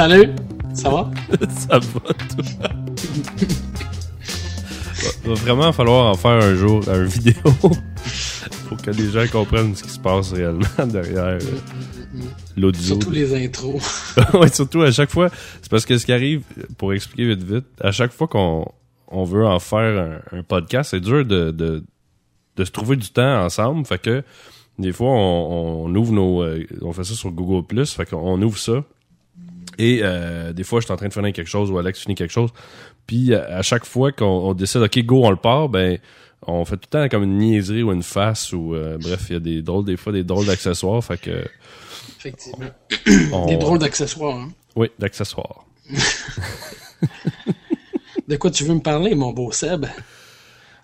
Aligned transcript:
Salut. 0.00 0.30
Ça 0.72 0.88
va? 0.88 1.10
Ça 1.50 1.78
va, 1.78 1.80
toi? 1.80 2.68
va, 5.02 5.28
va 5.28 5.34
vraiment 5.34 5.72
falloir 5.72 6.06
en 6.10 6.14
faire 6.14 6.42
un 6.42 6.54
jour 6.54 6.82
une 6.88 7.04
vidéo 7.04 7.34
pour 8.68 8.78
que 8.80 8.90
les 8.92 9.10
gens 9.10 9.26
comprennent 9.30 9.76
ce 9.76 9.82
qui 9.82 9.90
se 9.90 9.98
passe 9.98 10.32
réellement 10.32 10.64
derrière 10.86 11.24
euh, 11.26 11.38
l'audio. 12.56 12.82
Surtout 12.82 13.10
les 13.10 13.44
intros. 13.44 14.14
ouais, 14.32 14.48
surtout 14.48 14.80
à 14.80 14.90
chaque 14.90 15.10
fois. 15.10 15.28
C'est 15.60 15.70
parce 15.70 15.84
que 15.84 15.98
ce 15.98 16.06
qui 16.06 16.14
arrive, 16.14 16.44
pour 16.78 16.94
expliquer 16.94 17.34
vite 17.34 17.42
vite, 17.42 17.66
à 17.82 17.92
chaque 17.92 18.12
fois 18.12 18.26
qu'on 18.26 18.64
on 19.08 19.24
veut 19.24 19.44
en 19.46 19.58
faire 19.58 20.22
un, 20.32 20.38
un 20.38 20.42
podcast, 20.42 20.92
c'est 20.92 21.00
dur 21.00 21.26
de, 21.26 21.50
de, 21.50 21.84
de 22.56 22.64
se 22.64 22.70
trouver 22.70 22.96
du 22.96 23.10
temps 23.10 23.44
ensemble. 23.44 23.84
Fait 23.84 24.00
que 24.00 24.22
des 24.78 24.92
fois, 24.92 25.10
on, 25.10 25.84
on 25.84 25.94
ouvre 25.94 26.12
nos. 26.14 26.42
euh, 26.42 26.64
on 26.80 26.94
fait 26.94 27.04
ça 27.04 27.12
sur 27.12 27.30
Google 27.32 27.66
Plus. 27.66 27.92
Fait 27.92 28.06
qu'on 28.06 28.40
ouvre 28.40 28.56
ça. 28.56 28.82
Et 29.82 30.00
euh, 30.02 30.52
des 30.52 30.62
fois, 30.64 30.80
je 30.80 30.84
suis 30.84 30.92
en 30.92 30.96
train 30.96 31.08
de 31.08 31.12
finir 31.12 31.32
quelque 31.32 31.48
chose 31.48 31.70
ou 31.70 31.78
Alex 31.78 32.00
finit 32.00 32.14
quelque 32.14 32.32
chose. 32.32 32.50
Puis 33.06 33.34
à 33.34 33.62
chaque 33.62 33.84
fois 33.86 34.12
qu'on 34.12 34.26
on 34.26 34.52
décide, 34.54 34.82
OK, 34.82 34.98
go, 35.04 35.24
on 35.24 35.30
le 35.30 35.36
part, 35.36 35.68
ben 35.70 35.98
on 36.46 36.64
fait 36.64 36.76
tout 36.76 36.88
le 36.92 36.98
temps 37.02 37.08
comme 37.08 37.22
une 37.22 37.38
niaiserie 37.38 37.82
ou 37.82 37.92
une 37.92 38.02
face 38.02 38.52
ou 38.52 38.74
euh, 38.74 38.98
bref, 39.00 39.26
il 39.28 39.32
y 39.32 39.36
a 39.36 39.40
des 39.40 39.62
drôles, 39.62 39.84
des 39.84 39.96
fois 39.96 40.12
des 40.12 40.22
drôles 40.24 40.46
d'accessoires. 40.46 41.02
Fait 41.02 41.18
que. 41.20 41.44
Effectivement. 42.18 42.66
on- 43.32 43.46
Des 43.46 43.56
drôles 43.56 43.78
d'accessoires. 43.78 44.36
Hein? 44.36 44.50
Oui, 44.76 44.90
d'accessoires. 44.98 45.64
De 48.28 48.36
quoi 48.36 48.50
tu 48.50 48.64
veux 48.64 48.74
me 48.74 48.80
parler, 48.80 49.14
mon 49.14 49.32
beau 49.32 49.50
Seb? 49.50 49.86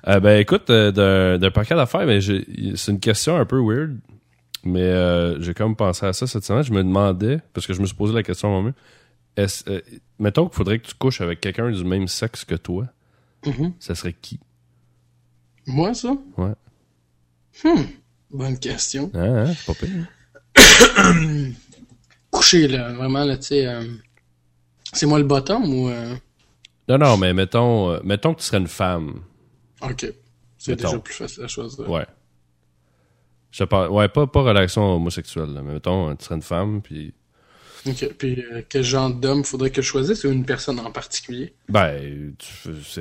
Euh, 0.08 0.20
ben 0.20 0.40
écoute, 0.40 0.68
d'un 0.70 1.50
paquet 1.52 1.74
d'affaires, 1.74 2.06
mais 2.06 2.20
c'est 2.20 2.90
une 2.92 3.00
question 3.00 3.36
un 3.36 3.44
peu 3.44 3.60
weird. 3.60 3.98
Mais 4.64 4.80
euh, 4.82 5.40
j'ai 5.40 5.54
comme 5.54 5.76
pensé 5.76 6.06
à 6.06 6.12
ça 6.12 6.26
cette 6.26 6.44
semaine. 6.44 6.64
Je 6.64 6.72
me 6.72 6.82
demandais, 6.82 7.38
parce 7.54 7.66
que 7.68 7.72
je 7.72 7.80
me 7.80 7.86
suis 7.86 7.94
posé 7.94 8.12
la 8.12 8.24
question 8.24 8.48
à 8.48 8.50
moi-même, 8.52 8.72
est-ce, 9.36 9.68
euh, 9.70 9.80
mettons 10.18 10.46
qu'il 10.48 10.56
faudrait 10.56 10.78
que 10.78 10.86
tu 10.88 10.94
couches 10.94 11.20
avec 11.20 11.40
quelqu'un 11.40 11.70
du 11.70 11.84
même 11.84 12.08
sexe 12.08 12.44
que 12.44 12.54
toi, 12.54 12.86
Mhm. 13.46 13.74
ça 13.78 13.94
serait 13.94 14.12
qui? 14.14 14.40
Moi, 15.66 15.94
ça? 15.94 16.16
Ouais. 16.36 16.52
Hmm. 17.64 17.82
Bonne 18.30 18.58
question. 18.58 19.10
Hein, 19.14 19.46
hein, 19.46 19.54
c'est 19.54 19.66
pas 19.66 19.74
pire. 19.74 20.06
Coucher, 22.30 22.68
là, 22.68 22.92
vraiment, 22.92 23.24
là, 23.24 23.36
tu 23.36 23.44
sais. 23.46 23.66
euh, 23.66 23.84
C'est 24.92 25.06
moi 25.06 25.18
le 25.18 25.24
bottom 25.24 25.64
ou. 25.72 25.88
euh, 25.88 26.14
Non, 26.88 26.98
non, 26.98 27.16
mais 27.16 27.32
mettons, 27.34 27.90
euh, 27.92 28.00
mettons 28.04 28.34
que 28.34 28.40
tu 28.40 28.46
serais 28.46 28.58
une 28.58 28.68
femme. 28.68 29.22
Ok. 29.82 30.12
C'est 30.58 30.76
déjà 30.76 30.98
plus 30.98 31.14
facile 31.14 31.44
à 31.44 31.48
choisir. 31.48 31.88
Ouais. 31.88 32.06
Je 33.50 33.64
parle, 33.64 33.90
ouais, 33.90 34.08
pas, 34.08 34.26
pas 34.26 34.42
relation 34.42 34.82
homosexuelle, 34.96 35.52
là, 35.52 35.62
mais 35.62 35.74
mettons, 35.74 36.14
tu 36.16 36.24
serais 36.24 36.34
une 36.36 36.42
femme, 36.42 36.82
puis... 36.82 37.14
Ok. 37.86 38.14
Puis, 38.18 38.42
euh, 38.52 38.62
quel 38.68 38.82
genre 38.82 39.10
d'homme 39.10 39.44
faudrait 39.44 39.70
que 39.70 39.80
je 39.82 39.86
choisisse 39.86 40.24
ou 40.24 40.30
une 40.30 40.44
personne 40.44 40.80
en 40.80 40.90
particulier? 40.90 41.54
Ben, 41.68 42.34
tu, 42.38 42.70
tu, 42.92 43.00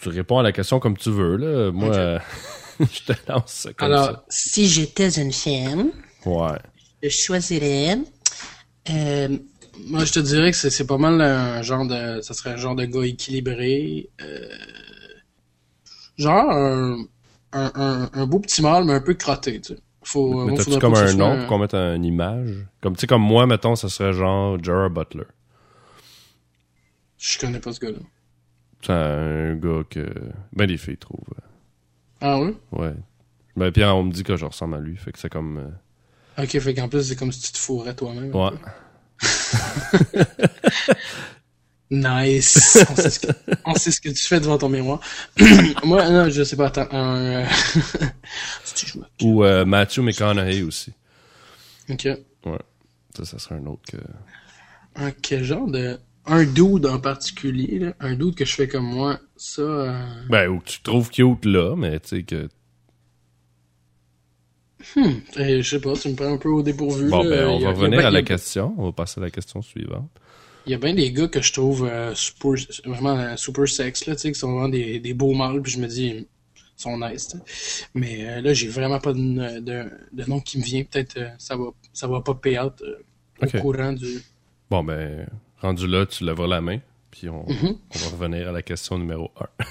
tu 0.00 0.08
réponds 0.08 0.38
à 0.38 0.42
la 0.42 0.52
question 0.52 0.80
comme 0.80 0.96
tu 0.96 1.10
veux, 1.10 1.36
là. 1.36 1.70
Moi, 1.72 1.94
euh, 1.94 2.18
je 2.80 3.12
te 3.12 3.12
lance 3.28 3.52
ça 3.52 3.72
comme 3.74 3.92
Alors, 3.92 4.24
si 4.28 4.66
j'étais 4.68 5.10
une 5.20 5.32
femme. 5.32 5.90
Ouais. 6.24 6.58
je 7.02 7.08
choisirais. 7.10 7.98
euh, 8.90 9.28
moi, 9.86 10.04
je 10.04 10.12
te 10.12 10.20
dirais 10.20 10.50
que 10.50 10.56
c'est 10.56 10.70
c'est 10.70 10.86
pas 10.86 10.98
mal 10.98 11.20
un 11.20 11.62
genre 11.62 11.86
de. 11.86 12.20
Ça 12.22 12.34
serait 12.34 12.50
un 12.50 12.56
genre 12.56 12.74
de 12.76 12.84
gars 12.84 13.04
équilibré. 13.04 14.10
euh, 14.22 14.48
genre 16.18 16.50
un, 16.50 17.04
un, 17.52 17.72
un, 17.74 18.10
un 18.12 18.26
beau 18.26 18.40
petit 18.40 18.62
mâle, 18.62 18.84
mais 18.84 18.92
un 18.94 19.00
peu 19.00 19.14
crotté, 19.14 19.60
tu 19.60 19.74
sais. 19.74 19.80
Faut, 20.02 20.44
Mais 20.44 20.52
moi, 20.52 20.58
t'as-tu 20.58 20.78
comme 20.78 20.94
un 20.94 21.12
nom 21.14 21.38
pour 21.38 21.46
qu'on 21.46 21.58
mette 21.58 21.74
une 21.74 22.04
image? 22.04 22.66
Comme, 22.80 22.94
tu 22.96 23.00
sais, 23.02 23.06
comme 23.06 23.22
moi, 23.22 23.46
mettons, 23.46 23.76
ça 23.76 23.88
serait 23.88 24.12
genre 24.12 24.62
Gerard 24.62 24.90
Butler. 24.90 25.24
Je 27.18 27.38
connais 27.38 27.60
pas 27.60 27.72
ce 27.72 27.80
gars-là. 27.80 27.98
C'est 28.82 28.92
un 28.92 29.54
gars 29.56 29.82
que... 29.90 30.06
Ben, 30.54 30.66
les 30.66 30.78
filles 30.78 30.96
trouvent. 30.96 31.20
Ah 32.22 32.40
oui? 32.40 32.56
Ouais. 32.72 32.94
Ben, 33.56 33.70
puis 33.70 33.84
on 33.84 34.04
me 34.04 34.10
dit 34.12 34.22
que 34.22 34.36
je 34.36 34.46
ressemble 34.46 34.76
à 34.76 34.80
lui, 34.80 34.96
fait 34.96 35.12
que 35.12 35.18
c'est 35.18 35.28
comme... 35.28 35.58
euh, 35.58 36.42
Ok, 36.42 36.58
fait 36.58 36.74
qu'en 36.74 36.88
plus, 36.88 37.02
c'est 37.02 37.16
comme 37.16 37.30
si 37.32 37.42
tu 37.42 37.52
te 37.52 37.58
fourrais 37.58 37.94
toi-même. 37.94 38.34
Ouais. 38.34 38.50
Nice! 41.90 42.78
On 42.90 42.94
sait, 42.96 43.10
ce 43.10 43.18
que, 43.20 43.32
on 43.64 43.74
sait 43.74 43.90
ce 43.90 44.00
que 44.00 44.08
tu 44.10 44.22
fais 44.26 44.38
devant 44.40 44.58
ton 44.58 44.68
miroir. 44.68 45.00
Moi, 45.84 46.08
non, 46.08 46.30
je 46.30 46.44
sais 46.44 46.56
pas, 46.56 46.66
attends. 46.68 46.86
Un, 46.92 47.16
euh, 47.42 47.46
Ou 49.22 49.44
euh, 49.44 49.64
Matthew 49.64 49.98
McConaughey 50.00 50.62
aussi. 50.62 50.92
Ok. 51.88 52.04
Ouais. 52.46 52.58
Ça, 53.16 53.24
ça 53.24 53.38
serait 53.38 53.56
un 53.56 53.66
autre 53.66 53.82
que... 53.90 53.96
Un 54.96 55.10
quel 55.10 55.42
genre 55.44 55.66
de. 55.68 55.98
Un 56.26 56.44
dude 56.44 56.86
en 56.86 57.00
particulier, 57.00 57.78
là, 57.78 57.92
un 57.98 58.14
dude 58.14 58.34
que 58.36 58.44
je 58.44 58.54
fais 58.54 58.68
comme 58.68 58.84
moi, 58.84 59.18
ça. 59.36 59.62
euh, 59.62 60.04
Ben, 60.28 60.48
ou 60.48 60.60
que 60.60 60.66
tu 60.66 60.80
trouves 60.82 61.10
cute 61.10 61.44
là, 61.44 61.74
mais 61.76 61.98
tu 62.00 62.08
sais 62.08 62.22
que... 62.22 62.48
eh, 65.36 65.62
je 65.62 65.68
sais 65.68 65.80
pas, 65.80 65.94
tu 65.94 66.08
me 66.10 66.14
prends 66.14 66.32
un 66.32 66.36
peu 66.38 66.50
au 66.50 66.62
dépourvu. 66.62 67.08
Bon, 67.08 67.22
là. 67.24 67.30
ben, 67.30 67.46
on 67.48 67.58
va 67.60 67.70
revenir 67.70 68.06
à 68.06 68.10
la 68.10 68.22
question. 68.22 68.74
On 68.78 68.84
va 68.86 68.92
passer 68.92 69.20
à 69.20 69.24
la 69.24 69.30
question 69.30 69.60
suivante. 69.62 70.10
Il 70.66 70.72
y 70.72 70.74
a 70.74 70.78
bien 70.78 70.94
des 70.94 71.10
gars 71.12 71.28
que 71.28 71.40
je 71.40 71.52
trouve 71.52 71.84
euh, 71.86 72.14
super, 72.14 72.52
vraiment 72.84 73.18
euh, 73.18 73.36
super 73.36 73.66
sex, 73.68 74.06
là, 74.06 74.14
tu 74.14 74.22
sais, 74.22 74.32
qui 74.32 74.38
sont 74.38 74.52
vraiment 74.52 74.68
des, 74.68 74.98
des 75.00 75.14
beaux 75.14 75.32
mâles, 75.32 75.62
puis 75.62 75.72
je 75.72 75.78
me 75.78 75.86
dis, 75.86 76.06
ils 76.08 76.26
sont 76.76 76.98
nice, 76.98 77.28
tu 77.28 77.38
sais. 77.38 77.84
Mais 77.94 78.28
euh, 78.28 78.40
là, 78.42 78.52
j'ai 78.52 78.68
vraiment 78.68 78.98
pas 79.00 79.12
de, 79.12 79.60
de, 79.60 79.90
de 80.12 80.24
nom 80.28 80.40
qui 80.40 80.58
me 80.58 80.62
vient. 80.64 80.84
Peut-être 80.84 81.16
euh, 81.16 81.30
ça 81.38 81.56
va 81.56 81.64
ça 81.92 82.06
va 82.06 82.20
pas 82.20 82.34
pay 82.34 82.58
out 82.58 82.74
euh, 82.82 83.02
au 83.42 83.60
courant 83.60 83.92
du. 83.92 84.22
Bon, 84.70 84.84
ben, 84.84 85.26
rendu 85.60 85.86
là, 85.86 86.04
tu 86.06 86.24
lèveras 86.24 86.46
la 86.46 86.60
main, 86.60 86.78
puis 87.10 87.28
on, 87.28 87.44
Mhm. 87.48 87.76
on 87.94 87.98
va 87.98 88.06
revenir 88.08 88.48
à 88.48 88.52
la 88.52 88.62
question 88.62 88.98
numéro 88.98 89.30
1. 89.60 89.64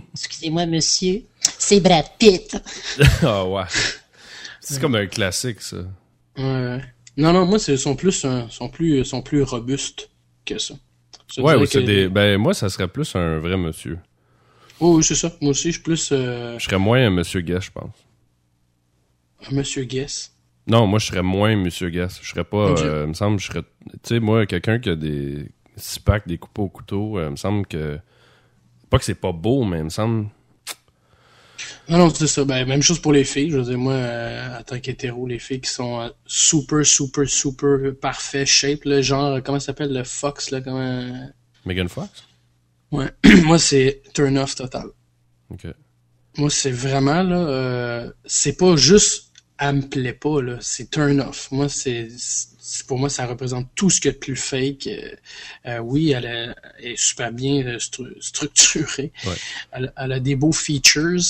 Excusez-moi, 0.14 0.66
monsieur. 0.66 1.22
C'est 1.40 1.80
Brad 1.80 2.06
Pitt. 2.18 2.56
ah 3.22 3.44
ouais. 3.46 3.64
C'est 4.60 4.80
comme 4.80 4.94
un 4.94 5.06
classique, 5.06 5.60
ça. 5.60 5.78
Ouais, 6.36 6.44
ouais. 6.44 6.80
Non, 7.16 7.32
non, 7.32 7.44
moi, 7.44 7.58
c'est 7.58 7.76
sont 7.76 7.96
plus, 7.96 8.24
sont 8.50 8.68
plus, 8.68 9.04
sont 9.04 9.20
plus 9.22 9.42
robustes 9.42 10.08
que 10.54 10.58
ça. 10.60 10.74
Ouais, 11.38 11.54
ou 11.54 11.64
que- 11.66 11.78
des... 11.78 12.08
Ben, 12.08 12.38
moi, 12.38 12.54
ça 12.54 12.68
serait 12.68 12.88
plus 12.88 13.14
un 13.14 13.38
vrai 13.38 13.56
monsieur. 13.56 13.98
Oh, 14.80 14.96
oui, 14.96 15.04
c'est 15.04 15.14
ça. 15.14 15.30
Moi 15.40 15.50
aussi, 15.50 15.68
je 15.68 15.74
suis 15.74 15.82
plus 15.82 16.10
euh, 16.12 16.58
Je 16.58 16.64
serais 16.64 16.78
moins 16.78 17.04
un 17.06 17.10
monsieur 17.10 17.40
Guest, 17.40 17.66
je 17.66 17.70
pense. 17.72 17.94
un 19.50 19.54
Monsieur 19.54 19.84
Guess. 19.84 20.34
Non, 20.66 20.86
moi, 20.86 20.98
je 20.98 21.06
serais 21.06 21.22
moins 21.22 21.56
monsieur 21.56 21.88
Guest. 21.90 22.20
Je 22.22 22.30
serais 22.30 22.44
pas... 22.44 22.70
Euh, 22.80 23.02
il 23.04 23.08
me 23.08 23.14
semble, 23.14 23.38
je 23.40 23.46
serais... 23.46 23.62
Tu 23.62 23.98
sais, 24.04 24.20
moi, 24.20 24.46
quelqu'un 24.46 24.78
qui 24.78 24.88
a 24.90 24.96
des 24.96 25.50
six 25.76 25.98
packs, 25.98 26.26
des 26.26 26.38
coupes 26.38 26.58
au 26.58 26.68
couteau, 26.68 27.18
euh, 27.18 27.26
il 27.26 27.30
me 27.32 27.36
semble 27.36 27.66
que... 27.66 27.98
Pas 28.88 28.98
que 28.98 29.04
c'est 29.04 29.14
pas 29.14 29.32
beau, 29.32 29.64
mais 29.64 29.78
il 29.78 29.84
me 29.84 29.88
semble... 29.90 30.28
Non, 31.88 31.98
non, 31.98 32.14
c'est 32.14 32.26
ça. 32.26 32.44
Ben, 32.44 32.66
même 32.66 32.82
chose 32.82 33.00
pour 33.00 33.12
les 33.12 33.24
filles. 33.24 33.50
Je 33.50 33.58
veux 33.58 33.64
dire, 33.64 33.78
moi, 33.78 33.94
euh, 33.94 34.58
en 34.58 34.62
tant 34.62 34.78
qu'hétéro, 34.78 35.26
les 35.26 35.38
filles 35.38 35.60
qui 35.60 35.70
sont 35.70 36.00
euh, 36.00 36.08
super, 36.26 36.84
super, 36.86 37.28
super 37.28 37.78
parfait 38.00 38.46
shape, 38.46 38.84
là, 38.84 39.02
genre, 39.02 39.36
euh, 39.36 39.40
comment 39.40 39.58
ça 39.58 39.66
s'appelle, 39.66 39.92
le 39.92 40.04
Fox, 40.04 40.50
là, 40.50 40.60
comment... 40.60 41.30
Megan 41.64 41.88
Fox? 41.88 42.24
Ouais. 42.92 43.10
moi, 43.44 43.58
c'est 43.58 44.02
turn 44.14 44.38
off 44.38 44.54
total. 44.54 44.86
OK. 45.50 45.66
Moi, 46.36 46.50
c'est 46.50 46.70
vraiment, 46.70 47.22
là, 47.22 47.38
euh, 47.38 48.12
c'est 48.24 48.56
pas 48.56 48.76
juste 48.76 49.29
elle 49.60 49.76
me 49.76 49.82
plaît 49.82 50.14
pas, 50.14 50.40
là, 50.42 50.58
c'est 50.60 50.90
turn 50.90 51.20
off. 51.20 51.50
Moi, 51.52 51.68
c'est, 51.68 52.08
pour 52.88 52.98
moi, 52.98 53.10
ça 53.10 53.26
représente 53.26 53.68
tout 53.74 53.90
ce 53.90 54.00
qu'il 54.00 54.08
y 54.08 54.12
a 54.12 54.14
de 54.14 54.18
plus 54.18 54.36
fake. 54.36 54.86
Euh, 54.86 55.10
euh, 55.66 55.78
oui, 55.80 56.12
elle, 56.12 56.26
a- 56.26 56.54
est 56.78 56.96
super 56.98 57.30
bien 57.32 57.66
euh, 57.66 57.76
stru- 57.78 58.20
structurée. 58.20 59.12
Ouais. 59.26 59.34
Elle, 59.72 59.92
elle 59.96 60.12
a 60.12 60.20
des 60.20 60.34
beaux 60.36 60.52
features, 60.52 61.20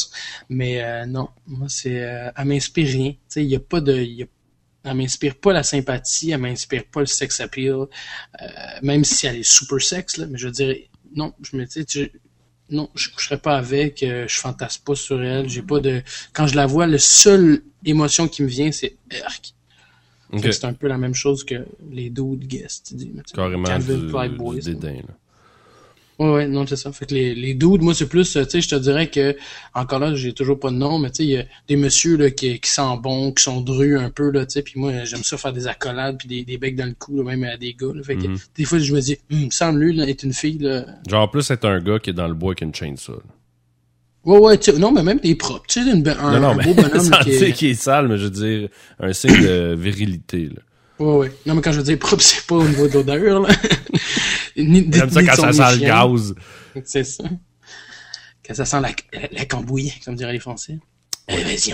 mais 0.49 0.83
euh, 0.83 1.07
non, 1.07 1.29
moi, 1.47 1.69
c'est, 1.69 2.03
euh, 2.03 2.31
elle 2.37 2.45
m'inspire 2.47 2.87
rien. 2.87 3.11
Tu 3.13 3.19
sais, 3.29 3.45
il 3.45 3.55
a 3.55 3.61
pas 3.61 3.81
de, 3.81 3.95
y 4.01 4.23
a- 4.23 4.27
elle 4.85 4.95
m'inspire 4.97 5.35
pas 5.37 5.53
la 5.53 5.63
sympathie, 5.63 6.31
elle 6.31 6.39
m'inspire 6.39 6.85
pas 6.87 7.01
le 7.01 7.07
sex 7.07 7.41
appeal, 7.41 7.87
même 8.83 9.05
si 9.05 9.27
elle 9.27 9.37
est 9.37 9.43
super 9.43 9.81
sexe, 9.83 10.17
là, 10.17 10.27
mais 10.27 10.39
je 10.39 10.47
veux 10.47 10.53
dire, 10.53 10.75
non, 11.15 11.35
je 11.43 11.57
me 11.57 11.67
dis, 11.67 12.11
non, 12.71 12.89
je 12.95 13.09
coucherai 13.11 13.39
pas 13.39 13.57
avec, 13.57 14.03
euh, 14.03 14.27
je 14.29 14.39
fantasme 14.39 14.83
pas 14.85 14.95
sur 14.95 15.23
elle, 15.23 15.49
j'ai 15.49 15.63
pas 15.63 15.81
de, 15.81 16.03
quand 16.33 16.47
je 16.47 16.55
la 16.57 16.67
vois, 16.67 16.87
le 16.87 16.99
seul 16.99 17.63
émotion 17.85 18.29
qui 18.29 18.43
me 18.43 18.49
vient, 18.49 18.73
c'est 18.73 18.97
Erk. 19.11 19.55
OK. 20.33 20.43
Fait 20.43 20.49
que 20.49 20.53
C'est 20.53 20.65
un 20.67 20.73
peu 20.75 20.87
la 20.87 20.99
même 20.99 21.15
chose 21.15 21.45
que 21.45 21.67
les 21.91 22.11
dudes 22.11 22.47
guests, 22.47 22.95
Carrément 23.35 23.79
du, 23.79 23.97
du 23.97 24.07
Boys, 24.37 24.55
là. 24.57 24.61
dédain, 24.63 24.95
là. 24.95 25.15
Ouais, 26.21 26.31
ouais, 26.31 26.47
non, 26.47 26.67
c'est 26.67 26.77
ça. 26.77 26.93
Fait 26.93 27.07
que 27.07 27.15
les, 27.15 27.35
les 27.35 27.55
dudes, 27.55 27.81
moi, 27.81 27.95
c'est 27.95 28.07
plus, 28.07 28.37
euh, 28.37 28.45
tu 28.45 28.51
sais, 28.51 28.61
je 28.61 28.69
te 28.69 28.75
dirais 28.75 29.09
que, 29.09 29.35
encore 29.75 29.99
là, 30.01 30.15
j'ai 30.15 30.35
toujours 30.35 30.61
pas 30.61 30.71
de 30.71 30.77
nom, 30.77 30.99
mais 30.99 31.09
tu 31.09 31.17
sais, 31.17 31.25
il 31.25 31.31
y 31.31 31.37
a 31.39 31.45
des 31.67 31.77
messieurs, 31.77 32.19
là, 32.19 32.31
qui, 32.31 32.61
qui 32.61 32.71
sentent 32.71 33.01
bon, 33.01 33.33
qui 33.33 33.43
sont 33.43 33.63
drus 33.63 33.99
un 33.99 34.11
peu, 34.11 34.31
là, 34.31 34.45
tu 34.45 34.53
sais, 34.53 34.63
puis 34.63 34.75
moi, 34.77 34.93
j'aime 35.05 35.25
ça 35.25 35.39
faire 35.39 35.55
des 35.55 35.67
accolades, 35.67 36.19
puis 36.19 36.29
des, 36.29 36.45
des 36.45 36.59
becs 36.59 36.77
dans 36.77 36.85
le 36.85 36.93
cou, 36.99 37.17
là, 37.17 37.25
même 37.25 37.43
à 37.45 37.57
des 37.57 37.73
gars, 37.73 37.87
là. 37.95 38.03
Fait 38.03 38.17
que, 38.17 38.27
Mhm. 38.27 38.37
des 38.55 38.65
fois, 38.67 38.79
je 38.79 38.95
me 38.95 39.01
dis, 39.01 39.17
hum, 39.33 39.51
semble 39.51 39.81
lui, 39.81 39.97
là, 39.97 40.07
est 40.07 40.23
une 40.23 40.35
fille, 40.35 40.59
là. 40.59 40.85
Genre, 41.09 41.23
en 41.23 41.29
plus, 41.29 41.41
c'est 41.43 41.65
un 41.65 41.81
gars 41.81 41.99
qui 41.99 42.11
est 42.11 42.13
dans 42.13 42.29
le 42.29 42.35
bois 42.35 42.51
avec 42.51 42.61
une 42.61 42.75
chainsaw. 42.75 43.23
Ouais, 44.27 44.37
ouais, 44.39 44.59
tu 44.59 44.73
sais, 44.73 44.79
non, 44.79 44.93
mais 44.93 45.03
même 45.03 45.21
t'es 45.21 45.35
propre. 45.35 45.65
Tu 45.69 45.83
sais, 45.83 45.91
un, 45.91 45.95
non, 45.95 46.41
non, 46.41 46.49
un 46.51 46.55
mais 46.57 46.65
beau 46.65 46.75
bonhomme 46.75 47.01
sans 47.01 47.19
qui 47.21 47.31
est... 47.31 47.53
qu'il 47.53 47.71
est 47.71 47.75
sale, 47.75 48.09
mais 48.09 48.19
je 48.19 48.25
veux 48.25 48.31
dire, 48.31 48.69
un 48.99 49.15
signe 49.15 49.41
de 49.41 49.75
virilité, 49.75 50.51
là. 50.55 50.61
Ouais, 50.99 51.17
ouais. 51.17 51.33
Non, 51.47 51.55
mais 51.55 51.63
quand 51.63 51.73
je 51.73 51.79
veux 51.79 51.83
dire 51.85 51.99
propre, 51.99 52.21
c'est 52.23 52.47
pas 52.47 52.57
au 52.57 52.69
niveau 52.69 52.87
de 52.87 52.93
l'odeur, 52.93 53.41
là. 53.41 53.49
ni, 54.65 54.87
J'aime 54.93 55.11
ça 55.11 55.23
quand 55.23 55.35
ça 55.37 55.53
sent 55.53 55.77
le 55.81 55.87
gaz. 55.87 56.35
C'est 56.85 57.05
ça. 57.05 57.25
Quand 58.47 58.55
ça 58.55 58.65
sent 58.65 58.81
la, 58.81 58.91
la, 59.13 59.29
la 59.33 59.45
cambouille, 59.45 59.93
comme 60.05 60.15
diraient 60.15 60.33
les 60.33 60.41
Français. 60.41 60.79
Eh, 61.29 61.43
vas-y, 61.43 61.73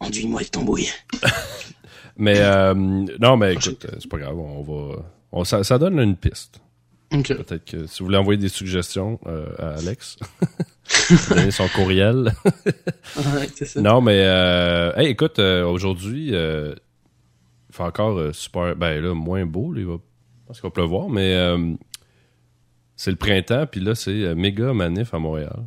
enduis-moi 0.00 0.40
le 0.40 0.46
tambouille. 0.46 0.88
Mais, 2.16 2.38
euh, 2.38 2.74
non, 2.74 3.36
mais 3.36 3.54
écoute, 3.54 3.86
c'est 3.98 4.08
pas 4.08 4.18
grave, 4.18 4.38
on 4.38 4.62
va, 4.62 5.02
on, 5.32 5.42
ça, 5.42 5.64
ça 5.64 5.78
donne 5.78 5.98
une 5.98 6.14
piste. 6.14 6.60
Ok. 7.12 7.26
Peut-être 7.26 7.64
que 7.64 7.86
si 7.86 7.98
vous 7.98 8.06
voulez 8.06 8.18
envoyer 8.18 8.38
des 8.38 8.48
suggestions 8.48 9.18
euh, 9.26 9.46
à 9.58 9.78
Alex, 9.78 10.16
donner 11.28 11.50
son 11.50 11.68
courriel. 11.68 12.32
Ouais, 13.16 13.48
c'est 13.54 13.64
ça. 13.66 13.80
non, 13.80 14.00
mais 14.00 14.22
euh, 14.24 14.92
hey, 14.96 15.08
écoute, 15.08 15.38
euh, 15.40 15.64
aujourd'hui, 15.66 16.30
euh, 16.34 16.74
il 17.68 17.74
fait 17.74 17.82
encore 17.82 18.32
super, 18.32 18.76
ben 18.76 19.02
là, 19.02 19.12
moins 19.14 19.44
beau, 19.44 19.72
là, 19.72 19.80
il 19.80 19.86
va, 19.86 19.94
je 19.94 20.46
pense 20.46 20.60
qu'il 20.60 20.68
va 20.68 20.72
pleuvoir, 20.72 21.08
mais 21.08 21.36
c'est 22.96 23.10
le 23.10 23.16
printemps, 23.16 23.66
puis 23.70 23.80
là, 23.80 23.94
c'est 23.94 24.10
euh, 24.24 24.34
méga 24.34 24.72
manif 24.72 25.12
à 25.14 25.18
Montréal. 25.18 25.64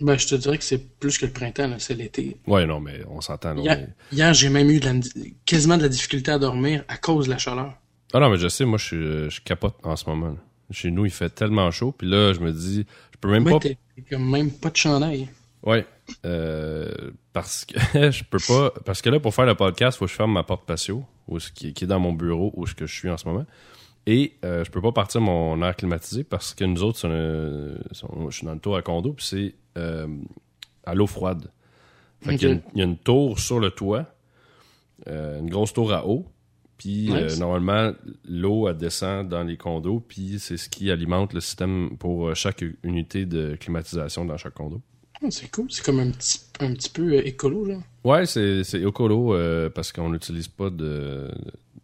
Ben, 0.00 0.18
je 0.18 0.26
te 0.26 0.34
dirais 0.34 0.58
que 0.58 0.64
c'est 0.64 0.98
plus 0.98 1.16
que 1.16 1.24
le 1.26 1.32
printemps, 1.32 1.68
là, 1.68 1.76
c'est 1.78 1.94
l'été. 1.94 2.36
Ouais, 2.46 2.66
non, 2.66 2.80
mais 2.80 3.00
on 3.08 3.20
s'entend. 3.22 3.56
Hier, 3.56 3.78
mais- 3.78 3.88
hier, 4.16 4.34
j'ai 4.34 4.50
même 4.50 4.68
eu 4.70 4.78
de 4.78 4.86
la- 4.86 5.00
quasiment 5.46 5.78
de 5.78 5.82
la 5.82 5.88
difficulté 5.88 6.30
à 6.30 6.38
dormir 6.38 6.84
à 6.88 6.96
cause 6.98 7.26
de 7.26 7.30
la 7.30 7.38
chaleur. 7.38 7.72
Ah 8.12 8.20
non, 8.20 8.28
mais 8.30 8.36
je 8.36 8.48
sais, 8.48 8.64
moi, 8.66 8.78
je, 8.78 8.94
euh, 8.96 9.30
je 9.30 9.40
capote 9.40 9.74
en 9.82 9.96
ce 9.96 10.08
moment. 10.08 10.28
là. 10.28 10.36
Chez 10.70 10.90
nous, 10.90 11.04
il 11.06 11.10
fait 11.10 11.30
tellement 11.30 11.70
chaud, 11.70 11.92
puis 11.92 12.08
là, 12.08 12.32
je 12.32 12.40
me 12.40 12.52
dis, 12.52 12.84
je 13.12 13.18
peux 13.20 13.30
même 13.30 13.46
Ouais, 13.46 13.52
pas 13.58 13.68
comme 14.10 14.30
même 14.30 14.50
pas 14.50 14.68
de 14.70 14.76
chandail. 14.76 15.28
Ouais. 15.62 15.86
Euh, 16.24 16.92
parce 17.32 17.64
que 17.64 17.74
je 18.10 18.22
peux 18.24 18.38
pas. 18.46 18.72
Parce 18.84 19.00
que 19.00 19.08
là, 19.10 19.18
pour 19.20 19.34
faire 19.34 19.46
le 19.46 19.54
podcast, 19.54 19.98
faut 19.98 20.04
que 20.06 20.10
je 20.10 20.16
ferme 20.16 20.32
ma 20.32 20.42
porte 20.42 20.66
patio, 20.66 21.04
où, 21.26 21.38
ce 21.40 21.50
qui, 21.50 21.72
qui 21.72 21.84
est 21.84 21.86
dans 21.86 21.98
mon 22.00 22.12
bureau, 22.12 22.52
où 22.54 22.66
ce 22.66 22.74
que 22.74 22.86
je 22.86 22.94
suis 22.94 23.08
en 23.10 23.16
ce 23.16 23.26
moment. 23.26 23.46
Et 24.06 24.34
euh, 24.44 24.64
je 24.64 24.70
peux 24.70 24.80
pas 24.80 24.92
partir 24.92 25.20
mon 25.20 25.60
air 25.62 25.74
climatisé 25.74 26.22
parce 26.22 26.54
que 26.54 26.64
nous 26.64 26.82
autres, 26.82 26.98
c'est 26.98 27.08
un- 27.08 27.74
sont- 27.92 28.30
je 28.30 28.36
suis 28.36 28.46
dans 28.46 28.54
le 28.54 28.60
tour 28.60 28.76
à 28.76 28.82
condo, 28.82 29.12
puis 29.12 29.24
c'est 29.24 29.54
euh, 29.78 30.06
à 30.84 30.94
l'eau 30.94 31.06
froide. 31.06 31.50
Fait 32.20 32.32
Ok. 32.34 32.38
qu'il 32.38 32.48
y, 32.48 32.50
a 32.50 32.54
une- 32.54 32.62
il 32.74 32.78
y 32.78 32.82
a 32.82 32.84
une 32.84 32.96
tour 32.98 33.38
sur 33.40 33.58
le 33.60 33.70
toit, 33.70 34.06
euh, 35.08 35.40
une 35.40 35.50
grosse 35.50 35.72
tour 35.72 35.92
à 35.92 36.06
eau. 36.06 36.26
Puis 36.78 37.10
euh, 37.10 37.24
Nice. 37.24 37.38
normalement, 37.40 37.92
l'eau 38.28 38.68
elle 38.68 38.76
descend 38.76 39.28
dans 39.28 39.42
les 39.42 39.56
condos, 39.56 40.00
puis 40.06 40.38
c'est 40.38 40.56
ce 40.58 40.68
qui 40.68 40.90
alimente 40.90 41.32
le 41.32 41.40
système 41.40 41.96
pour 41.98 42.34
chaque 42.36 42.62
unité 42.82 43.24
de 43.26 43.56
climatisation 43.56 44.24
dans 44.26 44.36
chaque 44.36 44.54
condo. 44.54 44.80
Oh, 45.22 45.26
c'est 45.30 45.50
cool. 45.50 45.66
C'est 45.70 45.82
comme 45.84 45.98
un 46.00 46.10
petit, 46.10 46.38
un 46.60 46.74
petit 46.74 46.90
peu 46.90 47.14
écolo, 47.26 47.64
genre. 47.64 47.82
Ouais, 48.04 48.26
c'est 48.26 48.62
c'est 48.62 48.82
écolo 48.82 49.34
euh, 49.34 49.70
parce 49.70 49.90
qu'on 49.90 50.10
n'utilise 50.10 50.48
pas 50.48 50.68
de 50.70 51.30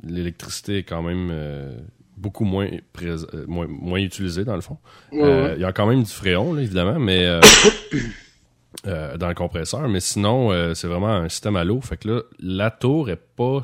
l'électricité 0.04 0.78
est 0.78 0.82
quand 0.84 1.02
même 1.02 1.28
euh, 1.32 1.74
beaucoup 2.22 2.44
moins, 2.44 2.68
euh, 3.02 3.18
moins 3.46 3.66
moins 3.68 3.98
utilisée 4.00 4.44
dans 4.44 4.54
le 4.54 4.60
fond. 4.62 4.78
Ouais, 5.10 5.22
Euh, 5.22 5.44
ouais. 5.48 5.54
Il 5.56 5.60
y 5.60 5.64
a 5.64 5.72
quand 5.72 5.86
même 5.86 6.02
du 6.02 6.10
fréon 6.10 6.54
là, 6.54 6.62
évidemment, 6.62 6.98
mais 6.98 7.26
euh, 8.86 9.16
dans 9.16 9.28
le 9.28 9.34
compresseur, 9.34 9.88
mais 9.88 10.00
sinon 10.00 10.74
c'est 10.74 10.86
vraiment 10.88 11.08
un 11.08 11.28
système 11.28 11.56
à 11.56 11.64
l'eau. 11.64 11.80
Fait 11.80 11.96
que 11.96 12.08
là 12.08 12.22
la 12.40 12.70
tour 12.70 13.10
est 13.10 13.16
pas 13.36 13.62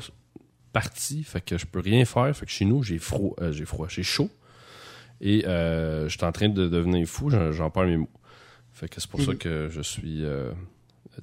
partie, 0.73 1.23
fait 1.23 1.41
que 1.41 1.57
je 1.57 1.65
peux 1.65 1.79
rien 1.79 2.05
faire. 2.05 2.35
Fait 2.35 2.45
que 2.45 2.51
chez 2.51 2.65
nous 2.65 2.83
j'ai 2.83 2.99
froid, 2.99 3.35
j'ai 3.51 3.65
froid, 3.65 3.87
j'ai 3.89 4.03
chaud 4.03 4.29
et 5.21 5.41
je 5.45 6.07
suis 6.09 6.23
en 6.25 6.31
train 6.31 6.49
de 6.49 6.67
devenir 6.67 7.07
fou. 7.07 7.29
J'en 7.51 7.69
perds 7.69 7.85
mes 7.87 7.97
mots. 7.97 8.09
Fait 8.71 8.87
que 8.87 9.01
c'est 9.01 9.09
pour 9.09 9.21
ça 9.21 9.31
Mhm. 9.31 9.37
que 9.37 9.67
je 9.69 9.81
suis 9.81 10.23
euh, 10.23 10.51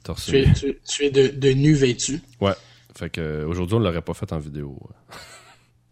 torse 0.04 0.26
Tu 0.26 0.36
es, 0.38 0.52
tu, 0.52 0.78
tu 0.86 1.04
es 1.04 1.10
de, 1.10 1.28
de 1.28 1.50
nu 1.54 1.72
vêtu. 1.72 2.20
Ouais. 2.40 2.52
Fait 2.94 3.08
que 3.08 3.44
aujourd'hui, 3.44 3.76
on 3.76 3.78
l'aurait 3.78 4.02
pas 4.02 4.12
fait 4.14 4.30
en 4.32 4.38
vidéo. 4.38 4.78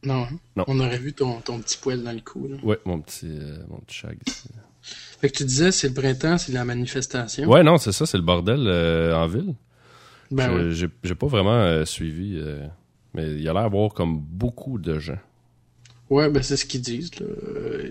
Non, 0.05 0.23
hein? 0.25 0.39
Non. 0.57 0.65
On 0.69 0.79
aurait 0.81 0.99
vu 0.99 1.13
ton, 1.13 1.41
ton 1.41 1.59
petit 1.61 1.79
poil 1.79 2.03
dans 2.03 2.13
le 2.13 2.21
cou, 2.21 2.49
là. 2.49 2.57
Ouais, 2.63 2.79
mon 2.85 3.01
petit, 3.01 3.29
euh, 3.29 3.59
mon 3.69 3.79
petit 3.79 3.97
shag 3.97 4.19
ici. 4.27 4.49
Fait 4.83 5.31
que 5.31 5.37
tu 5.37 5.45
disais, 5.45 5.73
c'est 5.73 5.89
le 5.89 5.95
printemps, 5.95 6.37
c'est 6.37 6.53
la 6.53 6.65
manifestation. 6.65 7.49
Ouais, 7.49 7.63
non, 7.63 7.79
c'est 7.79 7.93
ça, 7.93 8.05
c'est 8.05 8.19
le 8.19 8.23
bordel 8.23 8.67
euh, 8.67 9.17
en 9.17 9.27
ville. 9.27 9.55
Ben 10.31 10.55
ouais. 10.55 10.73
J'ai 10.73 11.15
pas 11.15 11.27
vraiment 11.27 11.53
euh, 11.53 11.85
suivi, 11.85 12.43
mais 13.15 13.31
il 13.33 13.43
y 13.43 13.49
a 13.49 13.53
l'air 13.53 13.63
d'avoir 13.63 13.95
comme 13.95 14.19
beaucoup 14.19 14.79
de 14.79 14.99
gens. 14.99 15.19
Ouais, 16.11 16.29
ben 16.29 16.43
c'est 16.43 16.57
ce 16.57 16.67
qu'ils 16.67 16.83
disent. 16.83 17.11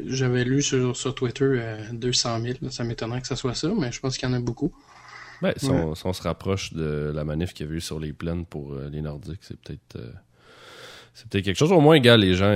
J'avais 0.06 0.44
lu 0.44 0.62
sur, 0.62 0.96
sur 0.96 1.16
Twitter 1.16 1.46
euh, 1.46 1.78
200 1.94 2.42
000. 2.42 2.54
là. 2.62 2.70
Ça 2.70 2.84
m'étonnerait 2.84 3.22
que 3.22 3.28
ça 3.28 3.36
soit 3.36 3.56
ça, 3.56 3.70
mais 3.76 3.92
je 3.92 4.00
pense 4.00 4.18
qu'il 4.18 4.30
y 4.30 4.32
en 4.32 4.36
a 4.36 4.40
beaucoup. 4.40 4.72
Ben, 5.42 5.54
si, 5.58 5.70
on, 5.70 5.96
si 5.96 6.06
on 6.06 6.14
se 6.14 6.22
rapproche 6.22 6.74
de 6.74 7.12
la 7.14 7.24
manif 7.24 7.54
qu'il 7.54 7.66
y 7.66 7.70
avait 7.70 7.78
eu 7.78 7.82
sur 7.82 8.00
les 8.00 8.14
plaines 8.14 8.46
pour 8.46 8.76
les 8.76 9.02
Nordiques, 9.02 9.42
c'est 9.42 9.60
peut-être 9.60 9.98
c'est 11.14 11.28
peut-être 11.30 11.46
quelque 11.46 11.58
chose. 11.58 11.72
Au 11.72 11.80
moins, 11.80 12.00
gars, 12.00 12.18
les 12.18 12.34
gens, 12.34 12.56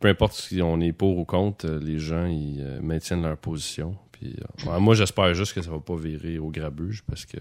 peu 0.00 0.08
importe 0.08 0.34
si 0.34 0.62
on 0.62 0.80
est 0.80 0.92
pour 0.92 1.18
ou 1.18 1.24
contre, 1.24 1.66
euh, 1.66 1.78
les 1.78 1.98
gens, 1.98 2.26
ils 2.26 2.60
euh, 2.60 2.80
maintiennent 2.80 3.22
leur 3.22 3.36
position. 3.36 3.96
Puis, 4.12 4.34
euh, 4.66 4.78
moi, 4.78 4.94
j'espère 4.94 5.32
juste 5.34 5.52
que 5.52 5.62
ça 5.62 5.70
va 5.70 5.78
pas 5.78 5.96
virer 5.96 6.38
au 6.38 6.50
grabuge 6.50 7.02
parce 7.06 7.26
que 7.26 7.38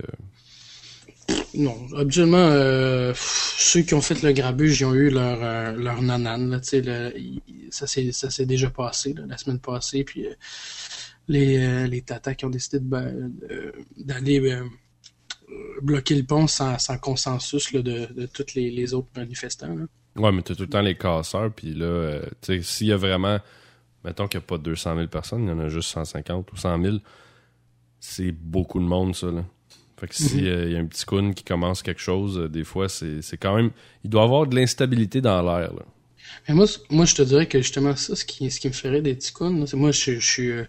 Non, 1.54 1.76
habituellement, 1.96 2.50
ceux 3.16 3.82
qui 3.82 3.94
ont 3.94 4.02
fait 4.02 4.22
le 4.24 4.32
grabuge, 4.34 4.82
ils 4.82 4.86
ont 4.86 4.94
eu 4.94 5.10
leur, 5.10 5.74
leur 5.74 6.02
nanane. 6.02 6.50
Là, 6.50 6.60
ça 7.72 7.88
s'est 7.88 8.46
déjà 8.46 8.70
passé 8.70 9.14
la 9.28 9.38
semaine 9.38 9.60
passée. 9.60 10.04
Puis 10.04 10.26
les, 11.28 11.88
les 11.88 12.04
qui 12.36 12.46
ont 12.46 12.50
décidé 12.50 12.80
d'aller 13.98 14.62
bloquer 15.82 16.16
le 16.16 16.24
pont 16.24 16.48
sans, 16.48 16.78
consensus 17.00 17.74
de, 17.74 18.26
tous 18.28 18.56
les 18.56 18.94
autres 18.94 19.10
manifestants. 19.16 19.76
Ouais, 20.16 20.32
mais 20.32 20.42
t'as 20.42 20.56
tout 20.56 20.64
le 20.64 20.70
temps 20.70 20.82
les 20.82 20.96
casseurs, 20.96 21.52
puis 21.52 21.74
là, 21.74 21.86
euh, 21.86 22.22
tu 22.42 22.58
sais, 22.58 22.62
s'il 22.62 22.88
y 22.88 22.92
a 22.92 22.98
vraiment, 22.98 23.40
mettons 24.04 24.28
qu'il 24.28 24.40
n'y 24.40 24.46
a 24.46 24.48
pas 24.48 24.58
200 24.58 24.96
000 24.96 25.08
personnes, 25.08 25.44
il 25.44 25.50
y 25.50 25.52
en 25.52 25.60
a 25.60 25.70
juste 25.70 25.90
150 25.90 26.52
ou 26.52 26.58
100 26.58 26.82
000, 26.82 26.98
c'est 28.00 28.32
beaucoup 28.32 28.80
de 28.80 28.86
monde, 28.86 29.16
ça, 29.16 29.28
là. 29.28 29.46
Fait 29.98 30.08
que 30.08 30.16
s'il 30.16 30.46
y 30.46 30.76
a 30.76 30.80
un 30.80 30.86
petit 30.86 31.04
coon 31.06 31.34
qui 31.34 31.44
commence 31.44 31.84
quelque 31.84 32.00
chose, 32.00 32.40
euh, 32.40 32.48
des 32.48 32.64
fois, 32.64 32.88
c'est 32.88 33.38
quand 33.38 33.54
même... 33.56 33.72
Il 34.06 34.10
doit 34.10 34.22
y 34.22 34.26
avoir 34.26 34.48
de 34.48 34.56
l'instabilité 34.56 35.20
dans 35.20 35.42
l'air, 35.42 35.74
là. 35.74 35.84
Mais 36.48 36.54
moi, 36.54 36.66
moi, 36.90 37.06
je 37.06 37.16
te 37.16 37.22
dirais 37.22 37.48
que 37.48 37.60
justement 37.60 37.96
ça, 37.96 38.16
ce 38.16 38.24
qui, 38.24 38.50
ce 38.50 38.60
qui 38.60 38.68
me 38.68 38.74
ferait 38.74 39.02
des 39.02 39.18
ticounes, 39.18 39.60
là, 39.60 39.68
c'est 39.68 39.76
moi, 39.76 39.92
je, 39.92 40.20
suis, 40.20 40.52
euh, 40.52 40.64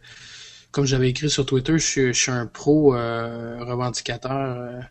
comme 0.73 0.85
j'avais 0.85 1.11
écrit 1.11 1.31
sur 1.31 1.47
Twitter, 1.47 1.79
je 1.79 2.13
suis, 2.13 2.31
un 2.31 2.47
pro 2.47 2.93
revendicateur 2.93 4.83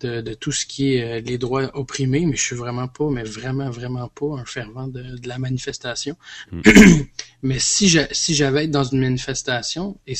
de, 0.00 0.20
de 0.20 0.34
tout 0.34 0.52
ce 0.52 0.66
qui 0.66 0.94
est 0.94 1.18
euh, 1.18 1.20
les 1.20 1.38
droits 1.38 1.70
opprimés, 1.76 2.26
mais 2.26 2.36
je 2.36 2.42
suis 2.42 2.56
vraiment 2.56 2.88
pas, 2.88 3.10
mais 3.10 3.22
vraiment, 3.24 3.70
vraiment 3.70 4.08
pas 4.08 4.38
un 4.38 4.44
fervent 4.44 4.88
de, 4.88 5.02
de 5.18 5.28
la 5.28 5.38
manifestation. 5.38 6.16
mais 7.42 7.58
si 7.58 7.88
j'a- 7.88 8.08
si 8.12 8.34
j'avais 8.34 8.64
été 8.64 8.70
dans 8.72 8.84
une 8.84 9.00
manifestation, 9.00 9.98
et 10.06 10.14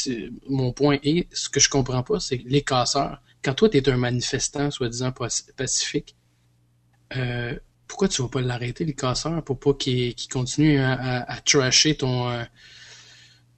mon 0.49 0.73
point 0.73 0.99
est, 1.03 1.29
ce 1.33 1.49
que 1.49 1.61
je 1.61 1.69
comprends 1.69 2.03
pas, 2.03 2.21
c'est 2.21 2.43
les 2.47 2.63
casseurs. 2.63 3.21
Quand 3.43 3.55
toi, 3.55 3.69
tu 3.69 3.77
es 3.79 3.89
un 3.89 3.97
manifestant, 3.97 4.71
soi-disant 4.71 5.11
paci- 5.11 5.53
pacifique, 5.57 6.17
euh, 7.17 7.55
pourquoi 7.87 8.09
tu 8.09 8.23
vas 8.23 8.29
pas 8.29 8.41
l'arrêter, 8.43 8.85
le 8.85 8.93
casseur, 8.93 9.43
pour 9.45 9.59
pas 9.59 9.73
qu'il 9.75 10.15
qu'il 10.15 10.31
continue 10.31 10.79
à, 10.79 10.93
à, 10.93 11.33
à 11.33 11.41
trasher 11.41 11.97
ton, 11.97 12.29
euh, 12.31 12.45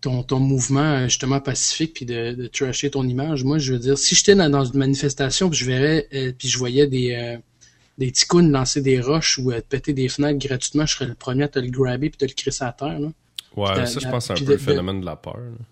ton, 0.00 0.22
ton 0.22 0.38
mouvement 0.38 1.04
justement 1.04 1.40
pacifique 1.40 1.94
puis 1.94 2.04
de, 2.06 2.32
de 2.32 2.46
trasher 2.46 2.90
ton 2.90 3.06
image? 3.06 3.44
Moi, 3.44 3.58
je 3.58 3.72
veux 3.72 3.78
dire, 3.78 3.98
si 3.98 4.14
j'étais 4.14 4.34
dans, 4.34 4.48
dans 4.50 4.64
une 4.64 4.78
manifestation 4.78 5.50
puis 5.50 5.58
je 5.58 5.64
verrais 5.66 6.08
euh, 6.14 6.32
puis 6.36 6.48
je 6.48 6.58
voyais 6.58 6.86
des 6.86 7.14
euh, 7.14 7.36
des 7.98 8.10
ticounes 8.12 8.50
lancer 8.50 8.80
des 8.80 9.00
roches 9.00 9.38
ou 9.38 9.50
euh, 9.52 9.60
te 9.60 9.66
péter 9.66 9.92
des 9.92 10.08
fenêtres 10.08 10.38
gratuitement, 10.38 10.86
je 10.86 10.94
serais 10.94 11.06
le 11.06 11.14
premier 11.14 11.44
à 11.44 11.48
te 11.48 11.58
le 11.58 11.68
grabber 11.70 12.08
puis 12.10 12.16
te 12.18 12.24
le 12.24 12.32
crisser 12.32 12.64
à 12.64 12.72
terre. 12.72 12.98
Là. 12.98 13.08
Ouais, 13.56 13.86
ça, 13.86 14.00
je 14.00 14.08
pense 14.08 14.28
que 14.28 14.34
c'est 14.36 14.42
un 14.42 14.46
peu 14.46 14.52
de- 14.52 14.52
le 14.52 14.58
phénomène 14.58 15.00
de 15.00 15.06
la 15.06 15.16
peur, 15.16 15.36
là. 15.36 15.64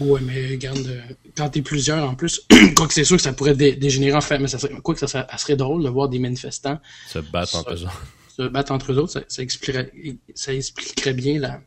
Ouais, 0.00 0.20
mais 0.22 0.46
regarde, 0.52 0.78
euh, 0.86 1.00
quand 1.36 1.50
t'es 1.50 1.60
plusieurs 1.60 2.08
en 2.08 2.14
plus, 2.14 2.40
quoi 2.76 2.88
que 2.88 2.94
c'est 2.94 3.04
sûr 3.04 3.16
que 3.16 3.22
ça 3.22 3.34
pourrait 3.34 3.54
dé- 3.54 3.72
dégénérer 3.76 4.16
en 4.16 4.22
fait, 4.22 4.38
mais 4.38 4.48
ça 4.48 4.58
serait, 4.58 4.72
quoi 4.82 4.94
que 4.94 5.00
ça 5.00 5.06
serait, 5.06 5.26
ça 5.30 5.36
serait 5.36 5.54
drôle 5.54 5.84
de 5.84 5.88
voir 5.90 6.08
des 6.08 6.18
manifestants 6.18 6.80
Se 7.08 7.18
battre 7.18 7.56
entre 7.56 7.74
eux 7.74 7.82
autres. 7.82 8.06
se 8.34 8.42
battre 8.48 8.72
entre 8.72 8.92
eux 8.92 8.96
autres, 8.96 9.12
ça, 9.12 9.20
ça 9.28 9.42
expliquerait, 9.42 9.92
ça 10.34 10.54
expliquerait 10.54 11.12
bien 11.12 11.38
la, 11.38 11.60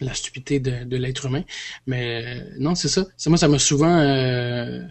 la 0.00 0.14
stupidité 0.14 0.60
de, 0.60 0.96
l'être 0.96 1.26
humain. 1.26 1.44
Mais 1.86 2.24
euh, 2.24 2.40
non, 2.58 2.74
c'est 2.74 2.88
ça. 2.88 3.06
C'est 3.16 3.30
moi, 3.30 3.38
ça 3.38 3.48
m'a 3.48 3.58
souvent 3.58 3.98
euh, 3.98 4.82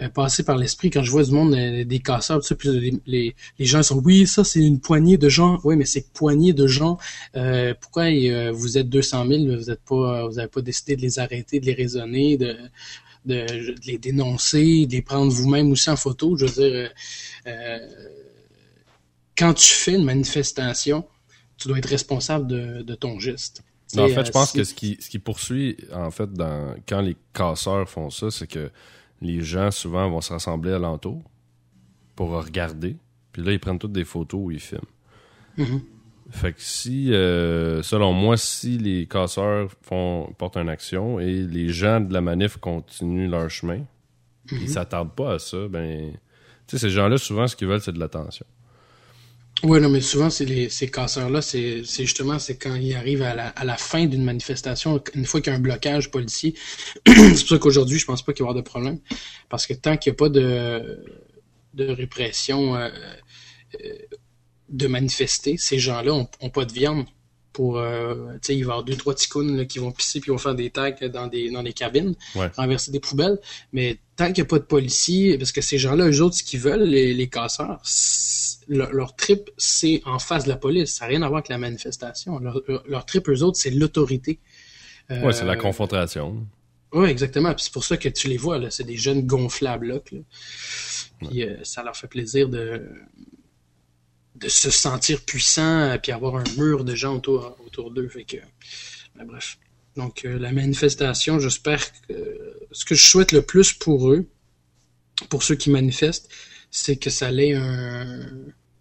euh, 0.00 0.08
passé 0.08 0.42
par 0.42 0.56
l'esprit 0.56 0.90
quand 0.90 1.02
je 1.02 1.10
vois 1.10 1.22
du 1.22 1.30
monde 1.32 1.54
euh, 1.54 1.84
des 1.84 2.00
casseurs, 2.00 2.40
tout 2.40 2.46
ça, 2.46 2.54
puis 2.54 3.00
les, 3.06 3.34
les, 3.58 3.64
gens 3.64 3.82
sont 3.82 4.00
oui, 4.04 4.26
ça 4.26 4.44
c'est 4.44 4.60
une 4.60 4.80
poignée 4.80 5.16
de 5.16 5.28
gens. 5.28 5.60
Oui, 5.64 5.76
mais 5.76 5.84
c'est 5.84 6.12
poignée 6.12 6.52
de 6.52 6.66
gens. 6.66 6.98
Pourquoi 7.80 8.10
vous 8.52 8.78
êtes 8.78 8.88
200 8.88 9.26
000, 9.28 9.56
vous 9.56 9.70
êtes 9.70 9.84
pas, 9.84 10.26
vous 10.26 10.38
avez 10.38 10.48
pas 10.48 10.62
décidé 10.62 10.96
de 10.96 11.02
les 11.02 11.18
arrêter, 11.18 11.60
de 11.60 11.66
les 11.66 11.74
raisonner, 11.74 12.36
de 12.36 12.56
les 13.86 13.98
dénoncer, 13.98 14.86
de 14.86 14.92
les 14.92 15.02
prendre 15.02 15.32
vous-même 15.32 15.70
aussi 15.70 15.90
en 15.90 15.96
photo? 15.96 16.36
Je 16.36 16.46
veux 16.46 16.70
dire, 16.70 16.90
quand 19.36 19.54
tu 19.54 19.68
fais 19.68 19.94
une 19.94 20.04
manifestation, 20.04 21.04
tu 21.56 21.68
dois 21.68 21.78
être 21.78 21.88
responsable 21.88 22.84
de 22.84 22.94
ton 22.94 23.18
geste. 23.20 23.62
En 24.00 24.08
fait, 24.08 24.20
euh, 24.20 24.24
je 24.24 24.30
pense 24.30 24.50
si- 24.52 24.58
que 24.58 24.64
ce 24.64 24.74
qui, 24.74 24.96
ce 25.00 25.08
qui 25.10 25.18
poursuit, 25.18 25.76
en 25.92 26.10
fait, 26.10 26.32
dans, 26.32 26.74
quand 26.88 27.00
les 27.00 27.16
casseurs 27.32 27.88
font 27.88 28.10
ça, 28.10 28.30
c'est 28.30 28.46
que 28.46 28.70
les 29.20 29.40
gens 29.40 29.70
souvent 29.70 30.08
vont 30.10 30.20
se 30.20 30.32
rassembler 30.32 30.72
alentour 30.72 31.22
pour 32.16 32.30
regarder. 32.30 32.96
Puis 33.32 33.42
là, 33.42 33.52
ils 33.52 33.58
prennent 33.60 33.78
toutes 33.78 33.92
des 33.92 34.04
photos 34.04 34.40
où 34.44 34.50
ils 34.50 34.60
filment. 34.60 34.80
Mhm. 35.56 35.82
Fait 36.30 36.52
que 36.52 36.60
si, 36.62 37.12
euh, 37.12 37.82
selon 37.82 38.12
moi, 38.12 38.36
si 38.36 38.78
les 38.78 39.06
casseurs 39.06 39.70
font, 39.82 40.32
portent 40.38 40.56
une 40.56 40.68
action 40.70 41.20
et 41.20 41.32
les 41.42 41.68
gens 41.68 42.00
de 42.00 42.12
la 42.12 42.20
manif 42.20 42.56
continuent 42.56 43.28
leur 43.28 43.50
chemin, 43.50 43.80
ils 44.50 44.68
s'attardent 44.68 45.14
pas 45.14 45.34
à 45.34 45.38
ça, 45.38 45.68
ben, 45.68 46.12
tu 46.66 46.76
sais, 46.76 46.78
ces 46.78 46.90
gens-là, 46.90 47.18
souvent, 47.18 47.46
ce 47.46 47.56
qu'ils 47.56 47.68
veulent, 47.68 47.80
c'est 47.80 47.92
de 47.92 48.00
l'attention. 48.00 48.46
Oui, 49.62 49.80
non, 49.80 49.88
mais 49.88 50.00
souvent, 50.00 50.28
c'est 50.30 50.44
les, 50.44 50.68
ces 50.68 50.90
casseurs-là, 50.90 51.40
c'est 51.40 51.82
c'est 51.84 52.04
justement 52.04 52.38
c'est 52.38 52.58
quand 52.58 52.74
ils 52.74 52.94
arrivent 52.94 53.22
à 53.22 53.34
la, 53.34 53.48
à 53.48 53.64
la 53.64 53.76
fin 53.78 54.04
d'une 54.06 54.22
manifestation, 54.22 55.02
une 55.14 55.24
fois 55.24 55.40
qu'il 55.40 55.52
y 55.52 55.54
a 55.54 55.58
un 55.58 55.60
blocage 55.62 56.10
policier. 56.10 56.54
c'est 57.06 57.40
pour 57.40 57.48
ça 57.48 57.58
qu'aujourd'hui, 57.58 57.98
je 57.98 58.04
pense 58.04 58.22
pas 58.22 58.32
qu'il 58.32 58.40
y 58.40 58.42
avoir 58.42 58.54
de 58.54 58.60
problème. 58.60 58.98
Parce 59.48 59.66
que 59.66 59.72
tant 59.72 59.96
qu'il 59.96 60.10
n'y 60.12 60.16
a 60.16 60.18
pas 60.18 60.28
de, 60.28 61.02
de 61.74 61.86
répression 61.88 62.76
euh, 62.76 62.90
euh, 63.84 63.94
de 64.68 64.86
manifester, 64.86 65.56
ces 65.56 65.78
gens-là 65.78 66.12
ont, 66.14 66.28
ont 66.40 66.50
pas 66.50 66.64
de 66.66 66.72
viande 66.72 67.06
pour 67.54 67.78
euh, 67.78 68.32
tu 68.34 68.38
sais 68.48 68.56
il 68.56 68.64
va 68.64 68.68
y 68.68 68.72
avoir 68.72 68.84
deux 68.84 68.96
trois 68.96 69.14
ticounes 69.14 69.56
là, 69.56 69.64
qui 69.64 69.78
vont 69.78 69.90
pisser 69.92 70.20
puis 70.20 70.30
vont 70.30 70.36
faire 70.38 70.54
des 70.54 70.68
tags 70.68 70.90
dans 71.12 71.26
des 71.28 71.50
dans 71.50 71.62
des 71.62 71.72
cabines 71.72 72.14
Ouais. 72.34 72.50
renverser 72.56 72.90
des 72.90 73.00
poubelles 73.00 73.38
mais 73.72 73.98
tant 74.16 74.26
qu'il 74.26 74.42
n'y 74.42 74.48
a 74.48 74.50
pas 74.50 74.58
de 74.58 74.64
policiers 74.64 75.38
parce 75.38 75.52
que 75.52 75.62
ces 75.62 75.78
gens-là 75.78 76.10
eux 76.10 76.20
autres 76.20 76.36
ce 76.36 76.42
qu'ils 76.44 76.60
veulent 76.60 76.82
les, 76.82 77.14
les 77.14 77.28
casseurs 77.28 77.80
leur, 78.68 78.92
leur 78.92 79.16
trip 79.16 79.50
c'est 79.56 80.02
en 80.04 80.18
face 80.18 80.44
de 80.44 80.50
la 80.50 80.56
police 80.56 80.94
ça 80.94 81.04
n'a 81.06 81.10
rien 81.10 81.22
à 81.22 81.28
voir 81.28 81.38
avec 81.38 81.48
la 81.48 81.58
manifestation 81.58 82.38
leur, 82.38 82.60
leur, 82.86 83.06
trip 83.06 83.28
eux 83.30 83.42
autres 83.42 83.56
c'est 83.58 83.70
l'autorité 83.70 84.38
Ouais, 85.10 85.32
c'est 85.34 85.44
la 85.44 85.52
Euh, 85.52 85.56
confrontation. 85.56 86.46
oui, 86.94 87.08
exactement. 87.10 87.52
Puis 87.54 87.64
c'est 87.64 87.72
pour 87.74 87.84
ça 87.84 87.98
que 87.98 88.08
tu 88.08 88.26
les 88.28 88.38
vois, 88.38 88.58
là. 88.58 88.70
C'est 88.70 88.84
des 88.84 88.96
jeunes 88.96 89.26
gonflables, 89.26 89.88
là. 89.88 89.98
Puis 90.00 90.24
euh, 91.42 91.56
ça 91.62 91.82
leur 91.82 91.94
fait 91.94 92.06
plaisir 92.06 92.48
de, 92.48 92.82
de 94.34 94.48
se 94.48 94.70
sentir 94.70 95.20
puissant, 95.22 95.80
euh, 95.90 95.98
puis 95.98 96.12
avoir 96.12 96.36
un 96.36 96.44
mur 96.58 96.84
de 96.84 96.94
gens 96.94 97.14
autour, 97.16 97.56
autour 97.66 97.90
d'eux. 97.90 98.08
Fait 98.08 98.24
que, 98.24 98.36
ben, 99.16 99.24
bref. 99.24 99.58
Donc, 99.96 100.24
euh, 100.24 100.38
la 100.38 100.50
manifestation, 100.52 101.38
j'espère 101.38 101.80
que 102.08 102.56
ce 102.72 102.84
que 102.84 102.94
je 102.96 103.06
souhaite 103.06 103.30
le 103.30 103.42
plus 103.42 103.72
pour 103.72 104.10
eux, 104.10 104.26
pour 105.28 105.42
ceux 105.44 105.54
qui 105.54 105.70
manifestent, 105.70 106.28
c'est 106.70 106.96
que 106.96 107.10
ça 107.10 107.30
ait 107.32 107.54
un, 107.54 108.28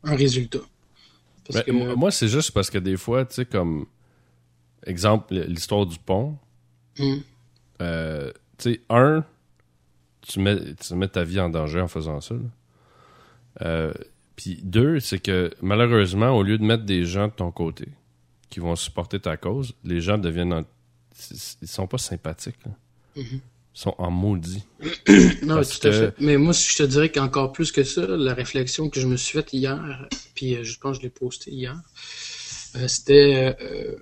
un 0.04 0.16
résultat. 0.16 0.62
Parce 1.46 1.58
Ben, 1.60 1.64
que, 1.66 1.72
moi- 1.72 1.96
Moi, 1.96 2.12
c'est 2.12 2.28
juste 2.28 2.52
parce 2.52 2.72
que 2.72 2.80
des 2.80 2.98
fois, 2.98 3.26
tu 3.26 3.36
sais, 3.36 3.46
comme 3.46 3.86
exemple, 4.88 5.36
l'histoire 5.36 5.86
du 5.86 6.00
pont, 6.00 6.38
Hum, 7.00 7.22
euh, 7.82 8.32
tu 8.58 8.74
sais, 8.74 8.82
un, 8.90 9.24
tu 10.22 10.40
mets, 10.40 10.74
tu 10.76 10.96
mets 10.96 11.08
ta 11.10 11.24
vie 11.24 11.40
en 11.40 11.50
danger 11.50 11.82
en 11.82 11.88
faisant 11.88 12.22
ça. 12.22 12.34
là. 12.36 13.94
Puis 14.36 14.60
deux, 14.64 15.00
c'est 15.00 15.20
que 15.20 15.52
malheureusement, 15.62 16.32
au 16.32 16.44
lieu 16.44 16.58
de 16.58 16.64
mettre 16.64 16.84
des 16.84 17.06
gens 17.06 17.28
de 17.28 17.34
ton 17.34 17.52
côté 17.52 17.88
qui 18.50 18.60
vont 18.60 18.76
supporter 18.76 19.20
ta 19.20 19.38
cause, 19.38 19.74
les 19.84 20.02
gens 20.02 20.18
deviennent. 20.18 20.54
en- 20.54 20.66
Ils 21.62 21.68
sont 21.68 21.88
pas 21.88 21.98
sympathiques. 22.00 22.58
là. 22.66 22.72
Mhm. 23.16 23.26
Ils 23.76 23.80
sont 23.80 23.96
en 23.98 24.12
maudit. 24.12 24.64
Non, 25.44 25.56
Parce 25.56 25.80
tout 25.80 25.88
à 25.88 25.92
que- 25.92 25.98
fait. 25.98 26.16
Mais 26.20 26.38
moi, 26.38 26.54
je 26.54 26.76
te 26.78 26.84
dirais 26.84 27.10
qu'encore 27.12 27.52
plus 27.52 27.72
que 27.72 27.84
ça, 27.84 28.06
la 28.08 28.34
réflexion 28.34 28.90
que 28.90 29.00
je 29.00 29.08
me 29.08 29.18
suis 29.18 29.34
faite 29.38 29.52
hier, 29.54 30.08
puis 30.36 30.56
euh, 30.56 30.64
je 30.64 30.78
pense 30.80 30.98
que 30.98 31.02
je 31.02 31.08
l'ai 31.08 31.12
posté 31.12 31.52
hier, 31.52 31.76
euh, 32.76 32.88
c'était 32.88 33.56
euh, 33.62 33.96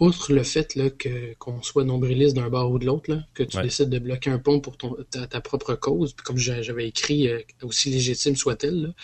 outre 0.00 0.32
le 0.32 0.42
fait 0.42 0.74
là, 0.74 0.90
que 0.90 1.34
qu'on 1.38 1.62
soit 1.62 1.84
nombriliste 1.84 2.34
d'un 2.34 2.48
bord 2.48 2.70
ou 2.72 2.78
de 2.78 2.86
l'autre, 2.86 3.10
là, 3.10 3.22
que 3.34 3.42
tu 3.42 3.56
Ouais. 3.58 3.62
décides 3.62 3.90
de 3.90 3.98
bloquer 3.98 4.30
un 4.30 4.38
pont 4.38 4.58
pour 4.60 4.76
ton, 4.76 4.96
ta, 5.10 5.26
ta 5.26 5.40
propre 5.40 5.74
cause, 5.74 6.12
puis 6.14 6.24
comme 6.24 6.38
j'a- 6.38 6.62
j'avais 6.62 6.88
écrit, 6.88 7.28
euh, 7.28 7.40
aussi 7.62 7.90
légitime 7.90 8.34
soit-elle, 8.34 8.82
là, 8.82 8.88
tu 8.88 8.94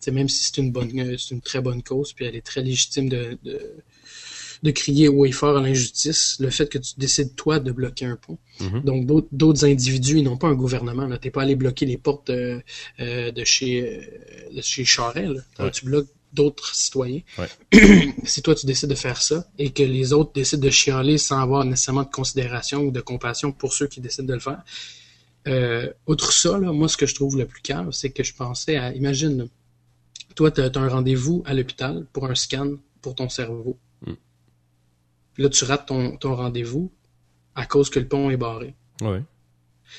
sais, 0.00 0.10
même 0.10 0.28
si 0.28 0.44
c'est 0.44 0.58
une 0.58 0.70
bonne, 0.70 0.90
euh, 1.00 1.16
c'est 1.18 1.34
une 1.34 1.40
très 1.40 1.60
bonne 1.60 1.82
cause, 1.82 2.12
puis 2.12 2.26
elle 2.26 2.36
est 2.36 2.46
très 2.46 2.62
légitime 2.62 3.08
de, 3.08 3.38
de, 3.42 3.58
de 4.62 4.70
crier 4.70 5.08
haut 5.08 5.24
et 5.24 5.32
fort 5.32 5.56
à 5.56 5.60
l'injustice, 5.62 6.36
le 6.38 6.48
fait 6.50 6.68
que 6.68 6.78
tu 6.78 6.92
décides 6.96 7.34
toi 7.34 7.58
de 7.58 7.72
bloquer 7.72 8.04
un 8.04 8.14
pont. 8.16 8.38
Mhm. 8.60 8.82
Donc 8.82 9.06
d'autres- 9.06 9.28
d'autres 9.32 9.64
individus, 9.64 10.18
ils 10.18 10.22
n'ont 10.22 10.36
pas 10.36 10.46
un 10.48 10.54
gouvernement. 10.54 11.06
Là, 11.08 11.18
t'es 11.18 11.30
pas 11.30 11.42
allé 11.42 11.56
bloquer 11.56 11.84
les 11.86 11.96
portes 11.98 12.30
euh, 12.30 12.60
euh, 13.00 13.32
de 13.32 13.44
chez 13.44 13.82
euh, 13.82 14.54
de 14.54 14.60
chez 14.62 14.84
Charest. 14.84 15.28
Là. 15.28 15.40
Là, 15.58 15.64
Ouais. 15.64 15.70
Tu 15.72 15.84
bloques 15.86 16.06
d'autres 16.32 16.74
citoyens. 16.74 17.20
Ouais. 17.38 18.14
si 18.24 18.42
toi 18.42 18.54
tu 18.54 18.66
décides 18.66 18.90
de 18.90 18.94
faire 18.94 19.20
ça 19.20 19.44
et 19.58 19.70
que 19.70 19.82
les 19.82 20.12
autres 20.12 20.32
décident 20.32 20.62
de 20.62 20.70
chialer 20.70 21.18
sans 21.18 21.40
avoir 21.40 21.64
nécessairement 21.64 22.04
de 22.04 22.10
considération 22.10 22.82
ou 22.82 22.90
de 22.90 23.00
compassion 23.00 23.52
pour 23.52 23.72
ceux 23.72 23.86
qui 23.86 24.00
décident 24.00 24.28
de 24.28 24.34
le 24.34 24.40
faire. 24.40 24.62
Euh, 25.48 25.92
outre 26.06 26.32
ça, 26.32 26.58
là, 26.58 26.72
moi 26.72 26.88
ce 26.88 26.96
que 26.96 27.06
je 27.06 27.14
trouve 27.14 27.36
le 27.36 27.46
plus 27.46 27.62
calme, 27.62 27.92
c'est 27.92 28.10
que 28.10 28.22
je 28.22 28.32
pensais 28.34 28.76
à 28.76 28.92
imagine, 28.94 29.48
toi 30.34 30.50
tu 30.50 30.60
as, 30.60 30.70
un 30.74 30.88
rendez-vous 30.88 31.42
à 31.46 31.54
l'hôpital 31.54 32.06
pour 32.12 32.26
un 32.26 32.34
scan 32.34 32.74
pour 33.00 33.14
ton 33.14 33.28
cerveau. 33.28 33.78
Mm. 34.06 34.12
Puis 35.34 35.42
là 35.42 35.48
tu 35.48 35.64
rates 35.64 35.86
ton, 35.86 36.16
ton 36.16 36.34
rendez-vous 36.34 36.90
à 37.54 37.66
cause 37.66 37.90
que 37.90 37.98
le 37.98 38.08
pont 38.08 38.30
est 38.30 38.36
barré. 38.36 38.74
Ouais. 39.00 39.22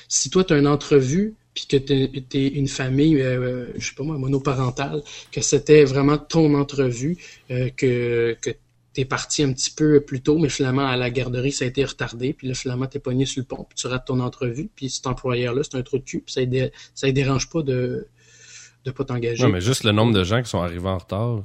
Si 0.08 0.30
toi, 0.30 0.44
tu 0.44 0.52
as 0.52 0.58
une 0.58 0.66
entrevue, 0.66 1.34
puis 1.54 1.66
que 1.66 1.76
tu 1.76 2.38
es 2.38 2.48
une 2.48 2.68
famille, 2.68 3.20
euh, 3.22 3.66
je 3.78 3.88
sais 3.88 3.94
pas 3.94 4.02
moi, 4.02 4.18
monoparentale, 4.18 5.02
que 5.32 5.40
c'était 5.40 5.84
vraiment 5.84 6.18
ton 6.18 6.54
entrevue, 6.54 7.16
euh, 7.50 7.70
que, 7.76 8.36
que 8.40 8.50
tu 8.50 9.00
es 9.00 9.04
parti 9.04 9.42
un 9.44 9.52
petit 9.52 9.70
peu 9.70 10.00
plus 10.00 10.20
tôt, 10.20 10.38
mais 10.38 10.48
finalement, 10.48 10.86
à 10.86 10.96
la 10.96 11.10
garderie, 11.10 11.52
ça 11.52 11.64
a 11.64 11.68
été 11.68 11.84
retardé, 11.84 12.32
puis 12.32 12.48
là, 12.48 12.54
finalement, 12.54 12.86
tu 12.86 12.96
es 12.96 13.00
pogné 13.00 13.24
sur 13.26 13.40
le 13.40 13.46
pont, 13.46 13.64
puis 13.68 13.76
tu 13.76 13.86
rates 13.86 14.06
ton 14.06 14.20
entrevue, 14.20 14.68
puis 14.74 14.90
cet 14.90 15.06
employeur-là, 15.06 15.62
c'est 15.64 15.76
un 15.76 15.82
trou 15.82 15.98
de 15.98 16.04
cul, 16.04 16.20
puis 16.20 16.32
ça 16.32 16.40
ne 16.40 16.46
dé- 16.46 16.72
ça 16.94 17.10
dérange 17.12 17.48
pas 17.48 17.62
de 17.62 18.06
de 18.84 18.90
pas 18.90 19.04
t'engager. 19.04 19.42
Non, 19.42 19.48
mais 19.48 19.62
juste 19.62 19.82
le 19.84 19.92
nombre 19.92 20.12
de 20.12 20.24
gens 20.24 20.42
qui 20.42 20.50
sont 20.50 20.60
arrivés 20.60 20.88
en 20.88 20.98
retard, 20.98 21.42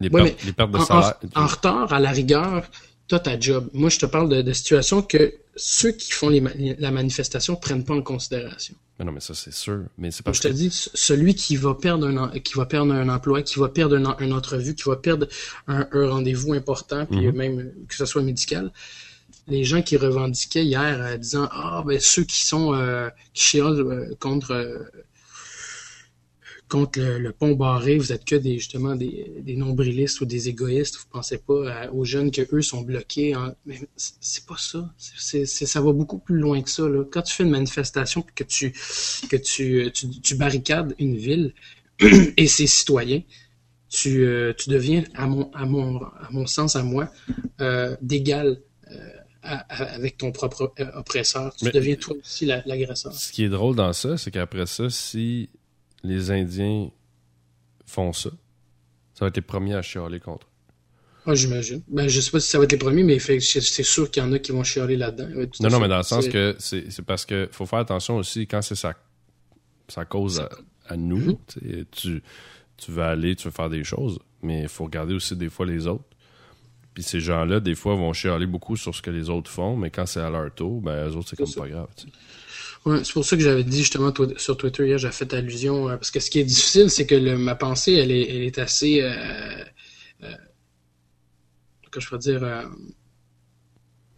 les, 0.00 0.10
Ouais, 0.10 0.24
pertes, 0.24 0.44
les 0.44 0.52
pertes 0.52 0.70
de 0.72 0.76
en, 0.76 0.84
salaire. 0.84 1.14
en 1.34 1.46
retard, 1.46 1.92
à 1.94 1.98
la 1.98 2.10
rigueur, 2.10 2.68
t'as 3.08 3.20
ta 3.20 3.40
job. 3.40 3.70
Moi, 3.72 3.88
je 3.88 3.98
te 4.00 4.06
parle 4.06 4.28
de, 4.28 4.42
de 4.42 4.52
situations 4.52 5.00
que 5.00 5.32
ceux 5.56 5.92
qui 5.92 6.12
font 6.12 6.28
les 6.28 6.42
la 6.78 6.90
manifestation 6.90 7.56
prennent 7.56 7.84
pas 7.84 7.94
en 7.94 8.02
considération. 8.02 8.74
Mais 8.98 9.04
non, 9.04 9.12
mais 9.12 9.20
ça, 9.20 9.34
c'est 9.34 9.52
sûr. 9.52 9.84
Mais 9.98 10.10
c'est 10.12 10.22
parce 10.22 10.36
je 10.38 10.42
te 10.42 10.48
dis, 10.48 10.70
celui 10.70 11.34
qui 11.34 11.56
va 11.56 11.74
perdre 11.74 12.06
un, 12.06 12.28
qui 12.38 12.54
va 12.54 12.64
perdre 12.66 12.92
un 12.94 13.08
emploi, 13.08 13.42
qui 13.42 13.58
va 13.58 13.68
perdre 13.68 13.96
un, 13.96 14.04
en- 14.04 14.18
une 14.20 14.32
entrevue, 14.32 14.74
qui 14.76 14.84
va 14.88 14.96
perdre 14.96 15.26
un, 15.66 15.88
un 15.90 16.08
rendez-vous 16.08 16.52
important, 16.54 17.04
puis 17.06 17.26
Mhm. 17.26 17.36
même 17.36 17.72
que 17.88 17.94
ce 17.96 18.06
soit 18.06 18.22
médical, 18.22 18.72
les 19.48 19.64
gens 19.64 19.82
qui 19.82 19.96
revendiquaient 19.96 20.64
hier 20.64 20.96
euh, 21.00 21.16
disant 21.16 21.48
ah 21.52 21.82
ben 21.86 21.98
ceux 22.00 22.24
qui 22.24 22.44
sont 22.46 22.74
euh, 22.74 23.10
qui 23.34 23.44
chialent 23.44 23.80
euh, 23.80 24.14
contre 24.20 24.52
euh, 24.52 24.78
contre 26.68 26.98
le, 26.98 27.18
le 27.18 27.32
pont 27.32 27.52
barré, 27.54 27.98
vous 27.98 28.12
êtes 28.12 28.24
que 28.24 28.34
des 28.36 28.58
justement 28.58 28.96
des, 28.96 29.32
des 29.40 29.54
nombrilistes 29.54 30.20
ou 30.22 30.24
des 30.24 30.48
égoïstes, 30.48 30.96
vous 30.96 31.04
pensez 31.10 31.38
pas 31.38 31.70
à- 31.70 31.90
aux 31.92 32.04
jeunes 32.04 32.30
que 32.30 32.42
eux 32.54 32.62
sont 32.62 32.80
bloqués. 32.80 33.36
En... 33.36 33.54
Mais 33.66 33.78
c'est- 33.96 34.46
pas 34.46 34.56
ça. 34.58 34.92
C'est, 34.98 35.44
ça 35.46 35.80
va 35.80 35.92
beaucoup 35.92 36.18
plus 36.18 36.38
loin 36.38 36.60
que 36.62 36.70
ça. 36.70 36.88
Là. 36.88 37.04
Quand 37.10 37.22
tu 37.22 37.34
fais 37.34 37.44
une 37.44 37.50
manifestation 37.50 38.22
puis 38.22 38.34
que 38.34 38.44
tu 38.44 38.72
que 39.28 39.36
tu, 39.36 39.90
tu, 39.92 40.08
tu 40.20 40.34
barricades 40.36 40.94
une 40.98 41.16
ville 41.16 41.54
et 42.36 42.46
ses 42.46 42.66
citoyens, 42.66 43.22
tu, 43.88 44.24
euh, 44.26 44.52
tu 44.58 44.70
deviens, 44.70 45.04
à 45.14 45.26
mon, 45.26 45.52
à 45.52 45.66
mon, 45.66 46.02
à 46.02 46.28
mon 46.32 46.46
sens, 46.46 46.74
à 46.76 46.82
moi, 46.82 47.08
euh, 47.60 47.94
d'égal 48.02 48.58
euh, 48.90 48.96
avec 49.68 50.16
ton 50.16 50.32
propre 50.32 50.72
euh, 50.80 50.86
oppresseur. 50.94 51.54
Tu 51.56 51.66
Mais- 51.66 51.70
deviens 51.70 51.94
toi 51.96 52.16
aussi 52.20 52.46
la- 52.46 52.62
l'agresseur. 52.66 53.12
Ce 53.12 53.30
qui 53.30 53.44
est 53.44 53.48
drôle 53.48 53.76
dans 53.76 53.92
ça, 53.92 54.16
c'est 54.16 54.30
qu'après 54.30 54.66
ça, 54.66 54.88
si 54.90 55.50
les 56.04 56.30
Indiens 56.30 56.88
font 57.86 58.12
ça, 58.12 58.30
ça 59.14 59.24
va 59.24 59.28
être 59.28 59.36
les 59.36 59.42
premiers 59.42 59.74
à 59.74 59.82
chialer 59.82 60.20
contre. 60.20 60.46
eux. 60.46 60.50
Ah, 61.26 61.34
j'imagine. 61.34 61.82
Ben, 61.88 62.06
je 62.06 62.20
sais 62.20 62.30
pas 62.30 62.38
si 62.38 62.48
ça 62.50 62.58
va 62.58 62.64
être 62.64 62.72
les 62.72 62.78
premiers, 62.78 63.02
mais 63.02 63.18
c'est 63.18 63.40
sûr 63.40 64.10
qu'il 64.10 64.22
y 64.22 64.26
en 64.26 64.32
a 64.32 64.38
qui 64.38 64.52
vont 64.52 64.62
chialer 64.62 64.96
là-dedans. 64.96 65.34
Ouais, 65.34 65.48
Non, 65.60 65.70
non, 65.70 65.80
mais 65.80 65.88
dans 65.88 65.96
le 65.96 66.02
sens 66.02 66.28
que 66.28 66.54
c'est 66.58 66.90
c'est 66.90 67.02
parce 67.02 67.24
que 67.24 67.48
faut 67.50 67.64
faire 67.66 67.78
attention 67.78 68.16
aussi 68.16 68.46
quand 68.46 68.60
c'est 68.60 68.74
sa, 68.74 68.94
sa 69.88 70.04
cause 70.04 70.40
à, 70.40 70.50
à 70.86 70.96
nous. 70.96 71.16
Mhm. 71.18 71.36
tu 71.46 71.86
Tu, 71.90 72.22
tu 72.76 72.90
veux 72.90 73.02
aller, 73.02 73.36
tu 73.36 73.44
veux 73.48 73.52
faire 73.52 73.70
des 73.70 73.84
choses, 73.84 74.18
mais 74.42 74.62
il 74.62 74.68
faut 74.68 74.84
regarder 74.84 75.14
aussi 75.14 75.34
des 75.34 75.48
fois 75.48 75.64
les 75.64 75.86
autres. 75.86 76.04
Puis 76.92 77.02
ces 77.02 77.20
gens-là, 77.20 77.58
des 77.58 77.74
fois, 77.74 77.94
vont 77.96 78.12
chialer 78.12 78.46
beaucoup 78.46 78.76
sur 78.76 78.94
ce 78.94 79.02
que 79.02 79.10
les 79.10 79.28
autres 79.30 79.50
font, 79.50 79.76
mais 79.76 79.90
quand 79.90 80.06
c'est 80.06 80.20
à 80.20 80.30
leur 80.30 80.54
tour, 80.54 80.80
ben, 80.80 81.08
eux 81.08 81.16
autres, 81.16 81.30
c'est 81.30 81.36
comme 81.36 81.46
ça. 81.46 81.62
pas 81.62 81.68
grave. 81.68 81.88
Ouais, 82.84 83.02
c'est 83.02 83.12
pour 83.14 83.24
ça 83.24 83.36
que 83.36 83.42
j'avais 83.42 83.64
dit 83.64 83.78
justement 83.78 84.12
sur 84.36 84.56
Twitter 84.58 84.86
hier, 84.86 84.98
j'ai 84.98 85.10
fait 85.10 85.32
allusion 85.32 85.88
euh, 85.88 85.96
parce 85.96 86.10
que 86.10 86.20
ce 86.20 86.30
qui 86.30 86.40
est 86.40 86.44
difficile, 86.44 86.90
c'est 86.90 87.06
que 87.06 87.14
le- 87.14 87.38
ma 87.38 87.54
pensée, 87.54 87.94
elle 87.94 88.10
est, 88.10 88.28
elle 88.28 88.42
est 88.42 88.58
assez, 88.58 89.00
euh, 89.00 89.10
euh, 90.22 90.34
que 91.90 92.00
je 92.00 92.06
pourrais 92.08 92.18
dire, 92.18 92.42
euh, 92.44 92.64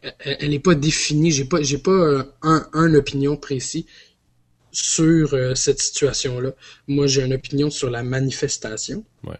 elle, 0.02 0.36
elle 0.40 0.54
est 0.54 0.58
pas 0.58 0.74
définie. 0.74 1.30
J'ai 1.30 1.44
pas, 1.44 1.62
j'ai 1.62 1.78
pas 1.78 1.90
euh, 1.90 2.22
un, 2.42 2.66
un 2.72 2.94
opinion 2.94 3.36
précis 3.36 3.86
sur 4.72 5.34
euh, 5.34 5.54
cette 5.54 5.80
situation-là. 5.80 6.52
Moi, 6.88 7.06
j'ai 7.06 7.22
une 7.22 7.34
opinion 7.34 7.70
sur 7.70 7.88
la 7.90 8.02
manifestation. 8.02 9.04
Ouais. 9.24 9.36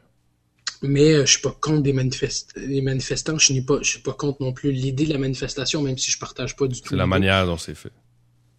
Mais 0.83 1.15
euh, 1.15 1.27
je 1.27 1.33
suis 1.33 1.41
pas 1.43 1.57
contre 1.61 1.83
des 1.83 1.93
manifest 1.93 2.53
les 2.57 2.83
manifestants. 2.83 3.39
Je 3.39 3.47
suis 3.47 3.63
pas, 3.63 3.79
je 3.83 3.89
suis 3.91 4.01
pas 4.01 4.13
contre 4.13 4.43
non 4.43 4.53
plus 4.53 4.73
l'idée 4.73 5.07
de 5.07 5.13
la 5.13 5.19
manifestation, 5.19 5.83
même 5.83 5.99
si 5.99 6.11
je 6.11 6.19
partage 6.19 6.55
pas 6.57 6.67
du 6.67 6.81
tout. 6.81 6.91
C'est 6.91 6.97
la 6.97 7.07
manière 7.07 7.47
dont 7.47 7.57
c'est 7.59 7.75
fait. 7.75 7.93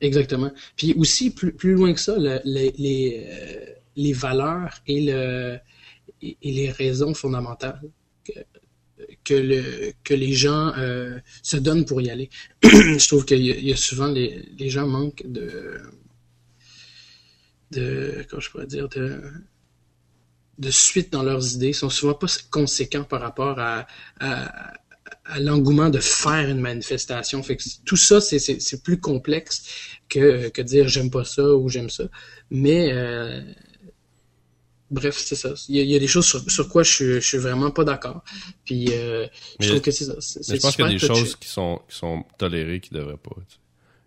Exactement. 0.01 0.51
Puis 0.75 0.93
aussi, 0.93 1.31
plus, 1.31 1.53
plus 1.53 1.73
loin 1.73 1.93
que 1.93 1.99
ça, 1.99 2.17
le- 2.17 2.39
les, 2.45 2.71
les, 2.77 3.27
euh, 3.29 3.65
les 3.95 4.13
valeurs 4.13 4.79
et, 4.87 5.01
le, 5.01 5.57
et, 6.21 6.37
les 6.43 6.69
raisons 6.71 7.13
fondamentales 7.15 7.81
que, 8.23 8.33
que, 9.23 9.33
le, 9.33 9.93
que 10.03 10.13
les 10.13 10.33
gens 10.33 10.73
euh, 10.77 11.19
se 11.43 11.57
donnent 11.57 11.85
pour 11.85 12.01
y 12.01 12.09
aller. 12.09 12.29
Je 12.63 13.07
trouve 13.07 13.25
qu'il 13.25 13.41
y, 13.41 13.47
y 13.67 13.73
a 13.73 13.75
souvent, 13.77 14.07
les, 14.07 14.47
les 14.57 14.69
gens 14.69 14.87
manquent 14.87 15.23
de... 15.25 15.79
de 17.71 18.25
comment 18.29 18.39
je 18.39 18.49
pourrais 18.49 18.67
dire 18.67 18.87
de 18.89 19.21
de 20.57 20.71
suite 20.71 21.11
dans 21.13 21.21
leurs 21.23 21.53
idées, 21.55 21.71
sont 21.73 21.89
souvent 21.89 22.15
pas 22.15 22.27
conséquents 22.49 23.03
par 23.03 23.21
rapport 23.21 23.59
à, 23.59 23.85
à, 24.19 24.73
à 25.27 25.39
l'engouement 25.39 25.89
de 25.89 25.99
faire 25.99 26.49
une 26.49 26.59
manifestation. 26.61 27.41
Fait 27.43 27.57
que 27.57 27.63
tout 27.85 27.97
ça, 27.97 28.21
c'est, 28.21 28.39
c'est, 28.39 28.59
c'est 28.61 28.81
plus 28.83 28.99
complexe 28.99 29.63
que, 30.09 30.49
que 30.49 30.61
dire 30.61 30.87
j'aime 30.87 31.11
pas 31.11 31.23
ça 31.25 31.43
ou 31.55 31.69
j'aime 31.69 31.89
ça. 31.89 32.05
Mais 32.49 32.91
euh, 32.93 33.41
bref, 34.89 35.17
c'est 35.17 35.35
ça. 35.35 35.53
Il 35.69 35.75
y, 35.75 35.79
a, 35.79 35.83
il 35.83 35.89
y 35.89 35.95
a 35.95 35.99
des 35.99 36.07
choses 36.07 36.25
sur, 36.25 36.49
sur 36.49 36.69
quoi 36.69 36.83
je 36.83 36.91
suis, 36.91 37.05
je 37.15 37.19
suis 37.19 37.37
vraiment 37.37 37.71
pas 37.71 37.83
d'accord. 37.83 38.23
Puis 38.65 38.87
euh, 38.91 39.27
Mais- 39.59 39.65
je 39.65 39.69
trouve 39.71 39.81
que 39.81 39.91
c'est 39.91 40.05
ça. 40.05 40.13
Mais 40.49 40.55
je 40.55 40.61
pense 40.61 40.75
qu'il 40.75 40.85
y 40.85 40.87
a 40.87 40.91
des 40.91 40.97
touché. 40.99 41.07
choses 41.13 41.35
qui 41.35 41.47
sont, 41.49 41.81
qui 41.89 41.95
sont 41.97 42.23
tolérées 42.37 42.79
qui 42.79 42.91
devraient 42.93 43.17
pas. 43.17 43.35
tu 43.47 43.55
sais. 43.55 43.59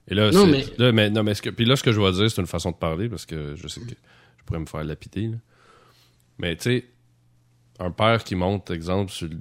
Et 0.09 0.15
là, 0.15 0.31
Non, 0.31 0.47
mais- 0.47 0.65
là, 0.79 0.91
mais, 0.93 1.11
non, 1.11 1.23
mais 1.23 1.35
ce 1.35 1.43
que, 1.43 1.51
puis 1.51 1.65
là, 1.67 1.77
ce 1.77 1.83
que 1.83 1.93
je 1.93 2.01
vais 2.01 2.13
dire, 2.13 2.31
c'est 2.31 2.41
une 2.41 2.47
façon 2.49 2.71
de 2.71 2.77
parler 2.77 3.09
parce 3.09 3.27
que 3.27 3.55
je 3.57 3.69
sais 3.69 3.81
que 3.81 3.91
je 3.91 4.45
pourrais 4.45 4.59
me 4.61 4.67
faire 4.67 4.83
lapider. 4.85 5.29
là. 5.29 5.37
Mais 6.39 6.57
tu 6.57 6.63
sais, 6.65 6.85
un 7.79 7.91
père 7.91 8.25
qui 8.25 8.35
monte, 8.35 8.71
exemple, 8.71 9.13
sur 9.13 9.29
le 9.29 9.37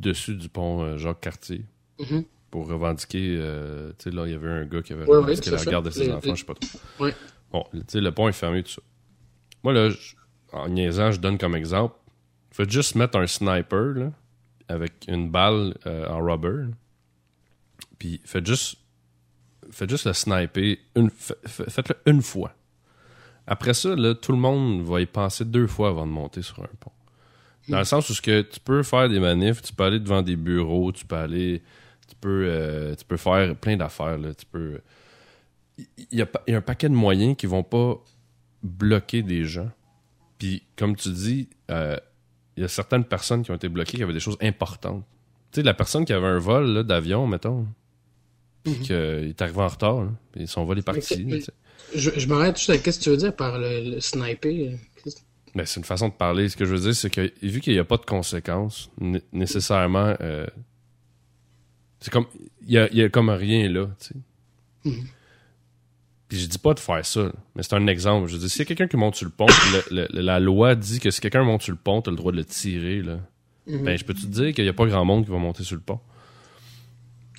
dessus 0.00 0.34
du 0.36 0.48
pont 0.48 0.82
euh, 0.82 0.96
Jacques 0.98 1.20
Cartier 1.20 1.64
Mhm. 2.00 2.24
pour 2.50 2.68
revendiquer. 2.68 3.36
euh, 3.38 3.92
tu 3.98 4.04
sais, 4.04 4.16
là, 4.16 4.26
il 4.26 4.32
y 4.32 4.34
avait 4.34 4.48
un 4.50 4.64
gars 4.66 4.82
qui 4.82 4.92
avait 4.92 5.04
Ouais, 5.06 5.16
revendiqué 5.16 5.50
ouais, 5.50 5.56
la 5.56 5.64
garde 5.70 5.86
de 5.86 5.90
ses 5.90 6.04
Les- 6.06 6.12
enfants, 6.12 6.28
les- 6.30 6.34
je 6.34 6.40
sais 6.40 6.46
pas 6.46 6.54
trop. 6.54 6.78
Ouais. 7.04 7.14
Bon, 7.52 7.64
tu 7.72 7.80
sais, 7.88 8.00
le 8.00 8.12
pont 8.12 8.28
est 8.28 8.32
fermé, 8.32 8.62
tout 8.62 8.70
ça. 8.72 8.82
Moi, 9.62 9.72
là, 9.72 9.88
en 10.52 10.68
niaisant, 10.68 11.10
je 11.12 11.20
donne 11.20 11.38
comme 11.38 11.54
exemple. 11.56 11.94
Faites 12.50 12.70
juste 12.70 12.94
mettre 12.94 13.18
un 13.18 13.26
sniper, 13.26 13.94
là, 13.94 14.12
avec 14.68 14.92
une 15.08 15.30
balle 15.30 15.74
euh, 15.86 16.06
en 16.08 16.20
rubber. 16.24 16.66
Puis 17.98 18.20
faites 18.24 18.46
juste. 18.46 18.76
Faites 19.70 19.90
juste 19.90 20.06
le 20.06 20.12
sniper. 20.12 20.76
Une, 20.94 21.10
fa- 21.10 21.34
fa- 21.44 21.64
Faites-le 21.68 21.96
une 22.06 22.22
fois. 22.22 22.54
Après 23.48 23.74
ça, 23.74 23.94
là, 23.96 24.14
tout 24.14 24.32
le 24.32 24.38
monde 24.38 24.82
va 24.82 25.00
y 25.00 25.06
penser 25.06 25.44
deux 25.44 25.66
fois 25.66 25.88
avant 25.88 26.06
de 26.06 26.12
monter 26.12 26.42
sur 26.42 26.60
un 26.62 26.68
pont. 26.80 26.92
Dans 27.68 27.78
le 27.78 27.84
sens 27.84 28.08
où 28.10 28.14
ce 28.14 28.22
que 28.22 28.42
tu 28.42 28.60
peux 28.60 28.82
faire 28.82 29.08
des 29.08 29.18
manifs, 29.20 29.60
tu 29.62 29.72
peux 29.72 29.84
aller 29.84 29.98
devant 30.00 30.22
des 30.22 30.36
bureaux, 30.36 30.92
tu 30.92 31.04
peux 31.04 31.16
aller. 31.16 31.62
Tu 32.08 32.14
peux, 32.20 32.44
euh, 32.48 32.94
tu 32.94 33.04
peux 33.04 33.16
faire 33.16 33.56
plein 33.56 33.76
d'affaires. 33.76 34.18
là. 34.18 34.32
Tu 34.34 34.46
peux 34.46 34.80
il 35.78 36.18
y, 36.18 36.22
a, 36.22 36.26
pa- 36.26 36.42
il 36.46 36.52
y 36.52 36.54
a 36.54 36.58
un 36.58 36.62
paquet 36.62 36.88
de 36.88 36.94
moyens 36.94 37.36
qui 37.36 37.46
vont 37.46 37.62
pas 37.64 38.02
bloquer 38.62 39.22
des 39.22 39.44
gens. 39.44 39.70
Puis, 40.38 40.62
comme 40.76 40.96
tu 40.96 41.10
dis, 41.10 41.48
euh, 41.70 41.96
il 42.56 42.62
y 42.62 42.64
a 42.64 42.68
certaines 42.68 43.04
personnes 43.04 43.42
qui 43.42 43.50
ont 43.50 43.54
été 43.56 43.68
bloquées 43.68 43.96
qui 43.98 44.02
avaient 44.02 44.12
des 44.14 44.20
choses 44.20 44.38
importantes. 44.40 45.04
Tu 45.52 45.60
sais, 45.60 45.62
la 45.62 45.74
personne 45.74 46.04
qui 46.06 46.12
avait 46.14 46.26
un 46.26 46.38
vol 46.38 46.82
d'avion, 46.84 47.26
mettons, 47.26 47.66
puis 48.64 48.74
qu'il 48.80 48.94
est 48.94 49.42
arrivé 49.42 49.60
en 49.60 49.68
retard, 49.68 50.04
là, 50.04 50.10
puis 50.32 50.46
son 50.46 50.64
vol 50.64 50.78
est 50.78 50.82
parti. 50.82 51.24
Je, 51.94 52.10
je 52.16 52.26
m'arrête 52.26 52.56
juste 52.56 52.70
à 52.70 52.78
qu'est-ce 52.78 52.98
que 52.98 53.04
tu 53.04 53.10
veux 53.10 53.16
dire 53.18 53.34
par 53.36 53.58
le, 53.58 53.94
le 53.96 54.00
sniper. 54.00 54.78
Ben, 55.56 55.64
c'est 55.66 55.80
une 55.80 55.84
façon 55.84 56.08
de 56.08 56.14
parler. 56.14 56.48
Ce 56.50 56.56
que 56.56 56.64
je 56.66 56.74
veux 56.74 56.80
dire, 56.80 56.94
c'est 56.94 57.08
que 57.10 57.32
vu 57.42 57.60
qu'il 57.60 57.72
n'y 57.72 57.78
a 57.78 57.84
pas 57.84 57.96
de 57.96 58.04
conséquences, 58.04 58.90
né- 59.00 59.22
nécessairement, 59.32 60.14
euh, 60.20 60.46
c'est 62.00 62.12
comme. 62.12 62.26
Il 62.62 62.72
y 62.72 62.78
a, 62.78 62.92
y 62.92 63.02
a 63.02 63.08
comme 63.08 63.30
rien 63.30 63.68
là, 63.68 63.88
tu 63.98 64.08
sais. 64.08 64.14
Mhm. 64.84 65.06
Puis 66.28 66.40
je 66.40 66.46
dis 66.46 66.58
pas 66.58 66.74
de 66.74 66.80
faire 66.80 67.06
ça, 67.06 67.22
là, 67.22 67.32
mais 67.54 67.62
c'est 67.62 67.74
un 67.74 67.86
exemple. 67.86 68.28
Je 68.28 68.36
dis, 68.36 68.48
s'il 68.50 68.58
y 68.58 68.62
a 68.62 68.64
quelqu'un 68.66 68.88
qui 68.88 68.96
monte 68.96 69.14
sur 69.14 69.26
le 69.26 69.30
pont, 69.32 69.46
puis 69.46 69.78
le- 69.92 70.08
le- 70.12 70.20
la 70.20 70.40
loi 70.40 70.74
dit 70.74 70.98
que 71.00 71.10
si 71.10 71.20
quelqu'un 71.20 71.44
monte 71.44 71.62
sur 71.62 71.72
le 71.72 71.78
pont, 71.78 72.02
t'as 72.02 72.10
le 72.10 72.16
droit 72.16 72.32
de 72.32 72.36
le 72.36 72.44
tirer, 72.44 73.00
là. 73.02 73.20
Mhm. 73.66 73.84
Ben, 73.84 73.96
je 73.98 74.04
peux 74.04 74.14
te 74.14 74.26
dire 74.26 74.52
qu'il 74.52 74.64
n'y 74.64 74.70
a 74.70 74.72
pas 74.74 74.86
grand 74.86 75.04
monde 75.04 75.24
qui 75.24 75.30
va 75.30 75.38
monter 75.38 75.62
sur 75.64 75.76
le 75.76 75.82
pont? 75.82 76.00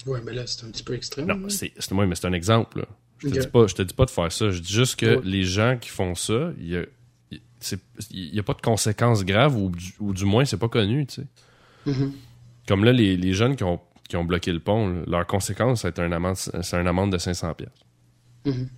Ouais, 0.06 0.22
mais 0.26 0.34
là, 0.34 0.48
c'est 0.48 0.66
un 0.66 0.72
petit 0.72 0.84
peu 0.84 0.94
extrême. 0.94 1.26
Non, 1.28 1.50
c'est, 1.50 1.74
c'est, 1.78 1.92
moi, 1.92 2.06
mais 2.06 2.16
c'est 2.16 2.28
un 2.28 2.34
exemple, 2.34 2.80
là. 2.80 2.86
Je 3.20 3.30
te, 3.30 3.40
dis 3.40 3.48
pas, 3.48 3.68
je 3.68 3.76
te 3.76 3.82
dis 3.82 3.94
pas 3.94 4.06
de 4.06 4.12
faire 4.12 4.32
ça. 4.32 4.52
Je 4.52 4.60
dis 4.62 4.72
juste 4.74 4.96
que 4.98 5.16
Ouais. 5.18 5.22
les 5.24 5.44
gens 5.44 5.78
qui 5.80 5.90
font 5.90 6.16
ça, 6.16 6.52
il 6.60 6.68
y 6.70 6.78
a, 6.78 6.86
il- 7.60 7.66
c'est- 7.66 7.80
il 8.12 8.36
y 8.36 8.40
a 8.40 8.44
pas 8.44 8.54
de 8.54 8.62
conséquences 8.62 9.24
graves 9.26 9.56
ou, 9.56 9.70
du- 9.70 9.94
ou 10.00 10.14
du 10.14 10.26
moins, 10.26 10.46
c'est 10.46 10.58
pas 10.58 10.70
connu, 10.70 11.06
tu 11.06 11.16
sais. 11.22 11.28
Mhm. 11.86 12.14
Comme 12.68 12.84
là, 12.84 12.92
les, 12.92 13.16
les 13.18 13.34
jeunes 13.34 13.56
qui 13.56 13.64
ont, 13.64 13.80
qui 14.10 14.16
ont 14.18 14.24
bloqué 14.26 14.52
le 14.52 14.60
pont, 14.60 14.90
là, 14.90 15.04
leur 15.08 15.28
conséquence, 15.28 15.82
c'est 15.82 16.00
un 16.00 16.12
amende, 16.12 16.36
c'est 16.38 16.76
un 16.76 16.86
amende 16.86 17.12
de 17.12 17.18
500 17.18 17.54
pièces. 17.54 17.70
Mhm. 18.46 18.70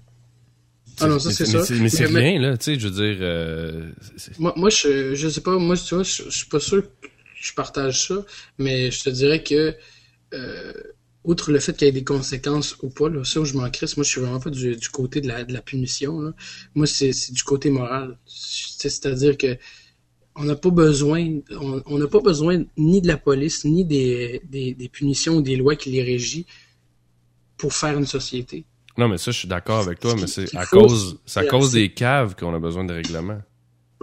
Ah 1.01 1.07
non, 1.07 1.17
ça, 1.19 1.31
c'est 1.31 1.43
mais, 1.45 1.49
ça. 1.51 1.63
c'est- 1.65 1.79
mais 1.79 1.89
c'est 1.89 2.09
Mais- 2.11 2.19
rien, 2.19 2.39
là, 2.41 2.57
tu 2.57 2.65
sais, 2.65 2.79
je 2.79 2.87
veux 2.87 2.93
dire... 2.93 3.17
euh, 3.21 3.91
Moi, 4.37 4.53
moi 4.57 4.69
je, 4.69 5.15
je 5.15 5.29
sais 5.29 5.41
pas, 5.41 5.57
moi, 5.57 5.77
tu 5.77 5.95
vois, 5.95 6.03
je, 6.03 6.23
je 6.23 6.29
suis 6.29 6.47
pas 6.47 6.59
sûr 6.59 6.81
que 6.83 7.07
je 7.41 7.53
partage 7.53 8.07
ça, 8.07 8.15
mais 8.57 8.91
je 8.91 9.03
te 9.03 9.09
dirais 9.09 9.41
que, 9.43 9.75
euh, 10.33 10.73
outre 11.23 11.51
le 11.51 11.59
fait 11.59 11.75
qu'il 11.75 11.85
y 11.85 11.89
ait 11.89 11.93
des 11.93 12.03
conséquences 12.03 12.77
ou 12.81 12.89
pas, 12.89 13.09
là, 13.09 13.23
ça 13.25 13.39
où 13.41 13.45
je 13.45 13.53
m'en 13.53 13.69
crisse, 13.69 13.97
moi, 13.97 14.03
je 14.03 14.09
suis 14.09 14.21
vraiment 14.21 14.39
pas 14.39 14.49
du, 14.49 14.75
du 14.75 14.89
côté 14.89 15.19
de 15.21 15.27
la, 15.27 15.43
de 15.43 15.53
la 15.53 15.61
punition, 15.61 16.21
là. 16.21 16.33
Moi, 16.75 16.87
c'est, 16.87 17.11
du 17.31 17.43
côté 17.43 17.69
moral. 17.69 18.17
C'est- 18.25 18.89
C'est-à-dire 18.89 19.37
que 19.37 19.57
on 20.35 20.45
n'a 20.45 20.55
pas 20.55 20.69
besoin, 20.69 21.39
on 21.85 21.97
n'a 21.97 22.07
pas 22.07 22.21
besoin 22.21 22.63
ni 22.77 23.01
de 23.01 23.07
la 23.07 23.17
police, 23.17 23.65
ni 23.65 23.83
des, 23.83 24.41
des, 24.49 24.73
des 24.73 24.87
punitions 24.87 25.35
ou 25.37 25.41
des 25.41 25.57
lois 25.57 25.75
qui 25.75 25.91
les 25.91 26.01
régissent 26.03 26.45
pour 27.57 27.73
faire 27.73 27.97
une 27.97 28.05
société. 28.05 28.65
Non, 28.97 29.09
mais 29.09 29.17
ça, 29.17 29.31
je 29.31 29.39
suis 29.39 29.47
d'accord 29.47 29.79
avec 29.79 29.99
toi, 29.99 30.15
mais 30.15 30.27
c'est 30.27 30.55
à 30.55 30.65
cause, 30.65 31.19
c'est 31.25 31.41
à 31.41 31.45
cause 31.45 31.71
des 31.71 31.93
caves 31.93 32.35
qu'on 32.35 32.53
a 32.53 32.59
besoin 32.59 32.85
de 32.85 32.93
règlements. 32.93 33.41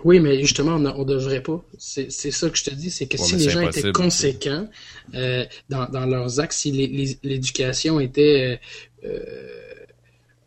Oui, 0.07 0.21
mais 0.21 0.41
justement, 0.41 0.77
on, 0.77 0.87
on 1.01 1.05
devrait 1.05 1.43
pas. 1.43 1.59
C'est 1.79 2.13
c'est 2.13 2.31
ça 2.31 2.49
que 2.49 2.57
je 2.57 2.65
te 2.65 2.75
dis, 2.83 2.91
c'est 2.91 3.07
que 3.07 3.19
Ouais, 3.19 3.25
si 3.29 3.37
les 3.37 3.51
gens 3.51 3.61
impossible. 3.61 3.89
étaient 3.89 3.93
conséquents 3.93 4.69
euh, 5.15 5.45
dans, 5.69 5.87
dans 5.97 6.07
leurs 6.07 6.39
actes, 6.41 6.53
si 6.53 6.71
l'éducation 7.23 7.99
était 7.99 8.61
euh, 9.05 9.09
euh, 9.09 9.76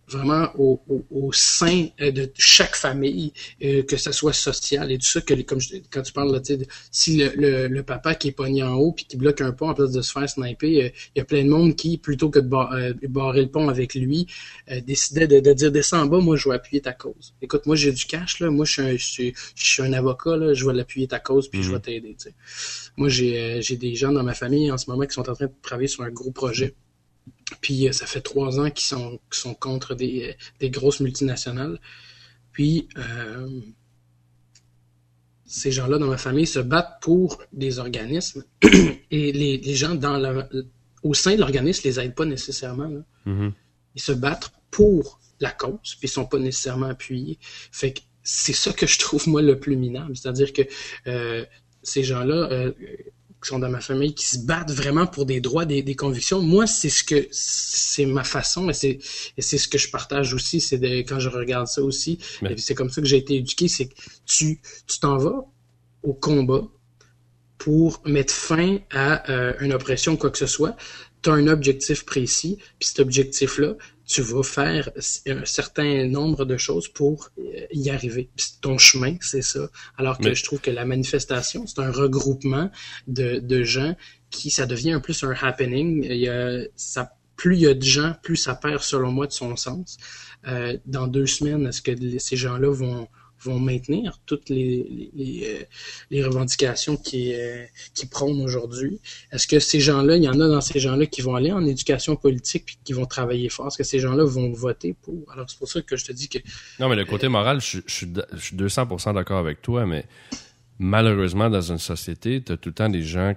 vraiment 0.10 0.50
au, 0.58 0.82
au, 0.90 1.06
au 1.12 1.32
sein 1.34 1.88
euh, 2.02 2.12
de 2.12 2.32
chaque 2.36 2.76
famille, 2.76 3.32
euh, 3.64 3.84
que 3.84 3.98
ça 3.98 4.12
soit 4.12 4.34
social 4.34 4.92
et 4.92 4.98
tout 4.98 5.06
ça, 5.06 5.22
que 5.22 5.34
comme 5.44 5.60
je- 5.62 5.76
quand 5.92 6.02
tu 6.02 6.14
parles 6.14 6.32
là, 6.32 6.40
tu 6.40 6.54
sais, 6.54 6.58
de- 6.58 6.66
si 6.92 7.18
le, 7.18 7.32
le, 7.36 7.68
le 7.68 7.84
papa 7.84 8.16
qui 8.16 8.30
est 8.30 8.32
pogné 8.32 8.64
en 8.64 8.74
haut 8.76 8.92
puis 8.92 9.06
qui 9.06 9.18
bloque 9.18 9.42
un 9.42 9.52
pont 9.52 9.70
en 9.70 9.74
place 9.74 9.92
de 9.92 10.02
se 10.02 10.12
faire 10.12 10.30
sniper, 10.30 10.84
euh, 10.86 10.90
il 11.16 11.20
y 11.20 11.22
a 11.22 11.26
plein 11.26 11.44
de 11.44 11.50
monde 11.50 11.76
qui, 11.76 11.98
plutôt 11.98 12.30
que 12.30 12.40
de 12.40 12.48
bar- 12.48 12.72
euh, 12.74 12.94
barrer 13.08 13.42
le 13.44 13.50
pont 13.50 13.70
avec 13.70 13.94
lui, 13.96 14.28
euh, 14.72 14.82
décidait 14.82 15.28
de, 15.28 15.40
de 15.40 15.54
dire 15.54 15.72
descends 15.72 16.02
en 16.04 16.06
bas, 16.08 16.20
moi 16.20 16.36
je 16.36 16.50
vais 16.50 16.56
appuyer 16.56 16.82
ta 16.82 16.94
cause. 16.94 17.34
Écoute, 17.42 17.66
moi 17.66 17.76
j'ai 17.76 17.92
du 17.92 18.06
cash 18.06 18.40
là, 18.40 18.50
moi 18.50 18.66
je 18.66 18.72
suis 18.74 18.82
un, 18.82 18.92
je 18.98 19.06
suis, 19.06 19.34
je 19.56 19.64
suis 19.66 19.84
un 19.84 19.94
avocat 19.94 20.36
là, 20.38 20.54
je 20.54 20.66
vais 20.66 20.74
l'appuyer 20.74 21.08
ta 21.08 21.20
cause 21.20 21.50
puis 21.50 21.62
je 21.64 21.70
Mhm. 21.70 21.76
vais 21.76 21.82
t'aider. 21.82 22.16
tu 22.18 22.30
sais. 22.30 22.36
Moi 22.98 23.10
j'ai 23.10 23.40
euh, 23.40 23.62
j'ai 23.62 23.78
des 23.78 23.96
gens 23.96 24.12
dans 24.12 24.24
ma 24.24 24.34
famille 24.34 24.72
en 24.72 24.78
ce 24.78 24.90
moment 24.90 25.06
qui 25.06 25.14
sont 25.14 25.30
en 25.30 25.34
train 25.34 25.46
de 25.46 25.52
travailler 25.62 25.88
sur 25.88 26.04
un 26.04 26.10
gros 26.10 26.32
projet. 26.32 26.74
Puis 27.62 27.88
euh, 27.88 27.92
ça 27.92 28.06
fait 28.06 28.22
trois 28.22 28.60
ans 28.60 28.70
qu'ils 28.70 28.86
sont 28.86 29.20
sont 29.32 29.54
contre 29.54 29.96
des, 29.96 30.30
euh, 30.30 30.34
des 30.60 30.70
grosses 30.70 31.00
multinationales. 31.00 31.80
Puis 32.52 32.88
euh, 32.98 33.48
ces 35.46 35.72
gens-là 35.72 35.98
dans 35.98 36.08
ma 36.08 36.18
famille 36.18 36.48
se 36.48 36.60
battent 36.60 37.00
pour 37.02 37.42
des 37.54 37.80
organismes 37.80 38.44
et 39.12 39.32
les, 39.32 39.58
les 39.58 39.76
gens 39.76 39.96
dans 39.96 40.18
la, 40.18 40.48
au 41.04 41.14
sein 41.14 41.36
de 41.36 41.40
l'organisme 41.40 41.82
les 41.86 42.00
aident 42.00 42.16
pas 42.16 42.26
nécessairement. 42.26 42.88
là 42.88 43.02
Mhm. 43.26 43.54
ils 43.96 44.02
se 44.02 44.12
battent 44.12 44.52
pour 44.72 45.20
la 45.40 45.52
cause, 45.52 45.96
puis 45.98 46.08
ils 46.08 46.10
sont 46.10 46.26
pas 46.26 46.40
nécessairement 46.40 46.88
appuyés. 46.88 47.38
Fait 47.72 47.94
que 47.94 48.02
c'est 48.24 48.54
ça 48.54 48.74
que 48.74 48.86
je 48.86 49.00
trouve 49.00 49.28
moi 49.28 49.42
le 49.42 49.60
plus 49.60 49.76
minable, 49.76 50.16
c'est-à-dire 50.16 50.54
que 50.54 50.64
euh, 51.08 51.46
ces 51.82 52.04
gens-là 52.04 52.50
euh, 52.52 52.72
qui 53.42 53.50
sont 53.50 53.60
dans 53.60 53.70
ma 53.70 53.80
famille, 53.82 54.14
qui 54.14 54.26
se 54.26 54.40
battent 54.40 54.72
vraiment 54.72 55.08
pour 55.08 55.26
des 55.26 55.40
droits, 55.42 55.66
des, 55.66 55.82
des 55.82 55.96
convictions, 55.96 56.42
moi 56.42 56.68
c'est 56.68 56.90
ce 56.90 57.04
que 57.04 57.28
c'est 57.32 58.06
ma 58.06 58.24
façon 58.24 58.70
et 58.70 58.74
c'est 58.74 59.00
et 59.38 59.42
c'est 59.42 59.58
ce 59.58 59.68
que 59.68 59.78
je 59.78 59.90
partage 59.90 60.34
aussi, 60.34 60.60
c'est 60.62 60.78
de 60.78 60.88
quand 61.00 61.20
je 61.20 61.30
regarde 61.30 61.68
ça 61.68 61.82
aussi, 61.82 62.20
Mais- 62.42 62.58
c'est 62.58 62.76
comme 62.76 62.90
ça 62.90 63.02
que 63.02 63.08
j'ai 63.08 63.18
été 63.18 63.36
éduqué, 63.36 63.68
c'est 63.68 63.88
que 63.88 63.96
tu 64.26 64.62
tu 64.88 65.00
t'en 65.00 65.18
vas 65.18 65.46
au 66.04 66.14
combat 66.14 66.64
pour 67.58 68.02
mettre 68.06 68.34
fin 68.34 68.78
à 68.92 69.30
euh, 69.30 69.54
une 69.60 69.74
oppression 69.74 70.14
ou 70.14 70.18
quoi 70.18 70.30
que 70.30 70.38
ce 70.38 70.48
soit, 70.48 70.76
tu 71.22 71.30
as 71.30 71.34
un 71.34 71.48
objectif 71.48 72.06
précis, 72.06 72.58
puis 72.80 72.88
cet 72.88 73.00
objectif-là, 73.00 73.76
tu 74.10 74.24
vas 74.24 74.42
faire 74.42 74.90
un 75.28 75.46
certain 75.46 76.08
nombre 76.08 76.44
de 76.44 76.58
choses 76.58 76.88
pour 76.88 77.30
euh, 77.38 77.68
y 77.72 77.92
arriver. 77.92 78.28
Puis 78.36 78.48
ton 78.60 78.80
chemin, 78.80 79.16
c'est 79.22 79.44
ça. 79.44 79.70
Alors 79.98 80.18
que 80.18 80.30
Mais- 80.30 80.36
je 80.36 80.44
trouve 80.44 80.60
que 80.60 80.72
la 80.72 80.84
manifestation, 80.84 81.68
c'est 81.68 81.80
un 81.80 81.92
regroupement 81.92 82.72
de, 83.08 83.38
de 83.38 83.64
gens 83.64 83.96
qui, 84.32 84.50
ça 84.50 84.66
devient 84.66 84.94
un 84.94 85.00
plus 85.00 85.24
un 85.24 85.36
happening. 85.40 86.04
Il 86.04 86.18
y 86.18 86.28
a, 86.28 86.62
ça, 86.76 87.14
plus 87.36 87.56
il 87.58 87.62
y 87.62 87.68
a 87.68 87.76
de 87.76 87.84
gens, 87.84 88.16
plus 88.24 88.36
ça 88.36 88.56
perd, 88.56 88.82
selon 88.82 89.12
moi, 89.12 89.28
de 89.28 89.32
son 89.32 89.56
sens. 89.56 89.98
Euh, 90.48 90.76
dans 90.88 91.06
deux 91.06 91.28
semaines, 91.28 91.68
est-ce 91.68 91.84
que 91.84 91.92
ces 92.18 92.36
gens-là 92.36 92.72
vont 92.72 93.08
vont 93.42 93.60
maintenir 93.60 94.20
toutes 94.26 94.50
les, 94.50 95.12
les, 95.14 95.44
euh, 95.46 95.64
les 96.12 96.24
revendications 96.24 96.98
qui, 96.98 97.34
euh, 97.34 97.64
qui 97.94 98.06
prônent 98.06 98.42
aujourd'hui? 98.42 99.00
Est-ce 99.32 99.48
que 99.48 99.60
ces 99.60 99.80
gens-là, 99.80 100.18
il 100.18 100.24
y 100.24 100.30
en 100.30 100.40
a 100.40 100.48
dans 100.48 100.62
ces 100.62 100.80
gens-là 100.80 101.06
qui 101.06 101.22
vont 101.22 101.36
aller 101.36 101.52
en 101.52 101.66
éducation 101.66 102.16
politique 102.16 102.66
puis 102.66 102.78
qui 102.84 102.94
vont 102.94 103.06
travailler 103.06 103.50
fort? 103.50 103.68
Est-ce 103.68 103.78
que 103.78 103.84
ces 103.84 104.00
gens-là 104.00 104.24
vont 104.24 104.52
voter 104.52 104.96
pour? 105.02 105.26
Alors, 105.32 105.50
c'est 105.50 105.58
pour 105.58 105.70
ça 105.70 105.82
que 105.82 105.96
je 105.96 106.06
te 106.06 106.12
dis 106.12 106.30
que... 106.30 106.40
Non, 106.80 106.90
mais 106.90 106.96
le 106.96 107.06
côté 107.06 107.28
moral, 107.28 107.62
je, 107.62 107.80
je 107.86 107.94
suis 107.94 108.56
200% 108.56 109.14
d'accord 109.14 109.40
avec 109.40 109.62
toi, 109.62 109.86
mais 109.86 110.06
malheureusement, 110.78 111.50
dans 111.50 111.62
une 111.62 111.78
société, 111.78 112.42
tu 112.42 112.52
as 112.52 112.58
tout 112.58 112.70
le 112.70 112.76
temps 112.76 112.90
des 112.90 113.04
gens 113.04 113.36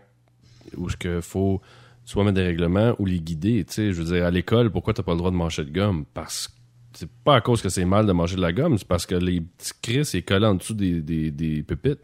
où 0.76 0.88
ce 0.88 0.96
que 0.96 1.20
faut 1.20 1.60
soit 2.04 2.24
mettre 2.24 2.36
des 2.36 2.42
règlements 2.46 2.94
ou 2.98 3.06
les 3.06 3.20
guider. 3.20 3.64
Tu 3.64 3.72
sais, 3.72 3.92
je 3.92 4.02
veux 4.02 4.14
dire, 4.14 4.26
à 4.26 4.30
l'école, 4.30 4.70
pourquoi 4.70 4.94
t'as 4.94 5.02
pas 5.02 5.12
le 5.12 5.18
droit 5.18 5.30
de 5.30 5.36
manger 5.36 5.64
de 5.64 5.70
gomme? 5.70 6.04
Parce 6.14 6.48
que 6.48 6.54
c'est 6.94 7.10
pas 7.24 7.36
à 7.36 7.40
cause 7.40 7.62
que 7.62 7.68
c'est 7.68 7.84
mal 7.84 8.06
de 8.06 8.12
manger 8.12 8.36
de 8.36 8.40
la 8.40 8.52
gomme, 8.52 8.78
c'est 8.78 8.86
parce 8.86 9.06
que 9.06 9.14
les 9.14 9.40
petits 9.40 9.72
cris 9.82 9.98
est 10.00 10.22
collé 10.22 10.46
en 10.46 10.54
dessous 10.54 10.74
des, 10.74 11.00
des, 11.00 11.30
des 11.30 11.62
pépites. 11.62 12.00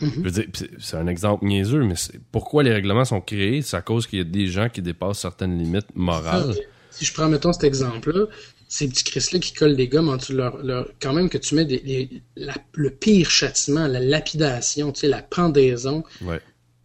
Je 0.00 0.20
veux 0.20 0.30
dire, 0.30 0.46
c'est 0.80 0.96
un 0.96 1.06
exemple 1.06 1.44
niaiseux, 1.44 1.84
mais 1.84 1.94
pourquoi 2.32 2.64
les 2.64 2.72
règlements 2.72 3.04
sont 3.04 3.20
créés? 3.20 3.62
C'est 3.62 3.76
à 3.76 3.82
cause 3.82 4.06
qu'il 4.06 4.18
y 4.18 4.22
a 4.22 4.24
des 4.24 4.48
gens 4.48 4.68
qui 4.68 4.82
dépassent 4.82 5.20
certaines 5.20 5.56
limites 5.56 5.94
morales. 5.94 6.56
Si 6.90 7.04
je 7.04 7.14
prends, 7.14 7.28
mettons, 7.28 7.52
cet 7.52 7.64
exemple-là, 7.64 8.26
ces 8.68 8.88
petits 8.88 9.04
cris-là 9.04 9.38
qui 9.38 9.52
collent 9.52 9.76
des 9.76 9.86
gommes 9.86 10.08
en 10.08 10.16
dessous 10.16 10.32
de 10.32 10.38
leur, 10.38 10.56
leur, 10.58 10.88
Quand 11.00 11.12
même 11.12 11.28
que 11.28 11.38
tu 11.38 11.54
mets 11.54 11.64
des, 11.64 12.22
la, 12.36 12.54
le 12.72 12.90
pire 12.90 13.30
châtiment, 13.30 13.86
la 13.86 14.00
lapidation, 14.00 14.92
tu 14.92 15.00
sais, 15.00 15.08
la 15.08 15.22
pendaison. 15.22 16.02
Ouais. 16.22 16.40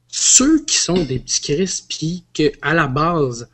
Ceux 0.09 0.63
qui 0.65 0.77
sont 0.77 1.03
des 1.03 1.19
petits 1.19 1.41
cris, 1.41 1.83
puis 1.89 2.23
que 2.33 2.51
à 2.61 2.73
la 2.73 2.87
base 2.87 3.49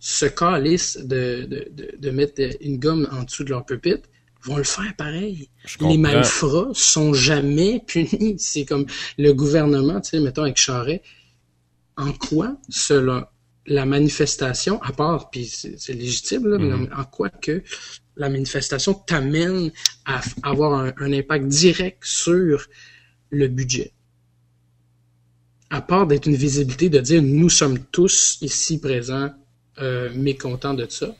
se 0.00 0.24
calissent 0.24 0.96
de, 0.96 1.46
de, 1.48 1.68
de, 1.70 1.96
de, 1.96 2.10
mettre 2.10 2.42
une 2.62 2.78
gomme 2.78 3.06
en 3.12 3.22
dessous 3.22 3.44
de 3.44 3.50
leur 3.50 3.66
pupitre, 3.66 4.08
vont 4.42 4.56
le 4.56 4.64
faire 4.64 4.96
pareil. 4.96 5.50
Les 5.82 5.98
malfrats 5.98 6.70
sont 6.72 7.12
jamais 7.12 7.84
punis. 7.86 8.36
C'est 8.38 8.64
comme 8.64 8.86
le 9.18 9.32
gouvernement, 9.32 10.00
tu 10.00 10.10
sais, 10.10 10.20
mettons 10.20 10.42
avec 10.42 10.56
Charret. 10.56 11.02
En 11.98 12.12
quoi, 12.12 12.56
selon 12.70 13.26
la 13.66 13.84
manifestation, 13.84 14.82
à 14.82 14.92
part, 14.92 15.28
puis 15.28 15.44
c'est 15.44 15.92
légitime, 15.92 16.46
là, 16.46 16.56
mais 16.56 16.88
en 16.94 17.04
quoi 17.04 17.28
que 17.28 17.62
la 18.16 18.30
manifestation 18.30 18.94
t'amène 18.94 19.70
à 20.06 20.22
avoir 20.42 20.72
un, 20.80 20.94
un, 20.96 21.12
impact 21.12 21.46
direct 21.46 21.98
sur 22.02 22.66
le 23.28 23.48
budget? 23.48 23.92
À 25.68 25.82
part 25.82 26.06
d'être 26.06 26.26
une 26.26 26.36
visibilité 26.36 26.88
de 26.88 27.00
dire 27.00 27.22
nous 27.22 27.50
sommes 27.50 27.78
tous 27.92 28.38
ici 28.40 28.80
présents 28.80 29.30
euh, 29.78 30.10
mécontent 30.14 30.74
de 30.74 30.86
ça. 30.88 31.14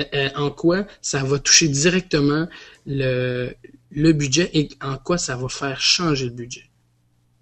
Euh, 0.00 0.04
euh, 0.14 0.28
en 0.34 0.50
quoi 0.50 0.86
ça 1.02 1.22
va 1.22 1.38
toucher 1.38 1.68
directement 1.68 2.48
le, 2.84 3.54
le 3.92 4.12
budget 4.12 4.50
et 4.52 4.68
en 4.82 4.96
quoi 4.96 5.18
ça 5.18 5.36
va 5.36 5.48
faire 5.48 5.80
changer 5.80 6.26
le 6.26 6.32
budget? 6.32 6.64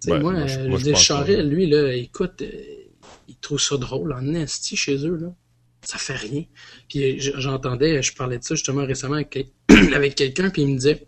Ouais, 0.05 0.19
moi, 0.19 0.33
moi, 0.33 0.47
je, 0.47 0.59
moi, 0.59 0.79
je, 0.79 0.93
je 0.93 1.41
lui, 1.41 1.65
là, 1.65 1.93
écoute, 1.93 2.43
il 3.27 3.35
trouve 3.37 3.59
ça 3.59 3.77
drôle 3.77 4.13
en 4.13 4.33
esti 4.33 4.75
chez 4.75 4.97
eux, 5.07 5.15
là. 5.15 5.33
Ça 5.81 5.97
fait 5.97 6.15
rien. 6.15 6.45
Puis 6.87 7.19
j'entendais, 7.19 8.01
je 8.01 8.13
parlais 8.13 8.37
de 8.37 8.43
ça 8.43 8.55
justement 8.55 8.85
récemment 8.85 9.15
avec, 9.15 9.47
avec 9.93 10.15
quelqu'un, 10.15 10.49
puis 10.49 10.61
il 10.61 10.69
me 10.69 10.75
disait 10.75 11.05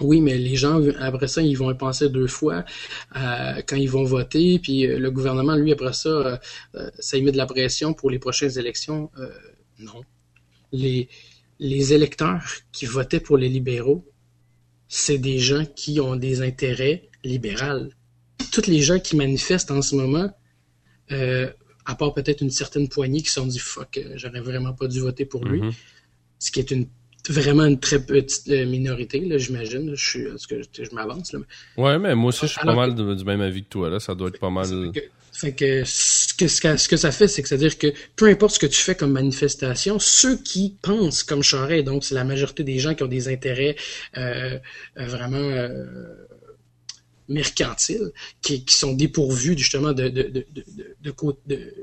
oui, 0.00 0.20
mais 0.20 0.36
les 0.38 0.56
gens, 0.56 0.80
après 0.98 1.28
ça, 1.28 1.42
ils 1.42 1.56
vont 1.56 1.70
y 1.70 1.74
penser 1.76 2.08
deux 2.08 2.26
fois 2.26 2.64
euh, 3.16 3.62
quand 3.66 3.76
ils 3.76 3.90
vont 3.90 4.04
voter. 4.04 4.58
Puis 4.58 4.86
euh, 4.86 4.98
le 4.98 5.10
gouvernement, 5.10 5.54
lui, 5.56 5.72
après 5.72 5.92
ça, 5.92 6.08
euh, 6.08 6.36
euh, 6.74 6.90
ça 6.98 7.16
y 7.16 7.22
met 7.22 7.32
de 7.32 7.36
la 7.36 7.46
pression 7.46 7.94
pour 7.94 8.10
les 8.10 8.18
prochaines 8.18 8.58
élections. 8.58 9.10
Euh, 9.18 9.28
non. 9.78 10.02
Les, 10.72 11.08
les 11.58 11.92
électeurs 11.92 12.42
qui 12.72 12.86
votaient 12.86 13.20
pour 13.20 13.36
les 13.36 13.48
libéraux, 13.48 14.06
c'est 14.88 15.18
des 15.18 15.38
gens 15.38 15.64
qui 15.64 16.00
ont 16.00 16.16
des 16.16 16.42
intérêts 16.42 17.08
libéraux. 17.24 17.88
Toutes 18.52 18.66
les 18.66 18.80
gens 18.80 18.98
qui 18.98 19.16
manifestent 19.16 19.70
en 19.70 19.82
ce 19.82 19.94
moment, 19.94 20.30
à 21.84 21.94
part 21.94 22.14
peut-être 22.14 22.40
une 22.40 22.50
certaine 22.50 22.88
poignée 22.88 23.20
qui 23.22 23.28
se 23.28 23.34
sont 23.34 23.46
dit 23.46 23.58
fuck, 23.58 24.00
j'aurais 24.14 24.40
vraiment 24.40 24.72
pas 24.72 24.86
dû 24.86 25.00
voter 25.00 25.24
pour 25.24 25.44
lui, 25.44 25.60
mm-hmm. 25.60 25.74
ce 26.38 26.50
qui 26.50 26.60
est 26.60 26.70
une 26.70 26.86
vraiment 27.30 27.64
une 27.64 27.78
très 27.78 28.04
petite 28.04 28.48
euh, 28.48 28.66
minorité, 28.66 29.20
là, 29.20 29.38
j'imagine. 29.38 29.94
Je 29.94 30.08
suis, 30.08 30.24
que 30.48 30.84
je, 30.84 30.94
m'avance, 30.94 31.32
là. 31.32 31.40
Ouais, 31.76 31.98
mais 31.98 32.14
moi 32.14 32.28
aussi, 32.28 32.46
je 32.46 32.52
suis 32.52 32.60
pas 32.60 32.74
mal 32.74 32.94
du 32.94 33.24
même 33.24 33.40
avis 33.40 33.62
que 33.62 33.68
toi, 33.68 33.88
là. 33.88 34.00
Ça 34.00 34.14
doit 34.14 34.28
être 34.28 34.40
pas 34.40 34.50
mal. 34.50 34.66
Fait 35.32 35.54
que, 35.54 35.84
ce, 35.84 36.34
que, 36.34 36.48
ce 36.48 36.88
que 36.88 36.96
ça 36.96 37.12
fait, 37.12 37.28
c'est 37.28 37.40
que 37.40 37.48
c'est-à-dire 37.48 37.78
que 37.78 37.94
peu 38.14 38.26
importe 38.26 38.56
ce 38.56 38.58
que 38.58 38.66
tu 38.66 38.80
fais 38.80 38.94
comme 38.94 39.12
manifestation, 39.12 39.98
ceux 39.98 40.36
qui 40.36 40.76
pensent 40.82 41.22
comme 41.22 41.42
Charest, 41.42 41.84
donc 41.84 42.04
c'est 42.04 42.14
la 42.14 42.24
majorité 42.24 42.62
des 42.62 42.78
gens 42.78 42.94
qui 42.94 43.04
ont 43.04 43.08
des 43.08 43.28
intérêts 43.28 43.74
euh, 44.18 44.58
vraiment 44.96 45.38
euh, 45.38 45.84
mercantiles, 47.28 48.10
qui, 48.42 48.66
qui, 48.66 48.74
sont 48.74 48.92
dépourvus 48.92 49.56
justement 49.56 49.92
de, 49.92 50.08
de, 50.08 50.22
de, 50.24 50.46
de, 51.00 51.14
de 51.46 51.74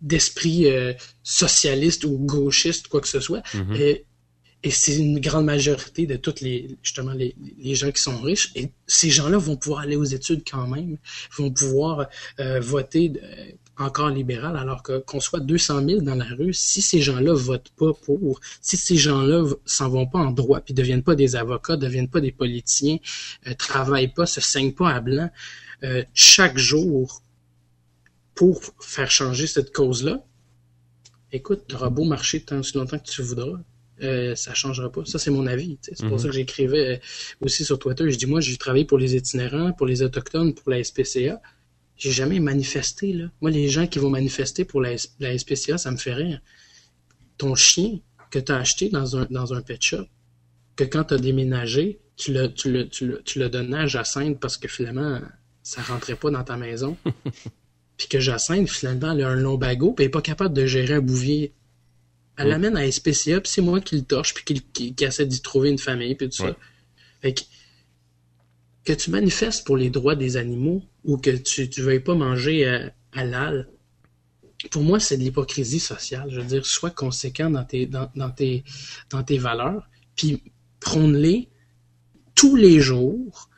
d'esprit 0.00 0.66
euh, 0.66 0.92
socialiste 1.24 2.04
ou 2.04 2.18
gauchiste, 2.18 2.86
quoi 2.88 3.00
que 3.00 3.08
ce 3.08 3.18
soit, 3.18 3.40
mm-hmm. 3.40 3.80
et, 3.80 4.04
et 4.64 4.70
c'est 4.70 4.96
une 4.96 5.20
grande 5.20 5.44
majorité 5.44 6.06
de 6.06 6.16
toutes 6.16 6.40
les, 6.40 6.76
justement, 6.82 7.12
les, 7.12 7.36
les 7.58 7.74
gens 7.76 7.92
qui 7.92 8.02
sont 8.02 8.20
riches. 8.20 8.50
Et 8.56 8.72
ces 8.86 9.08
gens-là 9.08 9.38
vont 9.38 9.56
pouvoir 9.56 9.80
aller 9.80 9.94
aux 9.94 10.04
études 10.04 10.42
quand 10.48 10.66
même, 10.66 10.98
vont 11.36 11.50
pouvoir 11.50 12.08
euh, 12.40 12.58
voter 12.58 13.10
de, 13.10 13.20
encore 13.76 14.10
libéral, 14.10 14.56
alors 14.56 14.82
que 14.82 14.98
qu'on 14.98 15.20
soit 15.20 15.38
200 15.38 15.86
000 15.86 16.00
dans 16.00 16.16
la 16.16 16.24
rue, 16.24 16.52
si 16.52 16.82
ces 16.82 17.00
gens-là 17.00 17.32
votent 17.32 17.70
pas 17.76 17.92
pour, 17.92 18.40
si 18.60 18.76
ces 18.76 18.96
gens-là 18.96 19.48
s'en 19.64 19.88
vont 19.88 20.06
pas 20.06 20.18
en 20.18 20.32
droit, 20.32 20.60
puis 20.60 20.74
deviennent 20.74 21.04
pas 21.04 21.14
des 21.14 21.36
avocats, 21.36 21.76
deviennent 21.76 22.08
pas 22.08 22.20
des 22.20 22.32
politiciens, 22.32 22.98
euh, 23.46 23.54
travaillent 23.54 24.12
pas, 24.12 24.26
se 24.26 24.40
saignent 24.40 24.72
pas 24.72 24.90
à 24.90 25.00
blanc, 25.00 25.30
euh, 25.84 26.02
chaque 26.14 26.58
jour 26.58 27.22
pour 28.34 28.60
faire 28.80 29.10
changer 29.10 29.46
cette 29.46 29.72
cause-là, 29.72 30.24
écoute, 31.30 31.64
tu 31.68 31.76
auras 31.76 31.90
beau 31.90 32.04
marcher 32.04 32.40
tant 32.40 32.58
aussi 32.58 32.76
longtemps 32.76 32.98
que 32.98 33.08
tu 33.08 33.22
voudras, 33.22 33.60
euh, 34.02 34.34
ça 34.34 34.54
changera 34.54 34.90
pas. 34.90 35.04
Ça, 35.04 35.18
c'est 35.18 35.30
mon 35.30 35.46
avis. 35.46 35.78
C'est 35.82 35.96
pour 35.98 36.06
mm 36.06 36.14
-hmm. 36.14 36.18
ça 36.18 36.28
que 36.28 36.34
j'écrivais 36.34 36.86
euh, 36.96 37.44
aussi 37.44 37.64
sur 37.64 37.78
Twitter. 37.78 38.10
Je 38.10 38.16
dis, 38.16 38.26
moi, 38.26 38.40
j'ai 38.40 38.56
travaillé 38.56 38.84
pour 38.84 38.98
les 38.98 39.16
itinérants, 39.16 39.72
pour 39.72 39.86
les 39.86 40.02
autochtones, 40.02 40.54
pour 40.54 40.70
la 40.70 40.82
SPCA. 40.82 41.40
J'ai 41.96 42.12
jamais 42.12 42.40
manifesté, 42.40 43.12
là. 43.12 43.26
Moi, 43.40 43.50
les 43.50 43.68
gens 43.68 43.86
qui 43.86 43.98
vont 43.98 44.10
manifester 44.10 44.64
pour 44.64 44.80
la, 44.80 44.92
la 45.18 45.36
SPCA, 45.36 45.78
ça 45.78 45.90
me 45.90 45.96
fait 45.96 46.14
rire. 46.14 46.40
Ton 47.38 47.54
chien 47.54 47.90
que 48.30 48.38
tu 48.38 48.52
as 48.52 48.56
acheté 48.56 48.88
dans 48.88 49.16
un, 49.16 49.26
dans 49.30 49.52
un 49.52 49.62
pet 49.62 49.82
shop, 49.82 50.06
que 50.76 50.84
quand 50.84 51.04
tu 51.08 51.14
as 51.14 51.18
déménagé, 51.18 51.98
tu 52.16 52.32
le, 52.32 52.52
tu 52.52 52.70
le, 52.72 52.88
tu 52.88 53.06
le, 53.06 53.22
tu 53.22 53.38
le 53.38 53.48
donnais 53.48 53.78
à 53.78 53.86
Jacinthe 53.86 54.38
parce 54.40 54.56
que 54.56 54.68
finalement, 54.68 55.20
ça 55.62 55.82
rentrait 55.82 56.16
pas 56.16 56.30
dans 56.30 56.44
ta 56.44 56.56
maison. 56.56 56.96
puis 57.96 58.06
que 58.08 58.20
Jacinthe, 58.20 58.68
finalement, 58.68 59.12
elle 59.12 59.22
a 59.22 59.28
un 59.28 59.36
lombago, 59.36 59.92
puis 59.92 60.04
elle 60.04 60.08
est 60.08 60.10
pas 60.10 60.22
capable 60.22 60.54
de 60.54 60.66
gérer 60.66 60.94
un 60.94 61.00
bouvier 61.00 61.52
elle 62.38 62.48
l'amène 62.48 62.76
à 62.76 62.90
SPCA, 62.90 63.40
puis 63.40 63.50
c'est 63.52 63.60
moi 63.62 63.80
qui 63.80 63.96
le 63.96 64.02
torche, 64.02 64.32
puis 64.34 64.44
qui, 64.44 64.62
qui, 64.72 64.94
qui 64.94 65.04
essaie 65.04 65.26
d'y 65.26 65.42
trouver 65.42 65.70
une 65.70 65.78
famille, 65.78 66.14
puis 66.14 66.28
tout 66.30 66.42
Ouais. 66.42 66.50
ça. 66.50 66.56
Fait 67.20 67.34
que, 67.34 67.42
que 68.84 68.92
tu 68.92 69.10
manifestes 69.10 69.66
pour 69.66 69.76
les 69.76 69.90
droits 69.90 70.14
des 70.14 70.36
animaux 70.36 70.82
ou 71.04 71.18
que 71.18 71.30
tu 71.30 71.68
ne 71.76 71.82
veuilles 71.84 72.00
pas 72.00 72.14
manger 72.14 72.66
euh, 72.66 72.88
halal, 73.12 73.68
pour 74.70 74.82
moi, 74.82 74.98
c'est 74.98 75.16
de 75.16 75.22
l'hypocrisie 75.22 75.78
sociale. 75.80 76.28
Je 76.30 76.40
veux 76.40 76.46
dire, 76.46 76.66
sois 76.66 76.90
conséquent 76.90 77.50
dans 77.50 77.64
tes, 77.64 77.86
dans, 77.86 78.10
dans 78.16 78.30
tes, 78.30 78.64
dans 79.10 79.22
tes 79.22 79.38
valeurs, 79.38 79.88
puis 80.16 80.42
prône-les 80.80 81.48
tous 82.34 82.56
les 82.56 82.80
jours, 82.80 83.48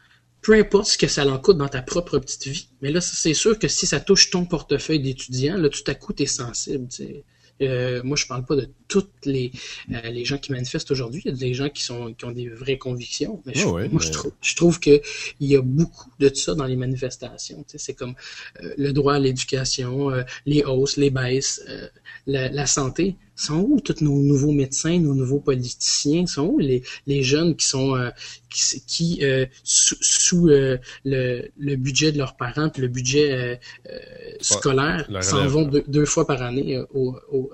peu 0.42 0.54
importe 0.54 0.86
ce 0.86 0.98
que 0.98 1.06
ça 1.06 1.26
en 1.26 1.38
coûte 1.38 1.58
dans 1.58 1.68
ta 1.68 1.82
propre 1.82 2.18
petite 2.18 2.46
vie. 2.46 2.68
Mais 2.82 2.90
là, 2.90 3.00
c'est 3.00 3.34
sûr 3.34 3.58
que 3.58 3.68
si 3.68 3.86
ça 3.86 4.00
touche 4.00 4.30
ton 4.30 4.46
portefeuille 4.46 5.00
d'étudiant, 5.00 5.56
là, 5.58 5.68
tout 5.68 5.82
à 5.86 5.94
coup, 5.94 6.12
tu 6.14 6.22
es 6.22 6.26
sensible. 6.26 6.88
T'sais. 6.88 7.24
Euh, 7.62 8.02
moi, 8.04 8.16
je 8.16 8.26
parle 8.26 8.44
pas 8.44 8.56
de 8.56 8.68
toutes 8.88 9.12
les, 9.24 9.52
euh, 9.92 10.00
les 10.10 10.24
gens 10.24 10.38
qui 10.38 10.52
manifestent 10.52 10.90
aujourd'hui. 10.90 11.22
Il 11.24 11.30
y 11.30 11.34
a 11.34 11.36
des 11.36 11.54
gens 11.54 11.68
qui 11.68 11.82
sont 11.82 12.12
qui 12.14 12.24
ont 12.24 12.32
des 12.32 12.48
vraies 12.48 12.78
convictions. 12.78 13.42
Mais 13.46 13.54
je, 13.54 13.66
oh 13.66 13.74
ouais, 13.74 13.88
moi, 13.88 14.00
mais... 14.00 14.06
je, 14.06 14.12
trouve, 14.12 14.32
je 14.40 14.56
trouve 14.56 14.80
que 14.80 15.00
il 15.40 15.48
y 15.48 15.56
a 15.56 15.62
beaucoup 15.62 16.10
de 16.18 16.32
ça 16.34 16.54
dans 16.54 16.66
les 16.66 16.76
manifestations. 16.76 17.62
Tu 17.64 17.72
sais, 17.72 17.78
c'est 17.78 17.94
comme 17.94 18.14
euh, 18.62 18.74
le 18.76 18.92
droit 18.92 19.14
à 19.14 19.18
l'éducation, 19.18 20.10
euh, 20.10 20.22
les 20.46 20.64
hausses, 20.64 20.96
les 20.96 21.10
baisses, 21.10 21.62
euh, 21.68 21.88
la, 22.26 22.48
la, 22.48 22.66
santé. 22.66 23.16
Sont 23.40 23.60
où 23.68 23.80
tous 23.80 24.02
nos 24.02 24.20
nouveaux 24.20 24.52
médecins, 24.52 24.98
nos 24.98 25.14
nouveaux 25.14 25.40
politiciens? 25.40 26.26
Sont 26.26 26.46
où 26.46 26.58
les, 26.58 26.82
les 27.06 27.22
jeunes 27.22 27.56
qui 27.56 27.66
sont 27.66 28.10
qui, 28.50 28.82
qui 28.86 29.22
sous, 29.64 29.96
sous 30.00 30.46
le, 30.46 30.78
le, 31.04 31.76
budget 31.76 32.12
de 32.12 32.18
leurs 32.18 32.36
parents, 32.36 32.68
puis 32.68 32.82
le 32.82 32.88
budget 32.88 33.60
scolaire, 34.40 35.08
s'en 35.22 35.46
vont 35.46 35.62
deux, 35.62 35.84
deux, 35.88 36.04
fois 36.04 36.26
par 36.26 36.42
année 36.42 36.78
au, 36.92 37.16
au 37.32 37.50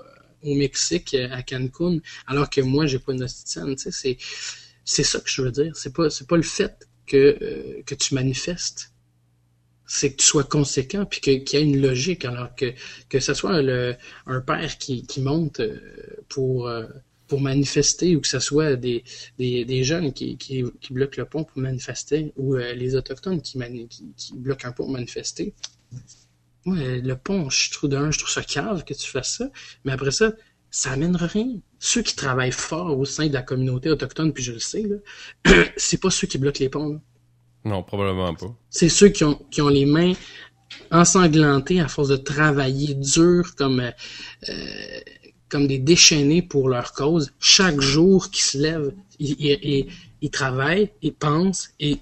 au 0.46 0.54
Mexique, 0.54 1.14
à 1.14 1.42
Cancun, 1.42 1.98
alors 2.26 2.48
que 2.48 2.60
moi, 2.60 2.86
j'ai 2.86 2.98
pas 2.98 3.12
une 3.12 3.22
hostitienne. 3.22 3.74
Tu 3.76 3.82
sais, 3.82 3.90
c'est, 3.90 4.18
c'est 4.84 5.02
ça 5.02 5.20
que 5.20 5.28
je 5.28 5.42
veux 5.42 5.50
dire. 5.50 5.76
C'est 5.76 5.92
pas, 5.92 6.10
c'est 6.10 6.26
pas 6.26 6.36
le 6.36 6.42
fait 6.42 6.88
que, 7.06 7.38
euh, 7.40 7.82
que 7.84 7.94
tu 7.94 8.14
manifestes. 8.14 8.92
C'est 9.86 10.12
que 10.12 10.16
tu 10.16 10.24
sois 10.24 10.44
conséquent 10.44 11.04
puis 11.04 11.20
qu'il 11.20 11.48
y 11.48 11.56
ait 11.56 11.62
une 11.62 11.80
logique. 11.80 12.24
Alors 12.24 12.54
que, 12.54 12.72
que 13.08 13.20
ce 13.20 13.34
soit 13.34 13.62
le, 13.62 13.94
un 14.26 14.40
père 14.40 14.78
qui, 14.78 15.06
qui 15.06 15.20
monte 15.20 15.60
pour, 16.28 16.68
euh, 16.68 16.86
pour 17.26 17.40
manifester 17.40 18.16
ou 18.16 18.20
que 18.20 18.28
ce 18.28 18.38
soit 18.38 18.76
des, 18.76 19.04
des, 19.38 19.64
des 19.64 19.84
jeunes 19.84 20.12
qui, 20.12 20.36
qui, 20.36 20.64
qui, 20.80 20.92
bloquent 20.92 21.20
le 21.20 21.26
pont 21.26 21.44
pour 21.44 21.58
manifester 21.58 22.32
ou 22.36 22.56
euh, 22.56 22.72
les 22.74 22.94
autochtones 22.94 23.40
qui, 23.42 23.58
mani 23.58 23.88
qui, 23.88 24.34
bloquent 24.34 24.68
un 24.68 24.72
pont 24.72 24.84
pour 24.84 24.92
manifester. 24.92 25.54
Ouais, 26.64 27.00
le 27.00 27.16
pont, 27.16 27.48
je 27.48 27.70
trouve 27.70 27.90
d'un, 27.90 28.10
je 28.10 28.18
trouve 28.18 28.30
ça 28.30 28.42
cave 28.42 28.84
que 28.84 28.94
tu 28.94 29.08
fasses 29.08 29.36
ça, 29.36 29.50
mais 29.84 29.92
après 29.92 30.10
ça, 30.10 30.32
ça 30.70 30.90
amène 30.90 31.16
rien. 31.16 31.60
Ceux 31.78 32.02
qui 32.02 32.16
travaillent 32.16 32.52
fort 32.52 32.98
au 32.98 33.04
sein 33.04 33.28
de 33.28 33.32
la 33.32 33.42
communauté 33.42 33.88
autochtone, 33.88 34.32
puis 34.32 34.42
je 34.42 34.52
le 34.52 34.58
sais, 34.58 34.84
c'est 35.76 36.00
pas 36.00 36.10
ceux 36.10 36.26
qui 36.26 36.38
bloquent 36.38 36.60
les 36.60 36.68
ponts. 36.68 36.88
Là. 36.88 37.00
Non, 37.64 37.82
probablement 37.82 38.34
pas. 38.34 38.54
C'est 38.70 38.88
ceux 38.88 39.08
qui 39.08 39.24
ont, 39.24 39.40
qui 39.50 39.60
ont 39.60 39.68
les 39.68 39.86
mains 39.86 40.12
ensanglantées 40.90 41.80
à 41.80 41.88
force 41.88 42.08
de 42.08 42.16
travailler 42.16 42.94
dur 42.94 43.54
comme 43.56 43.80
euh, 43.80 44.52
comme 45.48 45.66
des 45.66 45.78
déchaînés 45.78 46.42
pour 46.42 46.68
leur 46.68 46.92
cause. 46.92 47.32
Chaque 47.40 47.80
jour 47.80 48.30
qu'ils 48.30 48.44
se 48.44 48.58
lèvent, 48.58 48.92
ils, 49.18 49.36
ils, 49.38 49.86
ils, 50.20 50.30
travaillent, 50.30 50.90
ils 51.02 51.14
pensent 51.14 51.70
et 51.78 51.98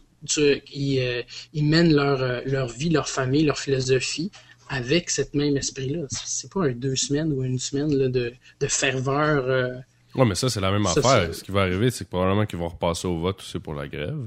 ils, 0.73 0.99
euh, 1.01 1.23
ils 1.53 1.67
mènent 1.67 1.95
leur, 1.95 2.23
euh, 2.23 2.41
leur 2.47 2.69
vie, 2.69 2.89
leur 2.89 3.09
famille, 3.09 3.45
leur 3.45 3.59
philosophie 3.59 4.31
avec 4.69 5.11
cette 5.11 5.35
même 5.35 5.57
esprit-là. 5.57 6.07
C'est 6.11 6.53
pas 6.53 6.65
un 6.65 6.73
deux 6.73 6.97
semaines 6.97 7.33
ou 7.33 7.45
une 7.45 7.59
semaine 7.59 7.95
là, 7.95 8.09
de, 8.09 8.33
de 8.61 8.67
ferveur. 8.67 9.45
Euh, 9.47 9.75
ouais, 10.15 10.25
mais 10.25 10.35
ça, 10.35 10.49
c'est 10.49 10.61
la 10.61 10.71
même 10.71 10.87
affaire. 10.87 11.35
Ce 11.35 11.45
qui 11.45 11.51
va 11.51 11.63
arriver, 11.63 11.91
c'est 11.91 12.05
que 12.05 12.11
probablement 12.11 12.47
qu'ils 12.47 12.59
vont 12.59 12.69
repasser 12.69 13.07
au 13.07 13.19
vote 13.19 13.41
aussi 13.41 13.59
pour 13.59 13.75
la 13.75 13.87
grève. 13.87 14.27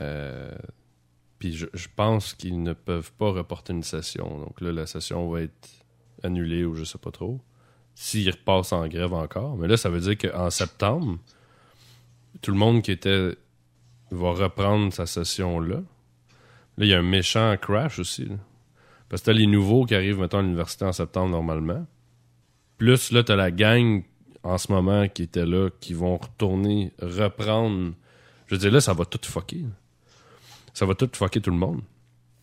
Euh, 0.00 0.50
puis 1.38 1.54
je, 1.54 1.88
pense 1.96 2.34
qu'ils 2.34 2.62
ne 2.62 2.74
peuvent 2.74 3.12
pas 3.12 3.30
reporter 3.30 3.72
une 3.72 3.82
session. 3.82 4.38
Donc 4.38 4.60
là, 4.60 4.72
la 4.72 4.86
session 4.86 5.28
va 5.30 5.42
être 5.42 5.68
annulée 6.22 6.64
ou 6.64 6.74
je 6.74 6.84
sais 6.84 6.98
pas 6.98 7.10
trop 7.10 7.40
s'ils 7.94 8.30
repassent 8.30 8.72
en 8.72 8.86
grève 8.88 9.12
encore. 9.12 9.56
Mais 9.56 9.68
là, 9.68 9.76
ça 9.76 9.90
veut 9.90 10.00
dire 10.00 10.16
qu'en 10.16 10.50
septembre, 10.50 11.18
tout 12.40 12.50
le 12.50 12.56
monde 12.56 12.82
qui 12.82 12.92
était 12.92 13.36
va 14.10 14.32
reprendre 14.32 14.92
sa 14.92 15.06
session 15.06 15.60
là. 15.60 15.82
Il 16.78 16.86
y 16.86 16.94
a 16.94 16.98
un 16.98 17.02
méchant 17.02 17.54
crash 17.60 17.98
aussi. 17.98 18.26
Parce 19.08 19.22
que 19.22 19.26
t'as 19.26 19.32
les 19.32 19.46
nouveaux 19.46 19.84
qui 19.84 19.94
arrivent, 19.94 20.18
mettons, 20.18 20.38
à 20.38 20.42
l'université 20.42 20.84
en 20.84 20.92
septembre 20.92 21.30
normalement. 21.30 21.86
Plus 22.78 23.12
là, 23.12 23.22
t'as 23.22 23.36
la 23.36 23.50
gang 23.50 24.02
en 24.42 24.56
ce 24.56 24.72
moment 24.72 25.06
qui 25.08 25.24
était 25.24 25.44
là, 25.44 25.68
qui 25.80 25.92
vont 25.92 26.16
retourner, 26.16 26.92
reprendre. 27.02 27.92
Je 28.46 28.54
veux 28.54 28.58
dire, 28.58 28.72
là, 28.72 28.80
ça 28.80 28.94
va 28.94 29.04
tout 29.04 29.20
fucker. 29.22 29.66
Ça 30.80 30.86
va 30.86 30.94
tout 30.94 31.10
fucker 31.12 31.42
tout 31.42 31.50
le 31.50 31.58
monde. 31.58 31.82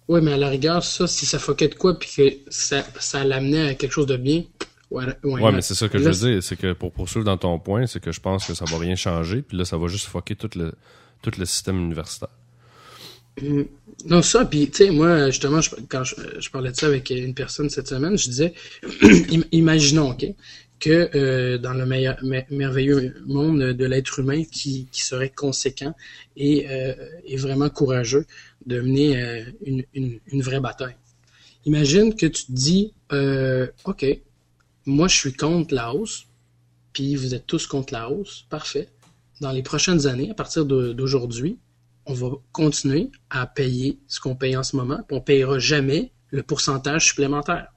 Oui, 0.07 0.21
mais 0.21 0.33
à 0.33 0.37
la 0.37 0.49
rigueur, 0.49 0.83
ça, 0.83 1.07
si 1.07 1.25
ça 1.25 1.39
fuckait 1.39 1.69
de 1.69 1.73
quoi, 1.73 1.97
puis 1.97 2.07
que 2.15 2.51
ça, 2.51 2.83
ça 2.99 3.23
l'amenait 3.23 3.69
à 3.69 3.73
quelque 3.73 3.91
chose 3.91 4.05
de 4.05 4.15
bien, 4.15 4.43
Ouais, 4.91 5.05
ouais, 5.23 5.51
mais 5.51 5.63
c'est 5.63 5.73
ça 5.73 5.89
que 5.89 5.97
je 5.97 6.03
veux 6.03 6.11
dire, 6.11 6.43
c'est 6.43 6.55
que 6.55 6.73
pour 6.73 6.91
poursuivre 6.91 7.25
dans 7.25 7.35
ton 7.37 7.57
point, 7.57 7.87
c'est 7.87 7.99
que 7.99 8.11
je 8.11 8.21
pense 8.21 8.45
que 8.45 8.53
ça 8.53 8.63
va 8.65 8.77
rien 8.77 8.95
changer, 8.95 9.41
puis 9.41 9.57
là, 9.57 9.65
ça 9.65 9.75
va 9.75 9.87
juste 9.87 10.05
fucker 10.05 10.35
tout 10.35 10.51
le, 10.55 10.71
tout 11.23 11.31
le 11.35 11.45
système 11.45 11.77
universitaire. 11.77 12.29
Mm. 13.41 13.63
Non, 14.05 14.21
ça, 14.21 14.45
puis 14.45 14.69
tu 14.69 14.85
sais, 14.85 14.91
moi, 14.91 15.31
justement, 15.31 15.59
quand 15.89 16.03
je, 16.03 16.49
parlais 16.51 16.69
de 16.69 16.75
ça 16.75 16.85
avec 16.85 17.09
une 17.09 17.33
personne 17.33 17.71
cette 17.71 17.87
semaine, 17.87 18.19
je 18.19 18.29
disais, 18.29 18.53
imaginons, 19.51 20.11
OK, 20.11 20.27
que 20.79 21.09
euh, 21.15 21.57
dans 21.57 21.73
le 21.73 21.85
meilleur, 21.85 22.17
merveilleux 22.49 23.15
monde 23.25 23.59
de 23.59 23.85
l'être 23.85 24.19
humain 24.19 24.43
qui, 24.43 24.87
serait 24.91 25.29
conséquent 25.29 25.95
et, 26.35 26.69
euh, 26.69 26.93
vraiment 27.37 27.69
courageux 27.69 28.25
de 28.65 28.81
mener 28.81 29.21
euh, 29.21 29.43
une, 29.65 29.83
une, 29.93 30.19
une, 30.27 30.41
vraie 30.41 30.59
bataille. 30.59 30.95
Imagine 31.65 32.15
que 32.15 32.25
tu 32.25 32.45
te 32.45 32.51
dis, 32.51 32.93
euh, 33.11 33.67
OK, 33.85 34.05
moi, 34.85 35.07
je 35.07 35.15
suis 35.15 35.33
contre 35.33 35.73
la 35.73 35.93
hausse, 35.93 36.27
puis 36.93 37.15
vous 37.15 37.35
êtes 37.35 37.45
tous 37.45 37.67
contre 37.67 37.93
la 37.93 38.09
hausse. 38.09 38.45
Parfait. 38.49 38.89
Dans 39.41 39.51
les 39.51 39.63
prochaines 39.63 40.07
années, 40.07 40.31
à 40.31 40.33
partir 40.33 40.65
d'aujourd'hui, 40.65 41.59
on 42.05 42.13
va 42.13 42.31
continuer 42.51 43.11
à 43.29 43.45
payer 43.45 43.99
ce 44.07 44.19
qu'on 44.19 44.35
paye 44.35 44.55
en 44.55 44.63
ce 44.63 44.75
moment, 44.75 44.97
puis 45.07 45.15
on 45.15 45.19
ne 45.19 45.25
payera 45.25 45.59
jamais 45.59 46.11
le 46.31 46.41
pourcentage 46.41 47.07
supplémentaire. 47.07 47.67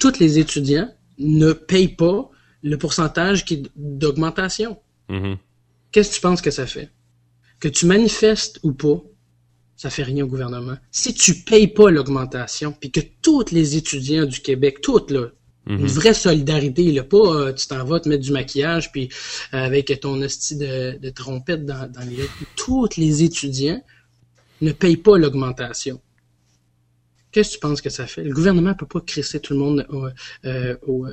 Tous 0.00 0.18
les 0.18 0.38
étudiants 0.38 0.88
ne 1.18 1.52
payent 1.52 1.96
pas 1.96 2.30
le 2.62 2.76
pourcentage 2.76 3.44
d'augmentation. 3.76 4.78
Mm-hmm. 5.08 5.36
Qu'est-ce 5.92 6.10
que 6.10 6.14
tu 6.16 6.20
penses 6.20 6.42
que 6.42 6.50
ça 6.50 6.66
fait? 6.66 6.90
Que 7.60 7.68
tu 7.68 7.86
manifestes 7.86 8.60
ou 8.62 8.72
pas, 8.72 9.02
ça 9.76 9.90
fait 9.90 10.02
rien 10.02 10.24
au 10.24 10.28
gouvernement. 10.28 10.76
Si 10.90 11.14
tu 11.14 11.34
payes 11.34 11.68
pas 11.68 11.90
l'augmentation, 11.90 12.72
puis 12.72 12.90
que 12.90 13.00
tous 13.22 13.50
les 13.52 13.76
étudiants 13.76 14.26
du 14.26 14.40
Québec, 14.40 14.80
toutes 14.80 15.10
là, 15.10 15.28
une 15.66 15.82
mhm. 15.82 15.86
vraie 15.86 16.14
solidarité, 16.14 16.90
là, 16.92 17.04
pas 17.04 17.18
euh, 17.18 17.52
tu 17.52 17.66
t'en 17.66 17.84
vas 17.84 18.00
te 18.00 18.08
mettre 18.08 18.24
du 18.24 18.32
maquillage 18.32 18.90
puis 18.90 19.10
euh, 19.52 19.58
avec 19.58 20.00
ton 20.00 20.20
hostie 20.22 20.56
de, 20.56 20.98
de 20.98 21.10
trompette 21.10 21.66
dans, 21.66 21.90
dans 21.92 22.08
les 22.08 22.28
tous 22.56 22.96
les 22.96 23.22
étudiants 23.22 23.82
ne 24.62 24.72
payent 24.72 24.96
pas 24.96 25.18
l'augmentation. 25.18 26.00
Qu'est-ce 27.32 27.50
que 27.50 27.54
tu 27.54 27.60
penses 27.60 27.80
que 27.80 27.90
ça 27.90 28.06
fait? 28.06 28.24
Le 28.24 28.34
gouvernement 28.34 28.74
peut 28.74 28.86
pas 28.86 29.00
crisser 29.00 29.40
tout 29.40 29.52
le 29.52 29.58
monde 29.58 29.86
au, 29.90 30.06
euh, 30.44 30.76
au, 30.86 31.06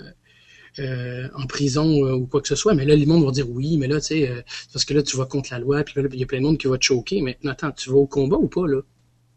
euh, 0.79 1.27
en 1.35 1.45
prison 1.47 2.05
euh, 2.05 2.15
ou 2.15 2.25
quoi 2.25 2.41
que 2.41 2.47
ce 2.47 2.55
soit. 2.55 2.73
Mais 2.73 2.85
là, 2.85 2.95
les 2.95 3.05
monde 3.05 3.23
vont 3.23 3.31
dire 3.31 3.49
oui, 3.49 3.77
mais 3.77 3.87
là, 3.87 4.01
tu 4.01 4.07
sais, 4.07 4.29
euh, 4.29 4.41
parce 4.73 4.83
que 4.83 4.93
là, 4.93 5.03
tu 5.03 5.15
vas 5.15 5.25
contre 5.25 5.49
la 5.51 5.59
loi, 5.59 5.83
puis 5.83 6.01
là, 6.01 6.07
il 6.11 6.19
y 6.19 6.23
a 6.23 6.25
plein 6.25 6.39
de 6.39 6.43
monde 6.43 6.57
qui 6.57 6.67
va 6.67 6.77
te 6.77 6.83
choquer. 6.83 7.21
Mais 7.21 7.37
attends, 7.45 7.71
tu 7.71 7.89
vas 7.89 7.97
au 7.97 8.07
combat 8.07 8.37
ou 8.37 8.47
pas, 8.47 8.67
là? 8.67 8.81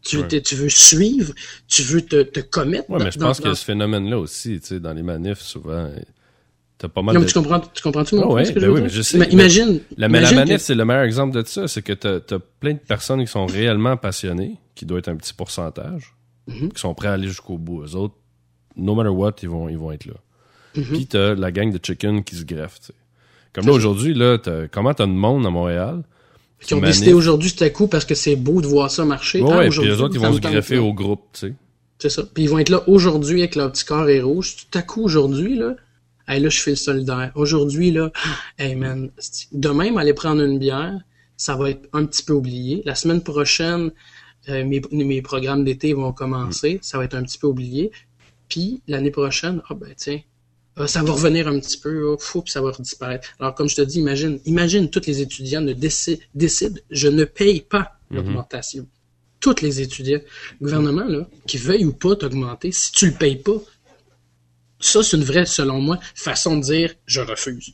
Tu, 0.01 0.25
tu 0.27 0.55
veux 0.55 0.69
suivre, 0.69 1.33
tu 1.67 1.81
veux 1.83 2.01
te, 2.01 2.23
te 2.23 2.39
commettre. 2.39 2.85
Oui, 2.89 3.01
mais 3.03 3.11
je 3.11 3.19
pense 3.19 3.39
que 3.41 3.53
ce 3.53 3.65
phénomène-là 3.65 4.17
aussi, 4.17 4.59
tu 4.61 4.67
sais, 4.67 4.79
dans 4.79 4.93
les 4.93 5.03
manifs, 5.03 5.39
souvent, 5.39 5.89
t'as 6.77 6.87
pas 6.87 7.01
mal 7.01 7.15
non, 7.15 7.21
de... 7.21 7.25
tu 7.25 7.33
comprends, 7.33 7.59
tu 7.59 7.83
comprends-tu 7.83 8.15
mon 8.15 8.33
ouais, 8.33 8.49
ben 8.53 8.69
oui, 8.69 8.81
mais 8.81 8.89
je 8.89 9.01
sais. 9.01 9.17
Mais 9.17 9.27
imagine. 9.27 9.81
La, 9.97 10.07
la 10.07 10.31
manif, 10.31 10.61
c'est 10.61 10.75
le 10.75 10.85
meilleur 10.85 11.03
exemple 11.03 11.41
de 11.41 11.45
ça. 11.45 11.67
C'est 11.67 11.81
que 11.81 11.93
t'as 11.93 12.15
as 12.35 12.39
plein 12.61 12.73
de 12.73 12.79
personnes 12.79 13.19
qui 13.19 13.27
sont 13.27 13.45
réellement 13.45 13.97
passionnées, 13.97 14.55
qui 14.75 14.85
doit 14.85 14.99
être 14.99 15.09
un 15.09 15.17
petit 15.17 15.33
pourcentage, 15.33 16.15
mm-hmm. 16.49 16.69
qui 16.69 16.79
sont 16.79 16.93
prêts 16.93 17.07
à 17.07 17.13
aller 17.13 17.27
jusqu'au 17.27 17.57
bout. 17.57 17.83
Eux 17.83 17.95
autres, 17.95 18.15
no 18.75 18.95
matter 18.95 19.09
what, 19.09 19.35
ils 19.41 19.49
vont, 19.49 19.69
ils 19.69 19.77
vont 19.77 19.91
être 19.91 20.05
là. 20.05 20.15
Mm-hmm. 20.75 20.93
Puis 20.93 21.07
t'as 21.07 21.35
la 21.35 21.51
gang 21.51 21.71
de 21.71 21.79
chicken 21.83 22.23
qui 22.23 22.35
se 22.35 22.43
greffe. 22.43 22.79
T'sais. 22.79 22.93
Comme 23.53 23.65
là 23.65 23.73
aujourd'hui, 23.73 24.13
là, 24.13 24.37
comment 24.71 24.93
t'as 24.93 25.07
de 25.07 25.11
monde 25.11 25.45
à 25.45 25.49
Montréal 25.49 26.03
qui 26.61 26.73
ont 26.73 26.81
décidé 26.81 27.13
aujourd'hui 27.13 27.53
tout 27.53 27.63
à 27.63 27.69
coup 27.69 27.87
parce 27.87 28.05
que 28.05 28.15
c'est 28.15 28.35
beau 28.35 28.61
de 28.61 28.67
voir 28.67 28.91
ça 28.91 29.05
marcher. 29.05 29.41
Ouais, 29.41 29.67
ah, 29.67 29.69
puis 29.69 29.85
les 29.85 30.01
autres, 30.01 30.15
ils 30.15 30.19
vont 30.19 30.33
se 30.33 30.39
greffer 30.39 30.77
au 30.77 30.93
groupe, 30.93 31.23
tu 31.33 31.47
sais. 31.47 31.53
C'est 31.99 32.09
ça. 32.09 32.23
Puis 32.33 32.43
ils 32.43 32.49
vont 32.49 32.59
être 32.59 32.69
là 32.69 32.81
aujourd'hui 32.87 33.41
avec 33.41 33.55
leur 33.55 33.71
petit 33.71 33.83
carré 33.83 34.21
rouge. 34.21 34.55
Tout 34.55 34.77
à 34.77 34.81
coup 34.81 35.03
aujourd'hui, 35.03 35.55
là, 35.55 35.75
hey, 36.27 36.41
là, 36.41 36.49
je 36.49 36.59
fais 36.59 36.71
le 36.71 36.77
solidaire. 36.77 37.31
Aujourd'hui, 37.35 37.91
là, 37.91 38.11
hey 38.57 38.75
man, 38.75 39.09
demain, 39.51 39.95
aller 39.97 40.13
prendre 40.13 40.41
une 40.41 40.59
bière, 40.59 40.97
ça 41.35 41.55
va 41.55 41.71
être 41.71 41.89
un 41.93 42.05
petit 42.05 42.23
peu 42.23 42.33
oublié. 42.33 42.81
La 42.85 42.95
semaine 42.95 43.21
prochaine, 43.21 43.91
euh, 44.47 44.63
mes, 44.63 44.81
mes 44.91 45.21
programmes 45.21 45.63
d'été 45.63 45.93
vont 45.93 46.13
commencer, 46.13 46.75
mm. 46.75 46.79
ça 46.81 46.97
va 46.97 47.05
être 47.05 47.15
un 47.15 47.23
petit 47.23 47.37
peu 47.37 47.47
oublié. 47.47 47.91
Puis 48.47 48.81
l'année 48.87 49.11
prochaine, 49.11 49.61
ah 49.69 49.73
ben 49.75 49.93
tiens, 49.95 50.21
euh, 50.79 50.87
ça 50.87 51.03
va 51.03 51.11
revenir 51.11 51.47
un 51.47 51.59
petit 51.59 51.77
peu, 51.77 52.03
oh, 52.03 52.17
fou, 52.17 52.41
puis 52.41 52.51
ça 52.51 52.61
va 52.61 52.71
disparaître. 52.71 53.27
Alors, 53.39 53.53
comme 53.53 53.67
je 53.67 53.75
te 53.75 53.81
dis, 53.81 53.99
imagine, 53.99 54.39
imagine 54.45 54.89
tous 54.89 55.05
les 55.05 55.21
étudiants 55.21 55.61
ne 55.61 55.73
décident, 55.73 56.79
je 56.89 57.07
ne 57.07 57.25
paye 57.25 57.61
pas 57.61 57.99
Mhm. 58.09 58.17
l'augmentation. 58.17 58.87
Tous 59.39 59.61
les 59.61 59.81
étudiants, 59.81 60.19
le 60.59 60.65
gouvernement, 60.65 61.05
là, 61.05 61.27
qui 61.47 61.57
veuille 61.57 61.85
ou 61.85 61.93
pas 61.93 62.15
t'augmenter, 62.15 62.71
si 62.71 62.91
tu 62.91 63.07
le 63.07 63.13
payes 63.13 63.37
pas, 63.37 63.57
ça, 64.79 65.03
c'est 65.03 65.17
une 65.17 65.23
vraie, 65.23 65.45
selon 65.45 65.81
moi, 65.81 65.99
façon 66.15 66.57
de 66.57 66.63
dire 66.63 66.93
je 67.05 67.21
refuse. 67.21 67.73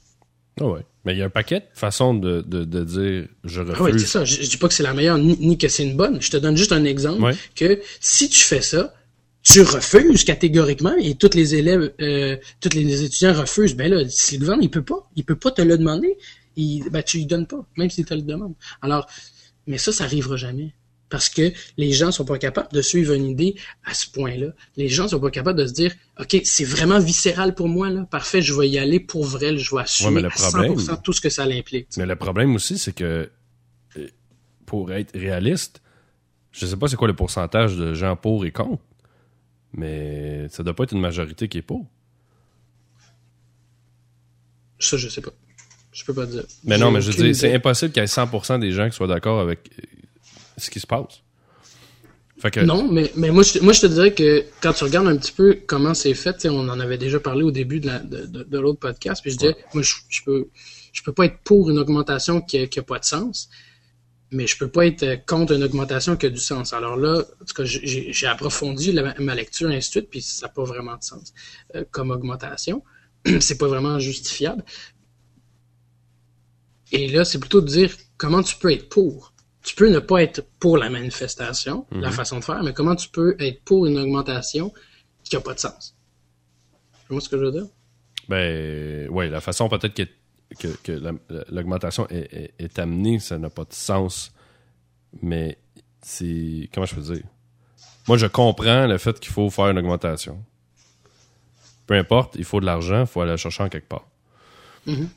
Ah 0.62 0.66
ouais. 0.66 0.82
Mais 1.04 1.14
il 1.14 1.20
y 1.20 1.22
a 1.22 1.26
un 1.26 1.30
paquet 1.30 1.60
de 1.60 1.66
façons 1.74 2.14
de, 2.14 2.42
de, 2.42 2.64
de 2.64 2.84
dire 2.84 3.28
je 3.44 3.62
refuse. 3.62 3.76
Ah 3.80 3.84
oui, 3.84 4.00
c'est 4.00 4.06
ça. 4.08 4.26
Je, 4.26 4.42
je 4.42 4.50
dis 4.50 4.58
pas 4.58 4.68
que 4.68 4.74
c'est 4.74 4.84
la 4.84 4.94
meilleure 4.94 5.18
ni, 5.18 5.38
ni 5.40 5.58
que 5.58 5.68
c'est 5.68 5.84
une 5.84 5.96
bonne. 5.98 6.22
Je 6.22 6.32
te 6.32 6.38
donne 6.38 6.56
juste 6.58 6.72
un 6.72 6.84
exemple 6.86 7.22
Ouais. 7.24 7.34
que 7.56 7.80
si 8.00 8.30
tu 8.30 8.40
fais 8.42 8.62
ça, 8.62 8.94
tu 9.44 9.62
refuses 9.62 10.24
catégoriquement 10.24 10.96
et 10.98 11.14
tous 11.16 11.36
les 11.36 11.54
élèves, 11.56 11.94
euh, 12.02 12.38
tous 12.62 12.74
les 12.74 13.04
étudiants 13.04 13.34
refusent. 13.34 13.76
Ben 13.76 13.92
là, 13.92 14.08
si 14.10 14.36
le 14.36 14.40
gouvernement 14.40 14.64
il 14.64 14.72
peut 14.72 14.84
pas, 14.84 15.08
il 15.16 15.24
peut 15.26 15.36
pas 15.36 15.52
te 15.52 15.62
le 15.62 15.78
demander, 15.78 16.18
il, 16.56 16.90
ben 16.90 17.04
tu 17.04 17.18
lui 17.18 17.26
donnes 17.28 17.46
pas, 17.46 17.64
même 17.78 17.90
s'il 17.92 18.06
te 18.06 18.14
le 18.16 18.22
demande. 18.24 18.54
Alors, 18.82 19.06
mais 19.68 19.78
ça, 19.78 19.92
ça 19.92 20.06
arrivera 20.06 20.38
jamais. 20.38 20.74
Parce 21.10 21.30
que 21.30 21.52
les 21.78 21.92
gens 21.92 22.12
sont 22.12 22.26
pas 22.26 22.40
capables 22.40 22.72
de 22.72 22.82
suivre 22.82 23.14
une 23.14 23.28
idée 23.28 23.56
à 23.84 23.94
ce 23.94 24.10
point-là. 24.10 24.48
Les 24.76 24.90
gens 24.90 25.08
sont 25.08 25.20
pas 25.20 25.30
capables 25.30 25.60
de 25.60 25.68
se 25.68 25.74
dire, 25.74 25.94
OK, 26.20 26.36
c'est 26.44 26.64
vraiment 26.66 27.00
viscéral 27.00 27.54
pour 27.54 27.68
moi, 27.70 27.90
là. 27.90 28.06
Parfait, 28.10 28.42
je 28.42 28.54
vais 28.54 28.68
y 28.68 28.80
aller 28.80 29.00
pour 29.00 29.24
vrai, 29.24 29.56
je 29.58 29.76
vais 29.76 29.82
assumer 29.82 30.10
mais 30.16 30.22
le 30.22 30.28
à 30.28 30.32
problème- 30.32 30.74
100% 30.76 31.02
tout 31.04 31.14
ce 31.14 31.22
que 31.22 31.30
ça 31.30 31.46
l'implique. 31.46 31.88
Mais 31.98 32.06
le 32.08 32.16
problème 32.16 32.56
aussi, 32.56 32.80
c'est 32.80 32.94
que 32.94 33.30
euh, 33.98 34.08
pour 34.66 34.92
être 34.94 35.16
réaliste, 35.18 35.82
je 36.52 36.66
sais 36.66 36.76
pas 36.76 36.88
c'est 36.88 36.96
quoi 36.96 37.08
le 37.08 37.16
pourcentage 37.16 37.76
de 37.76 37.94
gens 37.94 38.16
pour 38.16 38.44
et 38.46 38.52
contre, 38.52 38.82
mais 39.74 40.48
ça 40.50 40.64
doit 40.64 40.74
pas 40.76 40.86
être 40.86 40.94
une 40.94 41.02
majorité 41.02 41.48
qui 41.48 41.60
est 41.60 41.62
pour. 41.62 41.86
Ça, 44.80 44.98
je 44.98 45.08
sais 45.08 45.22
pas. 45.22 45.32
Je 45.92 46.04
peux 46.04 46.14
pas 46.14 46.26
dire. 46.26 46.44
Mais 46.64 46.78
non, 46.78 46.92
mais 46.92 47.02
je 47.02 47.12
dire, 47.12 47.36
c'est 47.36 47.54
impossible 47.54 47.94
qu'il 47.94 48.02
y 48.02 48.04
ait 48.04 48.08
100% 48.08 48.60
des 48.60 48.72
gens 48.72 48.90
qui 48.90 48.96
soient 48.96 49.08
d'accord 49.08 49.40
avec 49.40 49.70
euh, 49.80 49.84
ce 50.58 50.70
qui 50.70 50.80
se 50.80 50.88
passe. 50.88 51.22
Fait 52.38 52.52
que, 52.52 52.60
Non, 52.60 52.92
mais, 52.92 53.12
mais 53.16 53.32
moi, 53.32 53.44
je, 53.44 53.54
te- 53.54 53.64
moi, 53.64 53.72
je 53.74 53.82
te 53.82 53.86
dirais 53.86 54.14
que 54.14 54.44
quand 54.62 54.74
tu 54.74 54.84
regardes 54.84 55.08
un 55.08 55.16
petit 55.18 55.32
peu 55.32 55.58
comment 55.68 55.94
c'est 55.94 56.14
fait, 56.14 56.46
on 56.48 56.68
en 56.68 56.80
avait 56.82 56.98
déjà 56.98 57.20
parlé 57.20 57.44
au 57.44 57.52
début 57.52 57.80
de, 57.80 57.88
la, 57.88 58.00
de, 58.00 58.26
de, 58.26 58.44
de 58.44 58.60
l'autre 58.60 58.80
podcast, 58.80 59.22
puis 59.22 59.32
je 59.32 59.38
disais, 59.38 59.56
moi, 59.74 59.82
je, 59.84 59.94
je 60.10 60.22
peux 60.24 60.50
je 60.92 61.02
peux 61.04 61.14
pas 61.14 61.26
être 61.26 61.40
pour 61.44 61.70
une 61.70 61.78
augmentation 61.80 62.40
qui 62.42 62.58
a, 62.58 62.68
qui 62.68 62.80
a 62.80 62.84
pas 62.84 63.00
de 63.00 63.06
sens, 63.06 63.50
mais 64.32 64.48
je 64.48 64.58
peux 64.58 64.70
pas 64.70 64.86
être 64.86 65.26
contre 65.26 65.54
une 65.54 65.64
augmentation 65.64 66.16
qui 66.18 66.26
a 66.26 66.30
du 66.30 66.40
sens. 66.40 66.74
Alors 66.74 66.96
là, 66.98 67.20
en 67.42 67.46
tout 67.46 67.54
cas, 67.54 67.64
j'ai 67.66 68.12
j'ai 68.12 68.28
approfondi 68.28 68.92
la- 68.92 69.14
ma 69.20 69.36
lecture 69.36 69.72
et 69.72 69.76
ainsi 69.78 69.90
de 69.90 69.92
suite, 69.92 70.10
puis 70.10 70.22
ça 70.22 70.48
n'a 70.48 70.54
pas 70.54 70.64
vraiment 70.64 70.96
de 70.98 71.04
sens 71.04 71.34
euh, 71.76 71.84
comme 71.92 72.12
augmentation. 72.12 72.84
c'est 73.40 73.58
pas 73.58 73.68
vraiment 73.68 73.98
justifiable. 74.00 74.64
Et 76.92 77.08
là, 77.08 77.26
c'est 77.26 77.40
plutôt 77.40 77.62
de 77.62 77.68
dire 77.68 77.96
comment 78.18 78.44
tu 78.44 78.56
peux 78.58 78.72
être 78.72 78.90
pour. 78.90 79.34
Tu 79.66 79.76
peux 79.76 79.90
ne 79.90 80.00
pas 80.00 80.22
être 80.22 80.46
pour 80.60 80.78
la 80.78 80.90
manifestation, 80.90 81.86
la 81.92 82.12
façon 82.12 82.40
de 82.40 82.44
faire, 82.44 82.62
mais 82.64 82.74
comment 82.74 82.96
tu 82.96 83.10
peux 83.10 83.36
être 83.40 83.62
pour 83.64 83.86
une 83.88 83.98
augmentation 83.98 84.72
qui 85.24 85.36
n'a 85.36 85.42
pas 85.42 85.54
de 85.56 85.60
sens? 85.60 85.96
Tu 87.08 87.14
vois 87.14 87.22
ce 87.22 87.30
que 87.30 87.38
je 87.38 87.44
veux 87.46 87.52
dire? 87.52 87.66
ben, 88.30 89.08
ouais, 89.10 89.30
la 89.30 89.42
façon 89.42 89.68
peut-être 89.70 89.94
que, 89.94 90.04
que, 90.58 90.68
que 90.84 90.92
la- 90.92 91.14
l'augmentation 91.50 92.08
est, 92.10 92.32
est- 92.34 92.54
est 92.60 92.80
amenée, 92.80 93.20
ça 93.20 93.38
n'a 93.38 93.50
pas 93.50 93.66
de 93.66 93.74
sens. 93.74 94.32
Mais 95.22 95.58
c'est. 96.02 96.70
Comment 96.74 96.86
je 96.86 96.96
peux 96.96 97.02
dire? 97.02 97.24
Moi, 98.08 98.18
je 98.18 98.28
comprends 98.28 98.86
le 98.88 98.98
fait 98.98 99.20
qu'il 99.20 99.32
faut 99.32 99.50
faire 99.50 99.70
une 99.70 99.78
augmentation. 99.80 100.44
Peu 101.88 101.96
importe, 101.96 102.36
il 102.38 102.46
faut 102.46 102.60
de 102.60 102.66
l'argent, 102.66 103.02
il 103.02 103.08
faut 103.08 103.22
aller 103.22 103.32
la 103.32 103.38
chercher 103.38 103.64
en 103.64 103.70
quelque 103.70 103.88
part. 103.88 104.08
Mhm. 104.86 105.10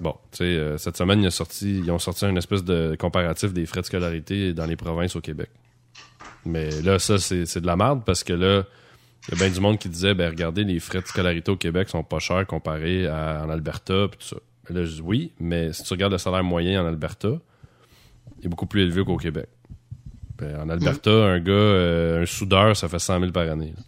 Bon, 0.00 0.14
tu 0.32 0.38
sais, 0.38 0.44
euh, 0.44 0.78
cette 0.78 0.96
semaine, 0.96 1.22
ils 1.22 1.28
ont, 1.28 1.30
sorti, 1.30 1.78
ils 1.78 1.90
ont 1.90 1.98
sorti 1.98 2.24
une 2.24 2.38
espèce 2.38 2.64
de 2.64 2.96
comparatif 2.98 3.52
des 3.52 3.66
frais 3.66 3.80
de 3.80 3.86
scolarité 3.86 4.52
dans 4.52 4.66
les 4.66 4.76
provinces 4.76 5.14
au 5.16 5.20
Québec. 5.20 5.50
Mais 6.44 6.70
là, 6.82 6.98
ça, 6.98 7.18
c'est 7.18 7.60
de 7.60 7.66
la 7.66 7.76
merde 7.76 8.02
parce 8.04 8.24
que 8.24 8.32
là, 8.32 8.64
il 9.28 9.34
y 9.34 9.36
a 9.36 9.44
bien 9.44 9.54
du 9.54 9.60
monde 9.60 9.78
qui 9.78 9.88
disait, 9.88 10.14
ben 10.14 10.28
regardez, 10.28 10.64
les 10.64 10.80
frais 10.80 11.00
de 11.00 11.06
scolarité 11.06 11.50
au 11.50 11.56
Québec 11.56 11.88
sont 11.88 12.04
pas 12.04 12.18
chers 12.18 12.46
comparés 12.46 13.06
à, 13.06 13.42
en 13.44 13.50
Alberta 13.50 14.08
pis 14.08 14.18
tout 14.18 14.26
ça. 14.26 14.36
Et 14.68 14.72
là, 14.72 14.84
je 14.84 14.96
dis 14.96 15.02
oui, 15.02 15.32
mais 15.38 15.72
si 15.72 15.82
tu 15.82 15.92
regardes 15.92 16.12
le 16.12 16.18
salaire 16.18 16.44
moyen 16.44 16.82
en 16.82 16.86
Alberta, 16.86 17.28
il 18.38 18.46
est 18.46 18.48
beaucoup 18.48 18.66
plus 18.66 18.82
élevé 18.82 19.04
qu'au 19.04 19.16
Québec. 19.16 19.48
Ben, 20.38 20.60
en 20.60 20.68
Alberta, 20.68 21.10
un 21.10 21.38
gars, 21.38 21.52
euh, 21.52 22.22
un 22.22 22.26
soudeur, 22.26 22.76
ça 22.76 22.88
fait 22.88 22.98
100 22.98 23.20
000 23.20 23.32
par 23.32 23.48
année. 23.48 23.72
là. 23.76 23.82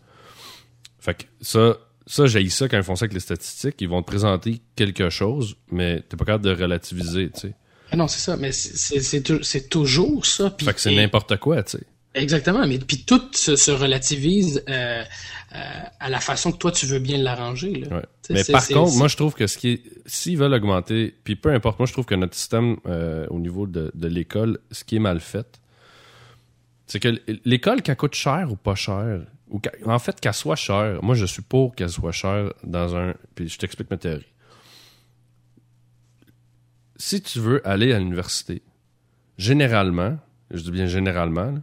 Fait 0.99 1.15
que 1.15 1.25
ça, 1.41 1.77
ça 2.07 2.27
j'ai 2.27 2.49
ça 2.49 2.69
quand 2.69 2.77
ils 2.77 2.83
font 2.85 2.97
ça 2.97 3.05
avec 3.05 3.15
les 3.15 3.21
statistiques. 3.21 3.77
Ils 3.81 3.89
vont 3.89 4.03
te 4.03 4.07
présenter 4.07 4.61
quelque 4.77 5.11
chose, 5.11 5.57
mais 5.71 6.03
t'es 6.09 6.17
pas 6.17 6.25
capable 6.25 6.45
de 6.45 6.55
relativiser, 6.63 7.31
tu 7.31 7.41
sais. 7.41 7.55
Ah 7.91 7.97
non, 7.97 8.09
c'est 8.09 8.19
ça, 8.21 8.37
mais 8.37 8.53
c'est- 8.53 8.77
c'est 8.77 9.01
c'est 9.01 9.23
tou- 9.23 9.43
c'est 9.43 9.69
toujours 9.69 10.27
ça. 10.27 10.55
Fait 10.61 10.73
que 10.75 10.81
c'est 10.81 10.95
n'importe 10.95 11.37
quoi, 11.39 11.63
tu 11.63 11.79
sais. 11.79 11.85
Exactement, 12.15 12.67
mais 12.67 12.79
puis 12.79 13.05
tout 13.05 13.21
se, 13.33 13.57
se 13.57 13.71
relativise 13.71 14.65
euh, 14.71 15.05
euh, 15.55 15.59
à 16.01 16.09
la 16.09 16.19
façon 16.19 16.51
que 16.51 16.57
toi 16.57 16.73
tu 16.73 16.87
veux 16.87 16.99
bien 16.99 17.19
l'arranger. 17.19 17.73
là. 17.75 17.97
Ouais. 17.99 18.03
Mais 18.31 18.43
par 18.45 18.67
contre, 18.67 18.97
moi, 18.97 19.07
je 19.09 19.17
trouve 19.17 19.35
que 19.35 19.47
ce 19.47 19.59
qui 19.59 19.69
est. 19.69 19.83
S'ils 20.07 20.39
veulent 20.39 20.55
augmenter, 20.55 21.15
puis 21.25 21.37
peu 21.37 21.51
importe, 21.51 21.79
moi, 21.79 21.87
je 21.87 21.93
trouve 21.93 22.07
que 22.07 22.15
notre 22.15 22.35
système 22.35 22.79
euh, 22.87 23.27
au 23.29 23.39
niveau 23.39 23.67
de, 23.67 23.91
de 23.95 24.09
l'école, 24.09 24.59
ce 24.73 24.83
qui 24.83 24.97
est 24.97 25.01
mal 25.01 25.21
fait, 25.21 25.61
c'est 26.87 27.01
que 27.01 27.21
l'école, 27.45 27.83
qu'elle 27.83 27.97
coûte 27.97 28.15
cher 28.15 28.49
ou 28.51 28.57
pas 28.57 28.75
cher, 28.77 29.21
ou 29.49 29.61
en 29.85 29.99
fait, 29.99 30.21
qu'elle 30.21 30.35
soit 30.35 30.57
chère, 30.57 31.03
moi, 31.03 31.15
je 31.15 31.25
suis 31.25 31.43
pour 31.43 31.75
qu'elle 31.75 31.91
soit 31.91 32.13
chère 32.13 32.53
dans 32.65 32.97
un. 32.97 33.15
Puis 33.35 33.49
je 33.49 33.59
t'explique 33.59 33.91
ma 33.91 33.97
théorie. 33.97 34.33
Si 36.97 37.21
tu 37.23 37.39
veux 37.41 37.67
aller 37.67 37.93
à 37.93 37.99
l'université, 37.99 38.63
généralement, 39.39 40.19
je 40.51 40.63
dis 40.63 40.71
bien 40.71 40.87
généralement, 40.87 41.53
là, 41.53 41.61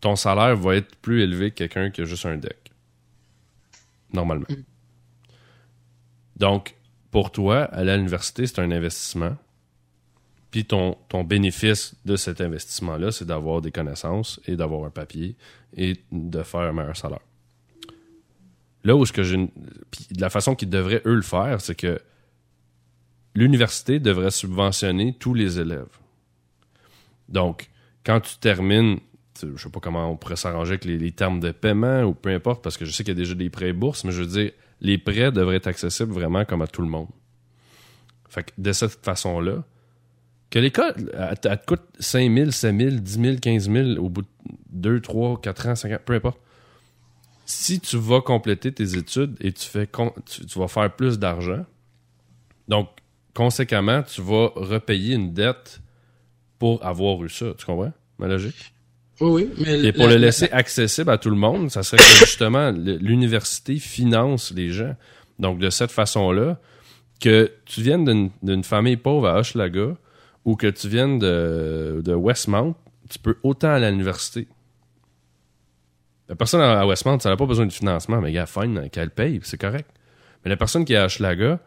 ton 0.00 0.16
salaire 0.16 0.56
va 0.56 0.76
être 0.76 0.96
plus 0.96 1.22
élevé 1.22 1.50
que 1.50 1.56
quelqu'un 1.56 1.90
qui 1.90 2.00
a 2.00 2.04
juste 2.04 2.24
un 2.24 2.36
deck. 2.36 2.72
Normalement. 4.12 4.46
Donc, 6.36 6.74
pour 7.10 7.30
toi, 7.32 7.64
aller 7.64 7.90
à 7.90 7.96
l'université, 7.96 8.46
c'est 8.46 8.60
un 8.60 8.70
investissement. 8.70 9.36
Puis 10.50 10.64
ton, 10.64 10.96
ton 11.08 11.22
bénéfice 11.22 11.94
de 12.04 12.16
cet 12.16 12.40
investissement-là, 12.40 13.12
c'est 13.12 13.24
d'avoir 13.24 13.60
des 13.60 13.70
connaissances 13.70 14.40
et 14.46 14.56
d'avoir 14.56 14.84
un 14.84 14.90
papier 14.90 15.36
et 15.76 15.96
de 16.10 16.42
faire 16.42 16.60
un 16.60 16.72
meilleur 16.72 16.96
salaire. 16.96 17.20
Là 18.82 18.96
où 18.96 19.04
ce 19.06 19.12
que 19.12 19.22
j'ai. 19.22 19.36
Puis 19.90 20.06
de 20.10 20.20
la 20.20 20.30
façon 20.30 20.54
qu'ils 20.54 20.70
devraient, 20.70 21.02
eux, 21.04 21.14
le 21.14 21.22
faire, 21.22 21.60
c'est 21.60 21.74
que 21.74 22.00
l'université 23.34 24.00
devrait 24.00 24.30
subventionner 24.30 25.14
tous 25.18 25.34
les 25.34 25.60
élèves. 25.60 25.98
Donc, 27.28 27.70
quand 28.04 28.20
tu 28.20 28.36
termines, 28.38 28.98
je 29.40 29.62
sais 29.62 29.70
pas 29.70 29.80
comment 29.80 30.10
on 30.10 30.16
pourrait 30.16 30.36
s'arranger 30.36 30.72
avec 30.72 30.84
les, 30.84 30.98
les 30.98 31.12
termes 31.12 31.38
de 31.38 31.52
paiement 31.52 32.02
ou 32.02 32.14
peu 32.14 32.30
importe, 32.30 32.62
parce 32.64 32.76
que 32.76 32.84
je 32.84 32.90
sais 32.90 33.04
qu'il 33.04 33.14
y 33.14 33.16
a 33.16 33.20
déjà 33.20 33.34
des 33.34 33.50
prêts 33.50 33.68
et 33.68 33.72
bourses, 33.72 34.04
mais 34.04 34.12
je 34.12 34.22
veux 34.22 34.26
dire, 34.26 34.52
les 34.80 34.98
prêts 34.98 35.30
devraient 35.30 35.56
être 35.56 35.68
accessibles 35.68 36.12
vraiment 36.12 36.44
comme 36.44 36.62
à 36.62 36.66
tout 36.66 36.82
le 36.82 36.88
monde. 36.88 37.08
Fait 38.28 38.44
que 38.44 38.52
de 38.58 38.72
cette 38.72 39.04
façon-là, 39.04 39.64
que 40.50 40.58
l'école, 40.58 40.94
elle, 41.14 41.38
elle 41.42 41.58
te 41.60 41.66
coûte 41.66 41.82
5 41.98 42.34
000, 42.34 42.50
7 42.50 42.76
000, 42.76 42.90
10 42.96 43.12
000, 43.20 43.36
15 43.40 43.70
000 43.70 43.88
au 44.04 44.08
bout 44.08 44.22
de 44.22 44.28
2, 44.72 45.00
3, 45.00 45.40
4 45.40 45.66
ans, 45.68 45.74
5 45.76 45.92
ans, 45.92 45.98
peu 46.04 46.14
importe. 46.14 46.38
Si 47.46 47.80
tu 47.80 47.96
vas 47.96 48.20
compléter 48.20 48.72
tes 48.72 48.96
études 48.96 49.36
et 49.40 49.52
tu, 49.52 49.68
fais 49.68 49.86
con- 49.86 50.12
tu, 50.26 50.46
tu 50.46 50.58
vas 50.58 50.68
faire 50.68 50.94
plus 50.94 51.18
d'argent, 51.18 51.64
donc 52.68 52.88
conséquemment, 53.34 54.02
tu 54.02 54.20
vas 54.22 54.48
repayer 54.54 55.14
une 55.14 55.32
dette 55.32 55.80
pour 56.58 56.84
avoir 56.84 57.22
eu 57.24 57.28
ça. 57.28 57.46
Tu 57.58 57.66
comprends? 57.66 57.92
Ma 58.18 58.28
logique? 58.28 58.72
Oui, 59.20 59.48
oui, 59.48 59.50
mais 59.64 59.80
Et 59.84 59.92
pour 59.92 60.04
la- 60.06 60.14
le 60.14 60.20
la- 60.20 60.26
laisser 60.26 60.48
accessible 60.50 61.10
à 61.10 61.18
tout 61.18 61.30
le 61.30 61.36
monde, 61.36 61.70
ça 61.70 61.82
serait 61.82 61.98
que 61.98 62.18
justement 62.26 62.70
l'université 62.70 63.76
finance 63.78 64.52
les 64.54 64.70
gens. 64.70 64.94
Donc 65.38 65.58
de 65.58 65.70
cette 65.70 65.90
façon-là, 65.90 66.58
que 67.20 67.50
tu 67.66 67.82
viennes 67.82 68.04
d'une- 68.04 68.30
d'une 68.42 68.64
famille 68.64 68.96
pauvre 68.96 69.28
à 69.28 69.38
Hochelaga 69.40 69.96
ou 70.44 70.56
que 70.56 70.66
tu 70.66 70.88
viennes 70.88 71.18
de, 71.18 72.00
de 72.04 72.14
Westmount, 72.14 72.74
tu 73.08 73.18
peux 73.18 73.36
autant 73.42 73.70
aller 73.70 73.86
à 73.86 73.90
l'université. 73.90 74.48
La 76.28 76.36
personne 76.36 76.60
à 76.60 76.86
Westmount, 76.86 77.18
ça 77.18 77.28
n'a 77.28 77.36
pas 77.36 77.46
besoin 77.46 77.66
de 77.66 77.72
financement, 77.72 78.20
mais 78.20 78.32
gars, 78.32 78.46
fine, 78.46 78.88
qu'elle 78.90 79.10
paye, 79.10 79.40
c'est 79.42 79.60
correct. 79.60 79.90
Mais 80.44 80.48
la 80.48 80.56
personne 80.56 80.84
qui 80.84 80.92
est 80.92 80.96
à 80.96 81.06
Hochelaga, 81.06 81.58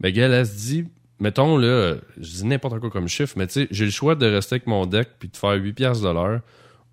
ben, 0.00 0.16
elle 0.16 0.46
se 0.46 0.56
dit, 0.56 0.84
mettons, 1.18 1.56
là, 1.56 1.96
je 2.16 2.30
dis 2.30 2.46
n'importe 2.46 2.78
quoi 2.78 2.90
comme 2.90 3.08
chiffre, 3.08 3.34
mais 3.36 3.46
tu 3.46 3.54
sais, 3.54 3.68
j'ai 3.70 3.84
le 3.84 3.90
choix 3.90 4.14
de 4.14 4.26
rester 4.26 4.54
avec 4.54 4.66
mon 4.66 4.86
deck 4.86 5.08
puis 5.18 5.28
de 5.28 5.36
faire 5.36 5.54
8 5.54 5.72
piastres 5.72 6.04
de 6.04 6.12
l'heure 6.12 6.40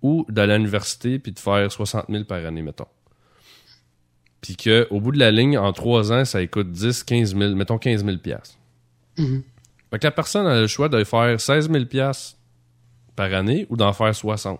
ou 0.02 0.26
d'aller 0.28 0.54
à 0.54 0.56
l'université 0.58 1.18
puis 1.18 1.32
de 1.32 1.38
faire 1.38 1.70
60 1.70 2.06
000 2.08 2.24
par 2.24 2.44
année, 2.44 2.62
mettons. 2.62 2.88
Puis 4.40 4.56
qu'au 4.56 5.00
bout 5.00 5.12
de 5.12 5.18
la 5.18 5.30
ligne, 5.30 5.56
en 5.56 5.72
3 5.72 6.12
ans, 6.12 6.24
ça 6.24 6.46
coûte 6.46 6.70
10, 6.70 7.04
15 7.04 7.36
000, 7.36 7.54
mettons 7.54 7.78
15 7.78 8.04
000 8.04 8.18
piastres. 8.18 8.58
Mhm. 9.16 9.42
Fait 9.94 10.00
que 10.00 10.06
la 10.08 10.10
personne 10.10 10.48
a 10.48 10.60
le 10.60 10.66
choix 10.66 10.88
de 10.88 11.04
faire 11.04 11.40
16 11.40 11.70
000 11.70 11.84
piastres 11.84 12.36
par 13.14 13.32
année 13.32 13.64
ou 13.70 13.76
d'en 13.76 13.92
faire 13.92 14.12
60. 14.12 14.58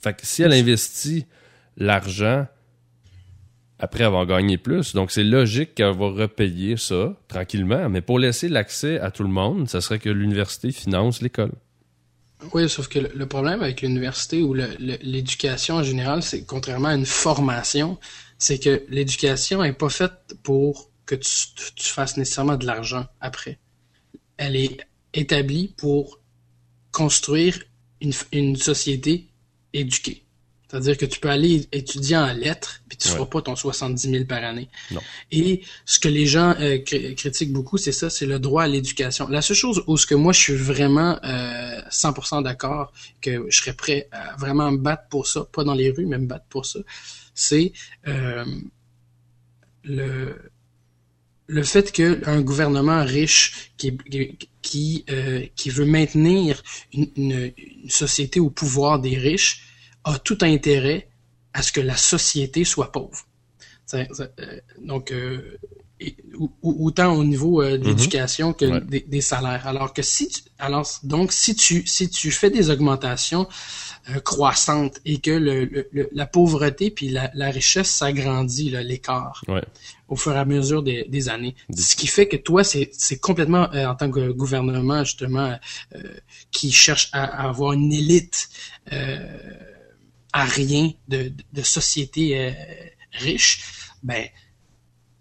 Fait 0.00 0.12
que 0.12 0.26
si 0.26 0.42
elle 0.42 0.52
investit 0.52 1.26
l'argent 1.76 2.48
après 3.78 4.02
avoir 4.02 4.26
gagné 4.26 4.58
plus, 4.58 4.92
donc 4.96 5.12
c'est 5.12 5.22
logique 5.22 5.76
qu'elle 5.76 5.96
va 5.96 6.08
repayer 6.08 6.76
ça 6.76 7.14
tranquillement, 7.28 7.88
mais 7.88 8.00
pour 8.00 8.18
laisser 8.18 8.48
l'accès 8.48 8.98
à 8.98 9.12
tout 9.12 9.22
le 9.22 9.28
monde, 9.28 9.68
ça 9.68 9.80
serait 9.80 10.00
que 10.00 10.10
l'université 10.10 10.72
finance 10.72 11.22
l'école. 11.22 11.52
Oui, 12.52 12.68
sauf 12.68 12.88
que 12.88 12.98
le, 12.98 13.26
problème 13.26 13.62
avec 13.62 13.82
l'université 13.82 14.42
ou 14.42 14.52
l'éducation 14.52 15.76
en 15.76 15.84
général, 15.84 16.24
c'est 16.24 16.44
contrairement 16.44 16.88
à 16.88 16.96
une 16.96 17.06
formation, 17.06 18.00
c'est 18.36 18.58
que 18.58 18.82
l'éducation 18.88 19.62
est 19.62 19.74
pas 19.74 19.90
faite 19.90 20.36
pour 20.42 20.90
que 21.06 21.14
tu, 21.14 21.30
tu- 21.56 21.74
tu 21.74 21.88
fasses 21.88 22.16
nécessairement 22.16 22.56
de 22.56 22.66
l'argent 22.66 23.06
après. 23.20 23.58
Elle 24.36 24.56
est 24.56 24.78
établie 25.14 25.68
pour 25.76 26.20
construire 26.90 27.58
une, 28.00 28.12
une 28.32 28.56
société 28.56 29.28
éduquée. 29.72 30.24
C'est-à-dire 30.68 30.96
que 30.96 31.04
tu 31.04 31.20
peux 31.20 31.28
aller 31.28 31.68
étudier 31.70 32.16
en 32.16 32.32
lettres, 32.32 32.80
puis 32.88 32.96
tu 32.96 33.06
Ouais. 33.08 33.14
feras 33.14 33.26
pas 33.26 33.42
ton 33.42 33.54
70 33.56 34.10
000 34.10 34.24
par 34.24 34.42
année. 34.42 34.70
Non. 34.90 35.02
Et 35.30 35.60
ce 35.84 35.98
que 36.00 36.08
les 36.08 36.24
gens 36.24 36.54
euh, 36.60 36.78
cri- 36.78 37.14
critiquent 37.14 37.52
beaucoup, 37.52 37.76
c'est 37.76 37.92
ça, 37.92 38.08
c'est 38.08 38.24
le 38.24 38.38
droit 38.38 38.62
à 38.62 38.68
l'éducation. 38.68 39.28
La 39.28 39.42
seule 39.42 39.56
chose 39.56 39.84
où 39.86 39.98
ce 39.98 40.06
que 40.06 40.14
moi 40.14 40.32
je 40.32 40.40
suis 40.40 40.54
vraiment 40.54 41.18
euh, 41.24 41.78
100% 41.90 42.42
d'accord, 42.42 42.90
que 43.20 43.44
je 43.50 43.56
serais 43.60 43.74
prêt 43.74 44.08
à 44.12 44.34
vraiment 44.36 44.70
me 44.72 44.78
battre 44.78 45.08
pour 45.10 45.26
ça, 45.26 45.44
pas 45.44 45.62
dans 45.62 45.74
les 45.74 45.90
rues, 45.90 46.06
mais 46.06 46.16
me 46.16 46.26
battre 46.26 46.46
pour 46.48 46.64
ça, 46.64 46.78
c'est 47.34 47.74
euh, 48.08 48.46
le 49.84 50.51
le 51.58 51.62
fait 51.72 51.86
qu'un 51.92 52.40
gouvernement 52.50 53.02
riche 53.04 53.72
qui 53.78 53.88
qui 54.68 55.04
euh, 55.10 55.44
qui 55.58 55.68
veut 55.76 55.84
maintenir 55.98 56.62
une, 56.94 57.08
une, 57.16 57.52
une 57.84 57.90
société 57.90 58.38
au 58.40 58.50
pouvoir 58.50 59.00
des 59.06 59.16
riches 59.28 59.54
a 60.04 60.18
tout 60.18 60.38
intérêt 60.42 61.08
à 61.52 61.60
ce 61.62 61.70
que 61.72 61.80
la 61.92 61.96
société 62.12 62.64
soit 62.64 62.90
pauvre. 62.96 63.20
Ça- 63.90 64.06
ça- 64.18 64.28
euh, 64.40 64.58
donc, 64.90 65.04
euh, 65.12 65.58
et- 66.00 66.16
ou- 66.42 66.50
ou- 66.62 66.86
autant 66.86 67.12
au 67.20 67.24
niveau 67.24 67.54
euh, 67.62 67.72
de 67.76 67.82
Mhm. 67.82 67.88
l'éducation 67.88 68.52
que 68.58 68.64
Ouais. 68.64 68.80
des, 68.92 69.00
des 69.14 69.20
salaires. 69.20 69.66
Alors 69.72 69.92
que 69.96 70.02
si 70.14 70.24
tu, 70.28 70.40
alors 70.58 70.88
donc 71.14 71.32
si 71.32 71.54
tu 71.54 71.86
si 71.86 72.08
tu 72.08 72.30
fais 72.40 72.50
des 72.58 72.70
augmentations 72.74 73.44
euh, 74.10 74.18
croissantes 74.20 74.96
et 75.04 75.18
que 75.26 75.30
le, 75.48 75.64
le- 75.74 75.88
le- 75.96 76.08
la 76.20 76.26
pauvreté 76.26 76.90
puis 76.96 77.08
la, 77.16 77.30
la 77.34 77.50
richesse 77.58 77.90
s'agrandit 78.00 78.70
l'écart 78.92 79.44
Ouais. 79.46 79.64
Au 80.12 80.16
fur 80.16 80.32
et 80.34 80.38
à 80.38 80.44
mesure 80.44 80.82
des, 80.82 81.06
des 81.08 81.30
années. 81.30 81.54
Ce 81.74 81.96
qui 81.96 82.06
fait 82.06 82.28
que 82.28 82.36
toi, 82.36 82.62
c'est 82.64 83.18
complètement, 83.18 83.72
euh, 83.72 83.86
en 83.86 83.94
tant 83.94 84.10
que 84.10 84.30
gouvernement, 84.30 85.02
justement, 85.04 85.58
euh, 85.94 86.02
qui 86.50 86.70
cherche 86.70 87.08
à, 87.12 87.24
à 87.24 87.48
avoir 87.48 87.72
une 87.72 87.90
élite 87.90 88.50
euh, 88.92 89.26
à 90.34 90.44
rien 90.44 90.90
de, 91.08 91.32
société 91.62 92.54
riche, 93.12 93.62
ben, 94.02 94.26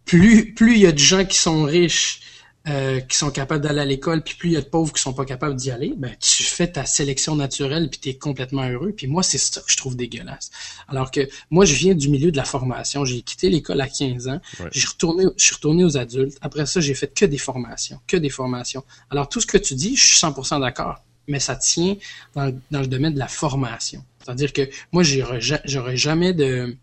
plus 0.03 0.53
plus 0.53 0.73
il 0.75 0.81
y 0.81 0.87
a 0.87 0.91
de 0.91 0.97
gens 0.97 1.23
qui 1.23 1.37
sont 1.37 1.63
riches, 1.63 2.19
euh, 2.68 2.99
qui 2.99 3.18
sont 3.18 3.32
capables 3.32 3.64
d'aller 3.64 3.80
à 3.82 3.86
l'école, 3.86 4.24
puis 4.24 4.36
plus 4.36 4.49
il 4.49 4.53
y 4.53 4.57
a 4.57 4.62
de 4.62 4.66
pauvres 4.68 4.93
qui 4.93 5.01
sont 5.01 5.14
pas 5.14 5.26
capables 5.26 5.55
d'y 5.55 5.72
aller, 5.72 5.93
ben 5.97 6.12
tu 6.20 6.43
fais 6.43 6.72
ta 6.72 6.86
sélection 6.86 7.36
naturelle, 7.36 7.89
puis 7.89 7.99
t'es 7.99 8.14
complètement 8.16 8.68
heureux. 8.70 8.91
Puis 8.95 9.07
moi, 9.07 9.24
c'est 9.24 9.39
ça 9.39 9.62
que 9.62 9.72
je 9.72 9.78
trouve 9.78 9.95
dégueulasse. 9.95 10.51
Alors 10.88 11.09
que 11.09 11.28
moi, 11.49 11.66
je 11.66 11.74
viens 11.74 11.95
du 11.95 12.09
milieu 12.09 12.32
de 12.32 12.38
la 12.38 12.45
formation. 12.45 13.03
J'ai 13.03 13.22
quitté 13.24 13.49
l'école 13.49 13.82
à 13.82 13.88
15 13.88 14.28
ans. 14.28 14.39
Ouais. 14.59 14.68
J'ai 14.72 14.88
retourné, 14.88 15.26
je 15.38 15.43
suis 15.45 15.55
retourné 15.55 15.84
aux 15.84 15.97
adultes. 15.97 16.38
Après 16.41 16.66
ça, 16.68 16.80
j'ai 16.82 16.93
fait 16.93 17.12
que 17.12 17.26
des 17.26 17.39
formations, 17.39 17.99
que 18.05 18.18
des 18.18 18.30
formations. 18.30 18.84
Alors 19.09 19.28
tout 19.28 19.41
ce 19.41 19.47
que 19.47 19.57
tu 19.57 19.74
dis, 19.74 19.95
je 19.95 20.03
suis 20.03 20.18
100% 20.18 20.59
d'accord, 20.62 21.03
mais 21.28 21.39
ça 21.39 21.55
tient 21.55 21.95
dans, 22.36 22.45
le- 22.45 22.55
dans 22.70 22.82
le 22.82 22.88
domaine 22.88 23.14
de 23.16 23.20
la 23.20 23.28
formation. 23.28 24.03
C'est-à-dire 24.24 24.53
que 24.53 24.70
moi, 24.91 25.01
j'aurais 25.01 25.41
ja- 25.41 25.62
j'aurais 25.66 25.97
jamais 25.97 26.34
de 26.34 26.78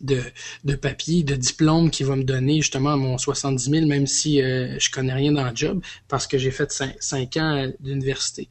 de, 0.00 0.22
de 0.64 0.74
papier, 0.74 1.22
de 1.22 1.34
diplôme 1.34 1.90
qui 1.90 2.04
va 2.04 2.16
me 2.16 2.24
donner 2.24 2.56
justement 2.62 2.96
mon 2.96 3.18
70 3.18 3.70
000, 3.70 3.86
même 3.86 4.06
si 4.06 4.42
euh, 4.42 4.78
je 4.78 4.90
connais 4.90 5.12
rien 5.14 5.32
dans 5.32 5.44
le 5.48 5.54
job, 5.54 5.82
parce 6.08 6.26
que 6.26 6.38
j'ai 6.38 6.50
fait 6.50 6.70
5, 6.72 7.36
ans 7.38 7.56
euh, 7.56 7.68
d'université. 7.80 8.48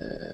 Euh, 0.00 0.32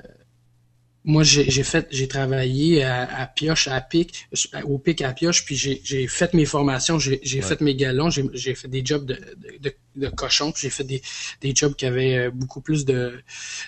moi, 1.05 1.23
j'ai 1.23 1.51
j'ai 1.51 1.63
fait, 1.63 1.87
j'ai 1.91 2.07
travaillé 2.09 2.83
à, 2.83 3.05
à 3.23 3.27
Pioche, 3.27 3.69
à 3.69 3.81
Pic, 3.81 4.29
au 4.65 4.79
Pic 4.79 5.01
à 5.01 5.13
Pioche, 5.13 5.45
puis 5.45 5.57
j'ai 5.57 5.81
j'ai 5.83 6.07
fait 6.07 6.35
mes 6.35 6.45
formations, 6.45 6.99
j'ai 6.99 7.21
Ouais. 7.41 7.43
fait 7.43 7.61
mes 7.63 7.75
galons, 7.75 8.11
j'ai 8.11 8.25
j'ai 8.35 8.55
fait 8.55 8.69
des 8.69 8.85
jobs 8.85 9.07
de, 9.07 9.15
de, 9.15 9.59
de, 9.71 9.75
de 9.97 10.09
cochon, 10.09 10.53
puis 10.53 10.63
j'ai 10.63 10.71
fait 10.71 10.85
des, 10.85 11.01
des 11.41 11.55
jobs 11.55 11.75
qui 11.75 11.87
avaient 11.87 12.17
euh, 12.19 12.31
beaucoup 12.31 12.61
plus 12.61 12.85
de 12.85 13.23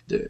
de 0.09 0.29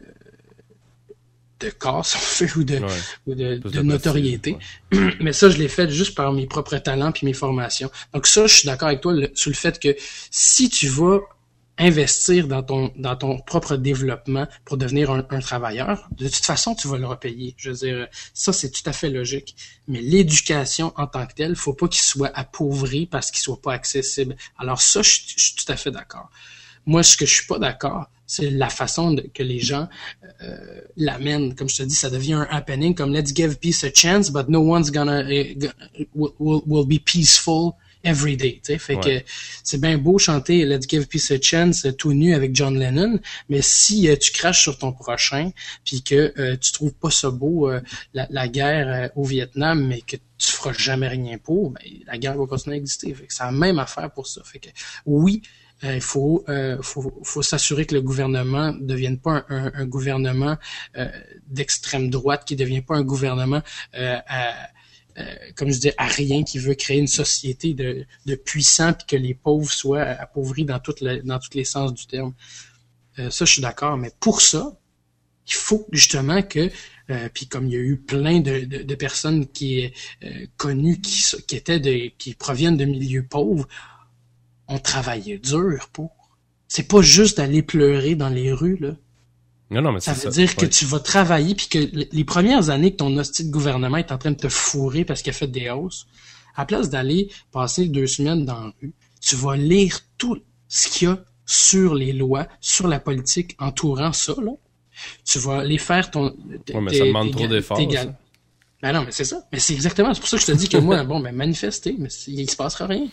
de 1.61 1.69
casse, 1.69 2.15
on 2.15 2.19
fait, 2.19 2.55
ou 2.57 2.63
de, 2.63 2.77
Ouais. 2.79 2.87
ou 3.27 3.35
de, 3.35 3.55
de 3.57 3.69
de 3.69 3.81
notoriété. 3.81 4.57
Mais 5.21 5.33
ça, 5.33 5.49
je 5.49 5.57
l'ai 5.57 5.67
fait 5.69 5.89
juste 5.89 6.15
par 6.15 6.31
mes 6.33 6.47
propres 6.47 6.77
talents 6.77 7.11
puis 7.11 7.25
mes 7.25 7.33
formations. 7.33 7.89
Donc 8.13 8.27
ça, 8.27 8.47
je 8.47 8.53
suis 8.55 8.65
d'accord 8.65 8.87
avec 8.89 9.01
toi 9.01 9.13
le- 9.13 9.31
sur 9.35 9.49
le 9.51 9.55
fait 9.55 9.79
que 9.79 9.95
si 10.29 10.69
tu 10.69 10.87
vas 10.87 11.19
investir 11.77 12.47
dans 12.47 12.61
ton 12.61 12.91
dans 12.97 13.15
ton 13.15 13.39
propre 13.39 13.75
développement 13.75 14.45
pour 14.65 14.77
devenir 14.77 15.09
un, 15.09 15.25
un 15.29 15.39
travailleur, 15.39 16.07
de 16.11 16.27
toute 16.27 16.45
façon, 16.45 16.75
tu 16.75 16.87
vas 16.87 16.97
le 16.97 17.07
repayer. 17.07 17.55
Je 17.57 17.71
veux 17.71 17.75
dire, 17.77 18.07
ça, 18.33 18.53
c'est 18.53 18.69
tout 18.69 18.87
à 18.87 18.93
fait 18.93 19.09
logique. 19.09 19.55
Mais 19.87 20.01
l'éducation 20.01 20.93
en 20.97 21.07
tant 21.07 21.25
que 21.25 21.33
telle, 21.33 21.55
faut 21.55 21.73
pas 21.73 21.87
qu'il 21.87 22.01
soit 22.03 22.31
appauvri 22.37 23.07
parce 23.07 23.31
qu'il 23.31 23.39
soit 23.41 23.61
pas 23.61 23.73
accessible. 23.73 24.35
Alors 24.59 24.81
ça, 24.81 25.01
je, 25.01 25.11
je 25.35 25.43
suis 25.43 25.55
tout 25.55 25.71
à 25.71 25.77
fait 25.77 25.91
d'accord. 25.91 26.29
Moi, 26.85 27.03
ce 27.03 27.15
que 27.17 27.25
je 27.25 27.33
suis 27.33 27.47
pas 27.47 27.57
d'accord, 27.59 28.09
c'est 28.33 28.49
la 28.49 28.69
façon 28.69 29.11
de- 29.17 29.27
que 29.33 29.43
les 29.43 29.59
gens 29.59 29.87
euh, 30.41 30.81
l'amènent. 30.95 31.53
Comme 31.55 31.69
je 31.69 31.77
te 31.77 31.83
dis, 31.83 31.95
ça 31.95 32.09
devient 32.09 32.33
un 32.43 32.47
happening 32.49 32.95
comme 32.95 33.11
let's 33.13 33.33
give 33.35 33.57
peace 33.57 33.83
a 33.83 33.91
chance, 33.93 34.29
but 34.31 34.47
no 34.47 34.59
one's 34.61 34.89
gonna 34.91 35.19
eh, 35.29 35.57
will, 36.15 36.31
will, 36.39 36.61
will 36.65 36.85
be 36.85 36.99
peaceful 37.03 37.73
every 38.03 38.35
day. 38.37 38.59
Fait 38.63 38.95
Ouais. 38.95 39.01
que 39.21 39.25
c'est 39.63 39.79
bien 39.79 39.97
beau 39.99 40.17
chanter 40.17 40.65
Let's 40.65 40.87
give 40.89 41.05
peace 41.07 41.29
a 41.31 41.39
chance 41.39 41.85
euh, 41.85 41.91
tout 41.91 42.13
nu 42.13 42.33
avec 42.33 42.55
John 42.55 42.79
Lennon, 42.79 43.19
mais 43.49 43.61
si 43.61 44.09
euh, 44.09 44.15
tu 44.15 44.31
craches 44.31 44.61
sur 44.63 44.77
ton 44.77 44.91
prochain, 44.93 45.51
puis 45.85 46.01
que 46.01 46.33
euh, 46.39 46.55
tu 46.57 46.71
trouves 46.71 46.93
pas 46.93 47.11
ça 47.11 47.29
beau 47.29 47.69
euh, 47.69 47.79
la, 48.13 48.25
la 48.31 48.47
guerre 48.47 49.11
au 49.15 49.23
Vietnam, 49.25 49.85
mais 49.87 50.01
que 50.01 50.15
tu 50.43 50.51
feras 50.51 50.73
jamais 50.73 51.09
rien 51.09 51.37
pour, 51.37 51.69
ben, 51.69 51.83
la 52.07 52.17
guerre 52.17 52.35
va 52.37 52.47
continuer 52.47 52.77
à 52.77 52.79
exister. 52.79 53.13
Fait 53.13 53.27
que 53.27 53.33
c'est 53.33 53.43
la 53.43 53.51
même 53.51 53.77
affaire 53.77 54.09
pour 54.09 54.25
ça. 54.25 54.41
Fait 54.43 54.57
que 54.59 54.69
oui, 55.05 55.43
il 55.83 56.01
faut, 56.01 56.43
euh, 56.49 56.77
faut, 56.81 57.11
faut 57.23 57.41
s'assurer 57.41 57.85
que 57.85 57.95
le 57.95 58.01
gouvernement 58.01 58.73
ne 58.73 58.85
devienne 58.85 59.19
pas 59.19 59.45
un, 59.49 59.65
un- 59.67 59.71
un 59.73 59.85
gouvernement 59.85 60.57
euh, 60.97 61.07
d'extrême 61.47 62.09
droite, 62.09 62.45
qui 62.45 62.53
ne 62.55 62.59
devient 62.59 62.81
pas 62.81 62.95
un 62.95 63.03
gouvernement 63.03 63.61
euh, 63.95 64.17
à, 64.27 64.53
euh, 65.17 65.23
comme 65.55 65.71
je 65.71 65.79
dis, 65.79 65.91
à 65.97 66.05
rien, 66.07 66.43
qui 66.43 66.59
veut 66.59 66.73
créer 66.75 66.99
une 66.99 67.07
société 67.07 67.73
de, 67.73 68.05
de 68.25 68.35
puissants 68.35 68.93
puis 68.93 69.05
que 69.07 69.15
les 69.15 69.33
pauvres 69.33 69.71
soient 69.71 70.01
appauvris 70.03 70.65
dans, 70.65 70.79
toutes 70.79 71.01
le- 71.01 71.21
dans 71.21 71.39
tous 71.39 71.53
les 71.55 71.65
sens 71.65 71.93
du 71.93 72.05
terme. 72.07 72.33
Euh, 73.19 73.29
ça, 73.29 73.45
je 73.45 73.53
suis 73.53 73.61
d'accord. 73.61 73.97
Mais 73.97 74.11
pour 74.19 74.41
ça, 74.41 74.77
il 75.47 75.53
faut 75.53 75.87
justement 75.91 76.41
que, 76.43 76.69
euh, 77.09 77.29
puis 77.33 77.47
comme 77.47 77.67
il 77.67 77.73
y 77.73 77.77
a 77.77 77.79
eu 77.79 77.97
plein 77.97 78.39
de, 78.39 78.61
de, 78.65 78.83
de 78.83 78.95
personnes 78.95 79.47
qui 79.47 79.91
euh, 80.23 80.45
connues 80.57 81.01
qui, 81.01 81.23
qui 81.47 81.55
étaient 81.55 81.79
de, 81.79 82.11
qui 82.17 82.35
proviennent 82.35 82.77
de 82.77 82.85
milieux 82.85 83.25
pauvres, 83.27 83.67
on 84.71 84.79
travaillait 84.79 85.37
dur 85.37 85.89
pour. 85.93 86.11
C'est 86.67 86.87
pas 86.87 87.01
juste 87.01 87.37
d'aller 87.37 87.61
pleurer 87.61 88.15
dans 88.15 88.29
les 88.29 88.51
rues, 88.51 88.77
là. 88.79 88.95
Non, 89.69 89.81
non, 89.81 89.91
mais 89.93 89.99
Ça 90.01 90.13
veut 90.13 90.19
ça. 90.19 90.29
dire 90.29 90.55
que 90.55 90.65
tu 90.65 90.85
vas 90.85 90.99
travailler 90.99 91.55
puis 91.55 91.67
que 91.67 91.79
les 92.11 92.23
premières 92.25 92.69
années 92.69 92.91
que 92.91 92.97
ton 92.97 93.15
hostie 93.17 93.45
de 93.45 93.51
gouvernement 93.51 93.97
est 93.97 94.11
en 94.11 94.17
train 94.17 94.31
de 94.31 94.37
te 94.37 94.49
fourrer 94.49 95.05
parce 95.05 95.21
qu'il 95.21 95.29
a 95.29 95.33
fait 95.33 95.47
des 95.47 95.69
hausses, 95.69 96.07
à 96.55 96.65
place 96.65 96.89
d'aller 96.89 97.29
passer 97.51 97.87
deux 97.87 98.07
semaines 98.07 98.43
dans 98.43 98.59
la 98.59 98.73
rue, 98.81 98.93
tu 99.21 99.35
vas 99.37 99.55
lire 99.55 99.99
tout 100.17 100.37
ce 100.67 100.89
qu'il 100.89 101.07
y 101.07 101.11
a 101.11 101.23
sur 101.45 101.95
les 101.95 102.11
lois, 102.11 102.47
sur 102.59 102.87
la 102.87 102.99
politique 102.99 103.55
entourant 103.59 104.11
ça, 104.11 104.35
là. 104.41 104.51
Tu 105.25 105.39
vas 105.39 105.59
aller 105.59 105.77
faire 105.77 106.11
ton... 106.11 106.25
Ouais, 106.25 106.81
mais 106.81 106.93
ça 106.93 107.05
demande 107.05 107.31
trop 107.31 107.47
d'efforts. 107.47 107.79
Ben 108.81 108.93
non, 108.93 109.03
mais 109.05 109.11
c'est 109.11 109.25
ça. 109.25 109.47
Mais 109.51 109.59
c'est 109.59 109.73
exactement, 109.73 110.13
c'est 110.13 110.19
pour 110.19 110.29
ça 110.29 110.37
que 110.37 110.41
je 110.41 110.47
te 110.47 110.57
dis 110.57 110.67
que 110.67 110.77
moi, 110.77 111.03
bon, 111.05 111.19
ben 111.19 111.35
manifester, 111.35 111.95
mais 111.97 112.09
il 112.27 112.49
se 112.49 112.55
passera 112.55 112.87
rien. 112.87 113.07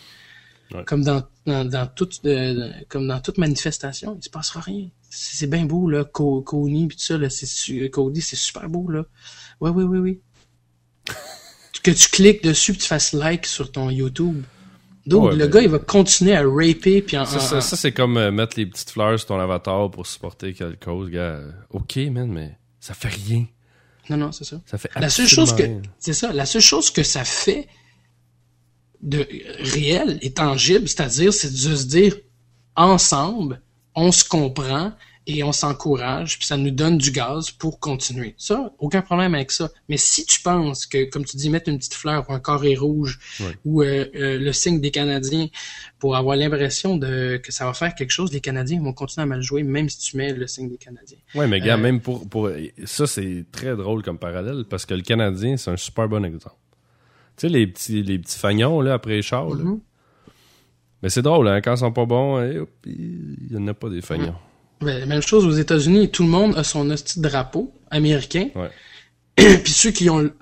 Ouais. 0.75 0.85
Comme 0.85 1.03
dans, 1.03 1.23
dans, 1.47 1.65
dans 1.65 1.87
toute 1.87 2.21
euh, 2.27 2.71
comme 2.89 3.09
dans 3.09 3.21
toute 3.21 3.39
manifestation, 3.39 4.17
il 4.21 4.23
se 4.25 4.29
passera 4.31 4.61
rien. 4.61 4.89
C'est 5.09 5.47
bien 5.49 5.65
beau 5.65 5.89
là, 5.89 6.05
Co 6.05 6.43
Coney 6.43 6.87
puis 6.89 6.97
tout 6.99 7.05
ça 7.05 7.17
là, 7.17 7.31
c'est 7.31 7.47
su- 7.47 7.89
Cody, 7.91 8.21
c'est 8.21 8.37
super 8.37 8.69
beau 8.69 8.91
là. 8.91 9.05
Ouais 9.61 9.71
oui 9.71 9.85
oui 9.85 9.99
oui. 9.99 10.21
que 11.83 11.91
tu 11.91 12.09
cliques 12.11 12.43
dessus 12.45 12.73
puis 12.73 12.83
tu 12.83 12.89
fasses 12.89 13.13
like 13.13 13.47
sur 13.47 13.71
ton 13.73 13.89
YouTube. 13.91 14.43
Donc 15.07 15.31
Ouais, 15.31 15.37
le 15.37 15.47
mais- 15.47 15.51
gars 15.51 15.61
il 15.63 15.69
va 15.71 15.79
continuer 15.79 16.35
à 16.37 16.43
raper 16.47 17.01
puis 17.01 17.17
en, 17.17 17.25
Ça, 17.25 17.37
en- 17.37 17.41
ça, 17.41 17.61
ça, 17.63 17.77
c'est 17.77 17.93
comme 17.93 18.19
euh, 18.19 18.31
mettre 18.31 18.59
les 18.59 18.67
petites 18.67 18.91
fleurs 18.91 19.19
sur 19.19 19.29
ton 19.29 19.41
avatar 19.41 19.91
pour 19.91 20.07
supporter 20.07 20.53
quelque 20.53 20.85
cause, 20.85 21.09
gars. 21.11 21.21
Euh, 21.21 21.51
Ok, 21.71 21.97
man, 22.11 22.31
mais 22.31 22.59
ça 22.79 22.93
fait 22.93 23.09
rien. 23.09 23.47
non 24.11 24.19
non 24.19 24.33
c'est 24.33 24.45
ça. 24.45 24.61
Ça 24.67 24.77
fait 24.77 24.91
La 24.97 25.09
seule 25.09 25.27
chose 25.29 25.55
que 25.55 25.63
c'est 25.99 26.13
ça, 26.13 26.33
la 26.33 26.45
seule 26.45 26.61
chose 26.63 26.91
que 26.91 27.03
ça 27.03 27.25
fait 27.25 27.69
de 29.03 29.27
réel 29.61 30.19
et 30.23 30.33
tangible, 30.33 30.89
c'est-à-dire 30.89 31.33
c'est 31.33 31.51
de 31.51 31.77
se 31.77 31.87
dire 31.87 32.17
ensemble, 32.75 33.61
on 33.95 34.13
se 34.13 34.25
comprend 34.25 34.93
et 35.31 35.43
on 35.45 35.53
s'encourage, 35.53 36.39
puis 36.39 36.47
ça 36.47 36.57
nous 36.57 36.71
donne 36.71 36.97
du 36.97 37.11
gaz 37.11 37.51
pour 37.51 37.79
continuer. 37.81 38.35
Ça, 38.39 38.73
aucun 38.79 39.03
problème 39.03 39.35
avec 39.35 39.51
ça. 39.51 39.69
Mais 39.91 39.99
si 39.99 40.25
tu 40.25 40.41
penses 40.41 40.87
que, 40.87 41.05
comme 41.11 41.27
tu 41.27 41.37
dis, 41.37 41.51
mettre 41.51 41.69
une 41.69 41.77
petite 41.77 41.93
fleur 41.93 42.25
ou 42.31 42.33
un 42.33 42.41
carré 42.41 42.75
rouge 42.75 43.21
ou 43.67 43.83
euh, 43.83 44.07
euh, 44.15 44.39
le 44.39 44.53
signe 44.55 44.81
des 44.81 44.91
Canadiens 44.91 45.49
pour 45.99 46.17
avoir 46.17 46.35
l'impression 46.35 46.97
de 46.97 47.39
que 47.45 47.53
ça 47.53 47.67
va 47.67 47.75
faire 47.75 47.95
quelque 47.95 48.11
chose, 48.11 48.33
les 48.33 48.41
Canadiens 48.41 48.81
vont 48.81 48.95
continuer 48.95 49.25
à 49.25 49.27
mal 49.27 49.43
jouer, 49.43 49.63
même 49.65 49.91
si 49.91 49.99
tu 49.99 50.17
mets 50.17 50.33
le 50.33 50.47
signe 50.47 50.71
des 50.71 50.79
Canadiens. 50.79 51.19
Ouais, 51.35 51.47
mais 51.47 51.61
gars, 51.61 51.75
Euh, 51.75 51.77
même 51.77 52.01
pour, 52.01 52.27
pour. 52.27 52.51
Ça, 52.87 53.07
c'est 53.07 53.45
très 53.53 53.77
drôle 53.77 54.03
comme 54.03 54.19
parallèle 54.19 54.65
parce 54.65 54.87
que 54.87 54.95
le 54.95 55.03
Canadien, 55.03 55.59
c'est 55.59 55.71
un 55.71 55.77
super 55.77 56.09
bon 56.09 56.25
exemple. 56.25 56.57
Tu 57.39 57.47
sais, 57.47 57.49
les 57.49 57.67
petits, 57.67 58.03
les 58.03 58.19
petits 58.19 58.39
fagnons, 58.39 58.81
là, 58.81 58.95
après 58.95 59.13
les 59.13 59.23
chars, 59.23 59.49
là. 59.49 59.65
Mhm. 59.65 59.81
Mais 61.03 61.11
c'est 61.11 61.23
drôle, 61.23 61.47
hein, 61.49 61.61
quand 61.61 61.75
ils 61.75 61.79
sont 61.79 61.93
pas 61.93 62.07
bons, 62.07 62.39
hop, 62.61 62.71
il 62.85 63.53
y 63.53 63.57
en 63.57 63.67
a 63.69 63.75
pas 63.75 63.89
des 63.89 64.01
fagnons. 64.01 64.35
Ben, 64.81 65.09
même 65.09 65.23
chose 65.23 65.45
aux 65.47 65.53
États-Unis, 65.53 66.11
tout 66.11 66.23
le 66.23 66.29
monde 66.29 66.57
a 66.57 66.65
son 66.65 66.85
de 66.85 66.97
drapeau 67.17 67.73
américain. 67.91 68.49
Ouais. 68.55 68.71
Puis 69.63 69.73
ceux 69.73 69.91
qui 69.93 70.11
ont 70.11 70.33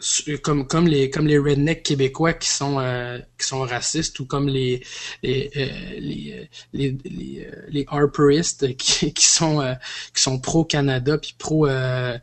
comme 0.42 0.66
comme 0.66 0.88
les 0.88 1.11
comme 1.11 1.26
les 1.26 1.38
rednecks 1.38 1.82
québécois 1.82 2.32
qui 2.32 2.49
sont 2.49 2.80
euh, 2.80 3.18
qui 3.38 3.47
sont 3.47 3.61
racistes 3.61 4.18
ou 4.20 4.24
comme 4.24 4.49
les 4.49 4.82
les 5.22 5.51
euh, 5.57 5.66
les 5.99 6.32
euh, 6.32 6.44
les, 6.72 6.97
les, 7.05 7.49
les 7.68 7.86
harperistes 7.88 8.74
qui, 8.78 9.12
qui 9.12 9.24
sont 9.26 9.61
euh, 9.61 9.74
qui 10.14 10.22
sont 10.22 10.38
pro 10.38 10.64
Canada 10.64 11.18
puis 11.18 11.34
pro 11.38 11.66
la 11.66 12.20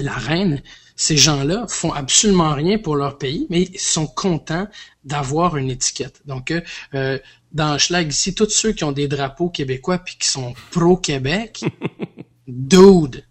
la 0.00 0.14
reine, 0.14 0.62
ces 1.00 1.16
gens-là 1.16 1.64
font 1.66 1.94
absolument 1.94 2.52
rien 2.52 2.76
pour 2.76 2.94
leur 2.94 3.16
pays, 3.16 3.46
mais 3.48 3.62
ils 3.62 3.80
sont 3.80 4.06
contents 4.06 4.68
d'avoir 5.02 5.56
une 5.56 5.70
étiquette. 5.70 6.20
Donc, 6.26 6.50
euh, 6.50 6.60
euh, 6.94 7.18
dans 7.52 7.78
Schlag 7.78 8.12
ici, 8.12 8.34
tous 8.34 8.50
ceux 8.50 8.72
qui 8.72 8.84
ont 8.84 8.92
des 8.92 9.08
drapeaux 9.08 9.48
québécois 9.48 9.96
puis 9.96 10.16
qui 10.20 10.28
sont 10.28 10.52
pro-Québec, 10.72 11.64
dude, 12.46 13.24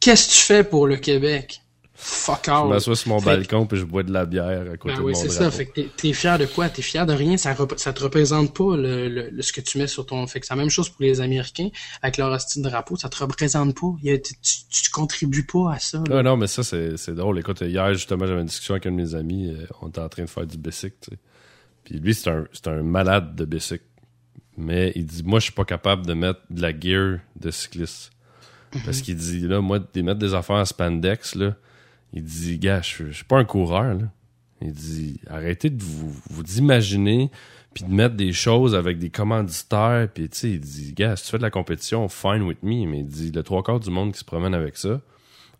qu'est-ce 0.00 0.26
que 0.26 0.32
tu 0.32 0.40
fais 0.40 0.64
pour 0.64 0.88
le 0.88 0.96
Québec? 0.96 1.60
Fuck 2.02 2.46
Je 2.46 2.50
all. 2.50 2.68
m'assois 2.68 2.96
sur 2.96 3.08
mon 3.10 3.20
Fait- 3.20 3.26
balcon 3.36 3.66
puis 3.66 3.78
je 3.78 3.84
bois 3.84 4.02
de 4.02 4.12
la 4.12 4.24
bière 4.26 4.62
à 4.72 4.76
côté 4.76 4.94
Ben 4.94 5.02
de 5.02 5.06
mon 5.08 5.14
c'est 5.14 5.28
ça. 5.28 5.50
Fait 5.50 5.66
que 5.66 5.80
t'es- 5.80 6.12
fier 6.12 6.38
de 6.38 6.46
quoi? 6.46 6.68
T'es 6.68 6.82
fier 6.82 7.04
de 7.06 7.12
rien? 7.12 7.36
Ça, 7.36 7.52
rep- 7.54 7.78
ça 7.78 7.92
te 7.92 8.02
représente 8.02 8.56
pas 8.56 8.76
le, 8.76 9.08
le- 9.08 9.28
le- 9.30 9.42
ce 9.42 9.52
que 9.52 9.60
tu 9.60 9.78
mets 9.78 9.86
sur 9.86 10.06
ton. 10.06 10.26
Fait 10.26 10.40
que 10.40 10.46
c'est 10.46 10.54
la 10.54 10.60
même 10.60 10.70
chose 10.70 10.88
pour 10.88 11.02
les 11.02 11.20
Américains 11.20 11.68
avec 12.02 12.16
leur 12.16 12.32
hostie 12.32 12.60
de 12.62 12.68
drapeau. 12.68 12.96
Ça 12.96 13.08
te 13.08 13.18
représente 13.18 13.78
pas. 13.78 13.94
Il 14.02 14.10
y 14.10 14.12
a- 14.12 14.18
tu, 14.18 14.34
tu, 14.42 14.82
tu 14.84 14.90
contribues 14.90 15.44
pas 15.46 15.74
à 15.74 15.78
ça. 15.78 15.98
là. 16.08 16.18
Ah 16.18 16.22
non, 16.22 16.36
mais 16.36 16.46
ça, 16.46 16.62
c'est 16.62 16.96
c'est 16.96 17.14
drôle. 17.14 17.38
Écoute, 17.38 17.60
hier, 17.60 17.92
justement, 17.94 18.26
j'avais 18.26 18.40
une 18.40 18.46
discussion 18.46 18.74
avec 18.74 18.86
un 18.86 18.92
de 18.92 18.96
mes 18.96 19.14
amis. 19.14 19.48
euh, 19.50 19.66
on 19.82 19.88
était 19.88 20.00
en 20.00 20.08
train 20.08 20.24
de 20.24 20.28
faire 20.30 20.46
du 20.46 20.56
bicycle, 20.58 20.96
tu 21.02 21.10
sais. 21.10 21.18
Puis 21.84 21.98
lui, 21.98 22.14
c'est 22.14 22.30
un, 22.30 22.44
c'est 22.52 22.68
un 22.68 22.82
malade 22.82 23.34
de 23.36 23.44
bicycle. 23.44 23.84
Mais 24.56 24.92
il 24.94 25.06
dit, 25.06 25.22
moi, 25.24 25.38
je 25.38 25.44
suis 25.44 25.52
pas 25.52 25.64
capable 25.64 26.04
de 26.06 26.12
mettre 26.12 26.40
de 26.50 26.60
la 26.60 26.78
gear 26.78 27.18
de 27.36 27.50
cycliste. 27.50 28.10
Parce 28.84 29.00
qu'il 29.00 29.16
dit, 29.16 29.40
là, 29.48 29.60
moi, 29.60 29.78
de 29.78 30.02
mettre 30.02 30.18
des 30.18 30.34
affaires 30.34 30.56
en 30.56 30.64
spandex, 30.64 31.34
là, 31.34 31.56
il 32.12 32.22
dit, 32.24 32.58
gars, 32.58 32.80
je 32.82 32.86
suis- 32.88 33.06
je 33.08 33.12
suis 33.16 33.24
pas 33.24 33.38
un 33.38 33.44
coureur, 33.44 33.94
là. 33.94 34.10
Il 34.62 34.72
dit, 34.72 35.20
arrêtez 35.26 35.70
de 35.70 35.82
vous, 35.82 36.12
vous 36.30 36.58
imaginer 36.58 37.30
puis 37.72 37.84
de 37.84 37.90
mettre 37.90 38.16
des 38.16 38.32
choses 38.32 38.74
avec 38.74 38.98
des 38.98 39.10
commanditaires, 39.10 40.08
puis 40.12 40.28
tu 40.28 40.36
sais, 40.38 40.50
il 40.50 40.60
dit, 40.60 40.92
gars, 40.92 41.14
si 41.16 41.24
tu 41.24 41.30
fais 41.30 41.38
de 41.38 41.42
la 41.42 41.50
compétition, 41.50 42.08
fine 42.08 42.42
with 42.42 42.62
me, 42.64 42.84
mais 42.86 42.98
il 43.00 43.06
dit, 43.06 43.30
le 43.30 43.42
trois 43.44 43.62
quarts 43.62 43.78
du 43.80 43.90
monde 43.90 44.12
qui 44.12 44.18
se 44.18 44.24
promène 44.24 44.54
avec 44.54 44.76
ça, 44.76 45.00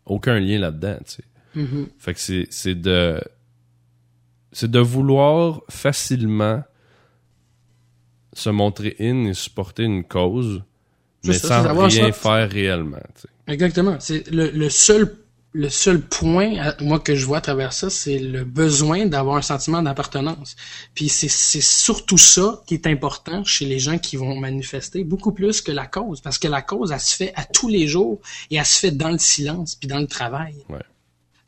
aucun 0.06 0.40
lien 0.40 0.58
là-dedans, 0.58 0.98
tu 1.06 1.12
sais. 1.14 1.24
Mhm. 1.54 1.86
Fait 1.98 2.12
que 2.14 2.20
c'est, 2.20 2.46
c'est 2.50 2.74
de, 2.74 3.20
c'est 4.52 4.70
de 4.70 4.78
vouloir 4.80 5.62
facilement 5.68 6.62
se 8.32 8.50
montrer 8.50 8.96
in 9.00 9.24
et 9.26 9.34
supporter 9.34 9.84
une 9.84 10.04
cause, 10.04 10.62
mais 11.24 11.34
ça, 11.34 11.62
sans 11.62 11.78
rien 11.86 12.12
faire 12.12 12.50
réellement, 12.50 12.98
tu 13.14 13.22
sais. 13.22 13.28
Exactement. 13.46 13.96
C'est 14.00 14.28
le, 14.30 14.50
le 14.50 14.68
seul 14.70 15.16
le 15.52 15.68
seul 15.68 16.00
point 16.00 16.74
moi 16.80 17.00
que 17.00 17.14
je 17.14 17.26
vois 17.26 17.38
à 17.38 17.40
travers 17.40 17.72
ça, 17.72 17.90
c'est 17.90 18.18
le 18.18 18.44
besoin 18.44 19.06
d'avoir 19.06 19.36
un 19.36 19.42
sentiment 19.42 19.82
d'appartenance. 19.82 20.56
Puis 20.94 21.08
c'est 21.08 21.28
c'est 21.28 21.60
surtout 21.60 22.18
ça 22.18 22.62
qui 22.66 22.74
est 22.74 22.86
important 22.86 23.42
chez 23.44 23.66
les 23.66 23.78
gens 23.78 23.98
qui 23.98 24.16
vont 24.16 24.36
manifester 24.36 25.02
beaucoup 25.02 25.32
plus 25.32 25.60
que 25.60 25.72
la 25.72 25.86
cause 25.86 26.20
parce 26.20 26.38
que 26.38 26.48
la 26.48 26.62
cause 26.62 26.92
elle 26.92 27.00
se 27.00 27.16
fait 27.16 27.32
à 27.34 27.44
tous 27.44 27.68
les 27.68 27.88
jours 27.88 28.20
et 28.50 28.56
elle 28.56 28.66
se 28.66 28.78
fait 28.78 28.92
dans 28.92 29.10
le 29.10 29.18
silence 29.18 29.74
puis 29.74 29.88
dans 29.88 29.98
le 29.98 30.06
travail. 30.06 30.54
Ouais. 30.68 30.78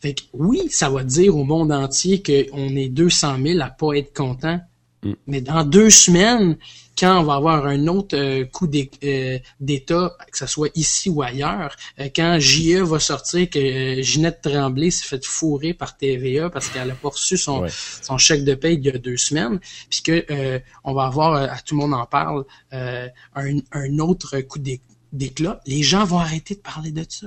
Fait 0.01 0.15
que 0.15 0.23
oui, 0.33 0.69
ça 0.69 0.91
va 0.91 1.05
dire 1.05 1.37
au 1.37 1.45
monde 1.45 1.71
entier 1.71 2.23
qu'on 2.25 2.75
est 2.75 2.89
200 2.89 3.37
000 3.41 3.61
à 3.61 3.71
pas 3.71 3.95
être 3.95 4.13
content. 4.13 4.61
Mm. 5.03 5.13
Mais 5.27 5.41
dans 5.41 5.65
deux 5.65 5.91
semaines, 5.91 6.57
quand 6.99 7.19
on 7.21 7.25
va 7.25 7.35
avoir 7.35 7.67
un 7.67 7.87
autre 7.89 8.17
euh, 8.17 8.45
coup 8.45 8.69
euh, 9.05 9.39
d'État, 9.61 10.17
que 10.31 10.39
ce 10.39 10.47
soit 10.47 10.71
ici 10.77 11.09
ou 11.11 11.23
ailleurs, 11.23 11.75
euh, 11.99 12.09
quand 12.15 12.39
JE 12.39 12.83
va 12.83 13.01
sortir 13.01 13.49
que 13.51 14.01
Ginette 14.03 14.43
Tremblay 14.43 14.91
s'est 14.91 15.07
fait 15.07 15.25
fourrer 15.25 15.75
par 15.75 15.97
TVA 15.97 16.51
parce 16.51 16.69
qu'elle 16.69 16.91
a 16.91 16.95
pas 16.95 17.09
reçu 17.09 17.37
son, 17.37 17.63
Ouais. 17.63 17.69
son 18.03 18.19
chèque 18.19 18.45
de 18.45 18.55
paye 18.55 18.77
il 18.77 18.85
y 18.85 18.91
a 18.91 18.99
deux 18.99 19.17
semaines, 19.17 19.59
puis 19.91 20.03
que 20.03 20.25
euh, 20.31 20.59
on 20.85 20.93
va 20.95 21.05
avoir, 21.07 21.35
à 21.35 21.59
tout 21.61 21.75
le 21.75 21.81
monde 21.81 21.95
en 21.95 22.07
parle, 22.07 22.45
euh, 22.73 23.09
un, 23.35 23.57
un 23.73 23.99
autre 23.99 24.39
coup 24.43 24.59
d'é- 24.59 24.83
d'éclat, 25.13 25.61
les 25.67 25.83
gens 25.83 26.05
vont 26.05 26.19
arrêter 26.19 26.55
de 26.55 26.61
parler 26.61 26.91
de 26.93 27.05
ça. 27.09 27.27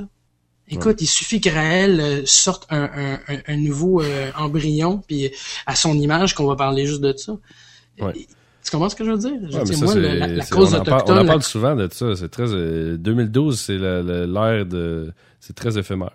Écoute, 0.70 1.02
il 1.02 1.08
suffit 1.08 1.40
que 1.42 1.50
Raël 1.50 2.00
euh, 2.00 2.22
sorte 2.26 2.66
un, 2.72 2.84
un, 2.84 3.14
un- 3.36 3.42
un 3.48 3.56
nouveau 3.58 4.02
euh, 4.02 4.32
embryon, 4.36 5.02
puis 5.08 5.30
à 5.68 5.76
son 5.76 5.94
image 5.96 6.34
qu'on 6.34 6.48
va 6.48 6.56
parler 6.56 6.88
juste 6.88 7.02
de 7.02 7.16
ça. 7.16 7.34
Ouais. 8.00 8.14
Tu 8.14 8.72
comprends 8.72 8.90
ce 8.90 8.96
que 8.96 9.06
je 9.06 9.12
veux 9.12 9.18
dire? 9.20 9.30
Je 9.44 9.46
veux 9.46 9.54
Ouais, 9.54 9.60
mais 9.60 9.64
dire, 9.66 9.78
ça, 9.78 9.86
moi, 9.86 9.94
c'est- 9.94 10.00
la, 10.00 10.16
la- 10.16 10.28
la 10.28 10.44
c'est- 10.44 10.50
cause 10.56 10.74
on 10.74 10.78
en 10.80 10.84
parle- 10.84 10.96
autochtone, 10.98 11.18
on 11.18 11.20
en 11.20 11.24
la- 11.24 11.28
parle 11.30 11.44
souvent 11.44 11.76
de 11.76 11.88
ça. 11.94 12.16
C'est 12.16 12.30
très, 12.30 12.52
euh, 12.52 12.98
2012, 12.98 13.60
c'est 13.60 13.78
l'ère 13.78 14.66
de, 14.66 15.14
c'est 15.40 15.56
très 15.56 15.78
éphémère. 15.78 16.12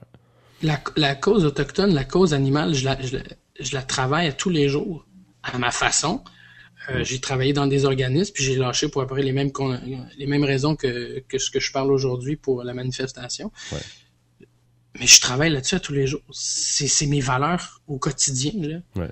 la, 0.62 0.80
la 0.96 1.14
cause 1.14 1.44
autochtone, 1.44 1.94
la 1.94 2.04
cause 2.04 2.34
animale, 2.34 2.74
je 2.74 2.84
la, 2.84 3.00
je, 3.00 3.16
la, 3.18 3.22
je 3.60 3.72
la 3.74 3.82
travaille 3.82 4.26
à 4.26 4.32
tous 4.32 4.50
les 4.50 4.68
jours, 4.68 5.06
à 5.44 5.56
ma 5.58 5.70
façon. 5.70 6.22
Euh, 6.90 7.04
J'ai 7.04 7.20
travaillé 7.20 7.52
dans 7.52 7.66
des 7.68 7.84
organismes, 7.84 8.32
puis 8.34 8.42
j'ai 8.42 8.56
lâché 8.56 8.88
pour 8.88 9.00
après 9.02 9.22
les 9.22 9.32
mêmes 9.32 9.50
les 10.18 10.26
mêmes 10.26 10.44
raisons 10.44 10.74
que, 10.74 11.20
que 11.28 11.38
ce 11.38 11.50
que 11.50 11.60
je 11.60 11.70
parle 11.70 11.92
aujourd'hui 11.92 12.36
pour 12.36 12.64
la 12.64 12.74
manifestation. 12.74 13.52
Ouais. 13.70 13.78
Mais 14.98 15.06
je 15.06 15.20
travaille 15.20 15.50
là-dessus 15.50 15.76
à 15.76 15.80
tous 15.80 15.92
les 15.92 16.06
jours. 16.06 16.22
C'est 16.32 16.88
c'est 16.88 17.06
mes 17.06 17.20
valeurs 17.20 17.80
au 17.86 17.98
quotidien. 17.98 18.52
Là. 18.56 18.78
Ouais. 18.96 19.10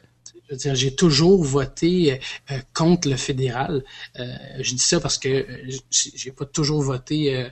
Je 0.49 0.55
veux 0.55 0.59
dire, 0.59 0.75
j'ai 0.75 0.95
toujours 0.95 1.45
voté 1.45 2.13
euh, 2.13 2.17
euh, 2.53 2.59
contre 2.73 3.09
le 3.09 3.17
fédéral. 3.17 3.85
Euh, 4.19 4.25
je 4.61 4.75
dis 4.75 4.83
ça 4.83 4.99
parce 4.99 5.19
que 5.19 5.29
euh, 5.29 5.79
j'ai 5.91 6.33
pas 6.33 6.47
toujours 6.47 6.83
voté 6.83 7.37
euh, 7.37 7.49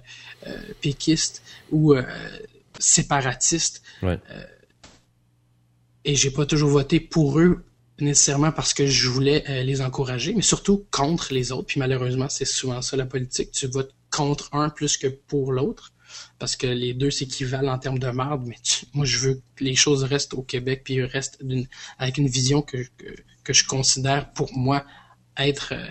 euh, 0.46 0.58
péquiste 0.80 1.42
ou 1.70 1.94
euh, 1.94 2.02
séparatiste. 2.78 3.82
Ouais. 4.02 4.18
Et 6.04 6.14
j'ai 6.14 6.30
pas 6.30 6.46
toujours 6.46 6.70
voté 6.70 7.00
pour 7.00 7.38
eux 7.38 7.64
nécessairement 7.98 8.52
parce 8.52 8.74
que 8.74 8.86
je 8.86 9.08
voulais 9.08 9.44
euh, 9.48 9.62
les 9.62 9.80
encourager, 9.82 10.34
mais 10.34 10.42
surtout 10.42 10.86
contre 10.90 11.32
les 11.32 11.52
autres. 11.52 11.66
Puis 11.66 11.80
malheureusement, 11.80 12.28
c'est 12.28 12.44
souvent 12.44 12.82
ça 12.82 12.96
la 12.96 13.06
politique. 13.06 13.50
Tu 13.52 13.66
votes 13.66 13.94
contre 14.10 14.48
un 14.52 14.70
plus 14.70 14.96
que 14.96 15.08
pour 15.08 15.52
l'autre 15.52 15.92
parce 16.38 16.56
que 16.56 16.66
les 16.66 16.94
deux 16.94 17.10
s'équivalent 17.10 17.72
en 17.72 17.78
termes 17.78 17.98
de 17.98 18.10
marde. 18.10 18.44
Mais 18.46 18.56
moi, 18.94 19.04
je 19.04 19.18
veux 19.18 19.42
que 19.56 19.64
les 19.64 19.74
choses 19.74 20.04
restent 20.04 20.34
au 20.34 20.42
Québec 20.42 20.82
puis 20.84 21.02
restent 21.02 21.42
avec 21.98 22.18
une 22.18 22.28
vision 22.28 22.62
que, 22.62 22.78
que, 22.98 23.06
que 23.44 23.52
je 23.52 23.66
considère 23.66 24.32
pour 24.32 24.56
moi 24.56 24.84
être 25.38 25.72
euh, 25.72 25.86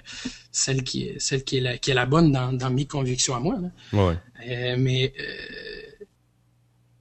celle 0.51 0.83
qui 0.83 1.03
est 1.03 1.19
celle 1.19 1.43
qui 1.43 1.57
est 1.57 1.61
la, 1.61 1.77
qui 1.77 1.91
est 1.91 1.93
la 1.93 2.05
bonne 2.05 2.31
dans, 2.31 2.51
dans 2.53 2.69
mes 2.69 2.85
convictions 2.85 3.35
à 3.35 3.39
moi. 3.39 3.57
là. 3.59 3.69
Ouais. 3.93 4.17
Euh, 4.47 4.75
mais 4.77 5.13
euh, 5.19 6.05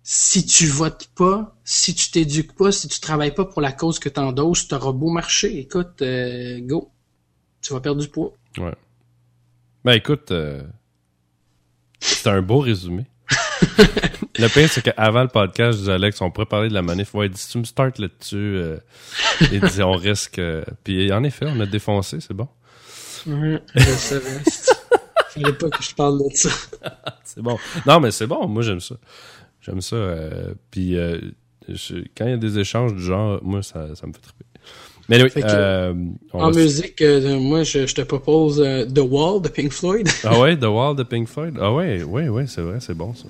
si 0.02 0.44
tu 0.44 0.66
votes 0.66 1.08
pas, 1.14 1.56
si 1.64 1.94
tu 1.94 2.10
t'éduques 2.10 2.54
pas, 2.54 2.72
si 2.72 2.88
tu 2.88 3.00
travailles 3.00 3.34
pas 3.34 3.46
pour 3.46 3.62
la 3.62 3.72
cause 3.72 3.98
que 3.98 4.08
t'endosses, 4.08 4.68
t'auras 4.68 4.92
beau 4.92 5.10
marcher. 5.10 5.58
Écoute, 5.58 6.02
euh, 6.02 6.60
go. 6.60 6.90
Tu 7.62 7.72
vas 7.72 7.80
perdre 7.80 8.02
du 8.02 8.08
poids. 8.08 8.34
Ouais. 8.58 8.74
Ben 9.86 9.92
écoute, 9.92 10.32
c'était 11.98 12.30
un 12.30 12.42
beau 12.42 12.58
résumé. 12.58 13.06
le 14.38 14.48
pire, 14.48 14.68
c'est 14.70 14.82
qu'avant 14.82 15.22
le 15.22 15.28
podcast, 15.28 15.72
je 15.72 15.78
disais 15.82 15.92
Alex, 15.92 16.20
on 16.20 16.30
pourrait 16.30 16.46
parler 16.46 16.68
de 16.68 16.74
la 16.74 16.82
manif. 16.82 17.14
Ouais, 17.14 17.26
il 17.26 17.30
dit, 17.32 17.40
si 17.40 17.50
tu 17.50 17.58
me 17.58 17.64
startes 17.64 17.98
là-dessus, 17.98 18.36
euh, 18.36 18.76
il 19.52 19.60
dit, 19.60 19.82
on 19.82 19.92
risque. 19.92 20.38
euh, 20.38 20.62
Puis 20.82 21.12
en 21.12 21.22
effet, 21.24 21.46
on 21.48 21.58
a 21.60 21.66
défoncé, 21.66 22.18
c'est 22.20 22.34
bon. 22.34 22.48
je 23.26 23.58
savais. 23.96 24.30
Fallait 25.30 25.52
pas 25.52 25.68
que 25.70 25.82
je 25.82 25.94
parle 25.94 26.18
de 26.18 26.36
ça. 26.36 26.48
C'est 27.24 27.42
bon. 27.42 27.58
Non, 27.86 27.98
mais 27.98 28.12
c'est 28.12 28.26
bon, 28.28 28.46
moi 28.46 28.62
j'aime 28.62 28.78
ça. 28.78 28.94
J'aime 29.60 29.80
ça. 29.80 29.96
euh, 29.96 30.54
puis 30.70 30.96
euh, 30.96 31.18
je- 31.68 32.04
quand 32.16 32.26
il 32.26 32.30
y 32.30 32.34
a 32.34 32.36
des 32.36 32.58
échanges 32.60 32.94
du 32.94 33.02
genre, 33.02 33.40
moi, 33.42 33.60
ça, 33.64 33.96
ça 33.96 34.06
me 34.06 34.12
fait 34.12 34.20
triper. 34.20 34.44
Mais 35.08 35.20
oui, 35.22 35.30
euh, 35.42 35.92
En 36.32 36.50
musique, 36.52 37.02
euh, 37.02 37.38
moi, 37.40 37.64
je, 37.64 37.84
je 37.86 37.94
te 37.96 38.02
propose 38.02 38.60
euh, 38.60 38.86
The 38.86 39.00
Wall 39.00 39.42
de 39.42 39.48
Pink 39.48 39.72
Floyd. 39.72 40.08
Ah 40.22 40.38
ouais, 40.38 40.56
The 40.56 40.64
Wall 40.66 40.94
de 40.94 41.02
Pink 41.02 41.26
Floyd. 41.28 41.58
Ah 41.60 41.72
ouais, 41.72 42.04
ouais, 42.04 42.28
ouais, 42.28 42.46
c'est 42.46 42.62
vrai, 42.62 42.78
c'est 42.80 42.94
bon 42.94 43.12
ça. 43.14 43.24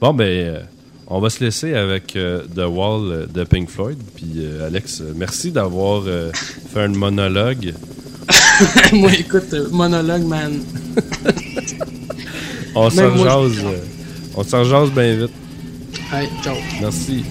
Bon, 0.00 0.14
ben, 0.14 0.24
euh, 0.24 0.60
on 1.06 1.18
va 1.20 1.28
se 1.28 1.44
laisser 1.44 1.74
avec 1.74 2.16
euh, 2.16 2.42
The 2.54 2.66
Wall 2.66 3.26
de 3.32 3.44
Pink 3.44 3.68
Floyd. 3.68 3.98
Puis 4.14 4.34
euh, 4.38 4.66
Alex, 4.66 5.02
merci 5.16 5.50
d'avoir 5.50 6.04
euh, 6.06 6.30
fait 6.72 6.84
un 6.84 6.88
monologue. 6.88 7.74
moi, 8.92 9.10
écoute, 9.18 9.52
monologue, 9.72 10.24
man. 10.24 10.60
On 12.74 12.88
s'en 12.88 13.16
jase, 13.16 13.64
on 14.36 14.44
s'en 14.44 14.64
jase 14.64 14.90
bien 14.92 15.16
vite. 15.16 15.32
Ciao. 16.42 16.56
Merci. 16.80 17.24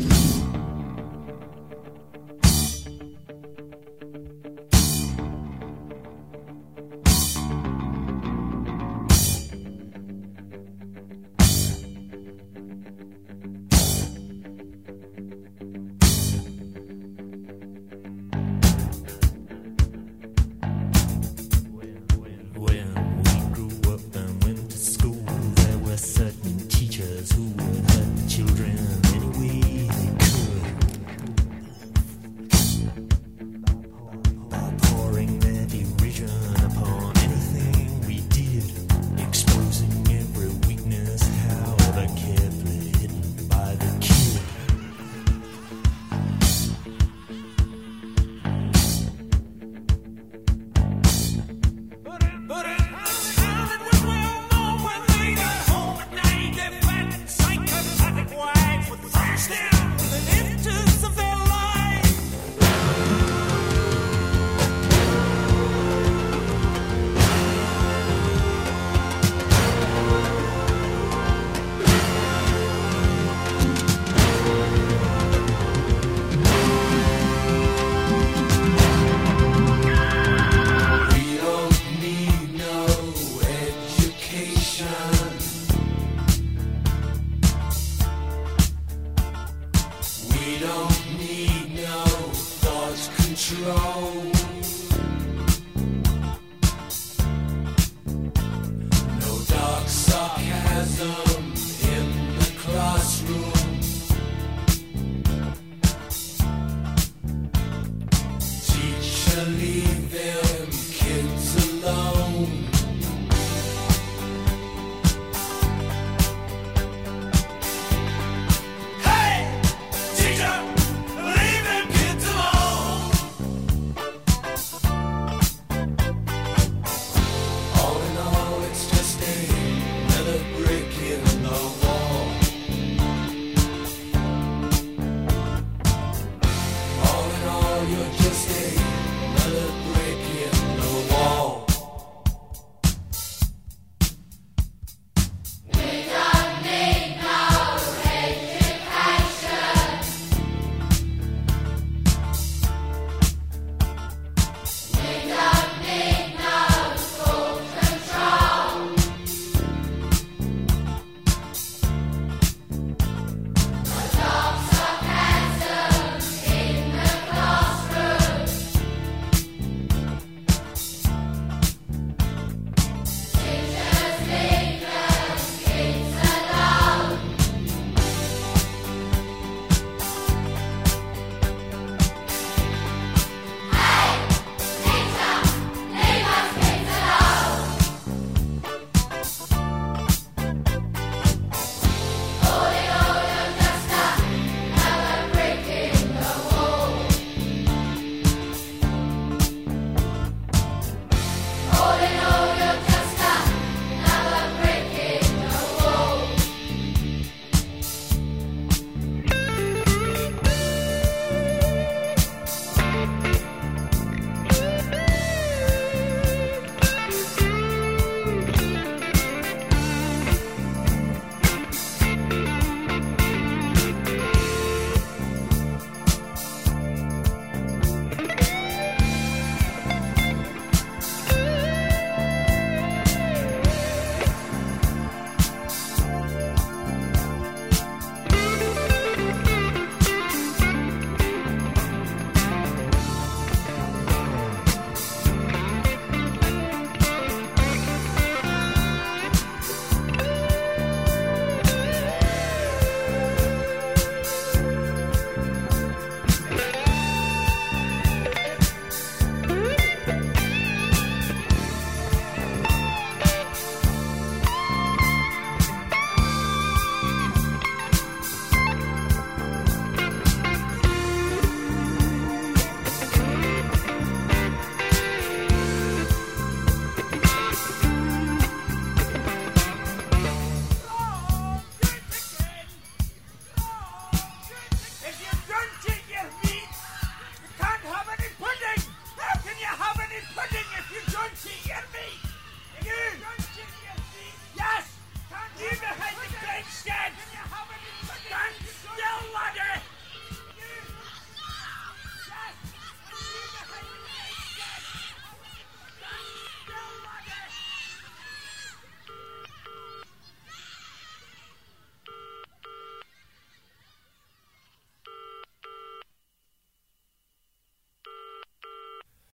your 137.89 138.05
journey. 138.11 138.28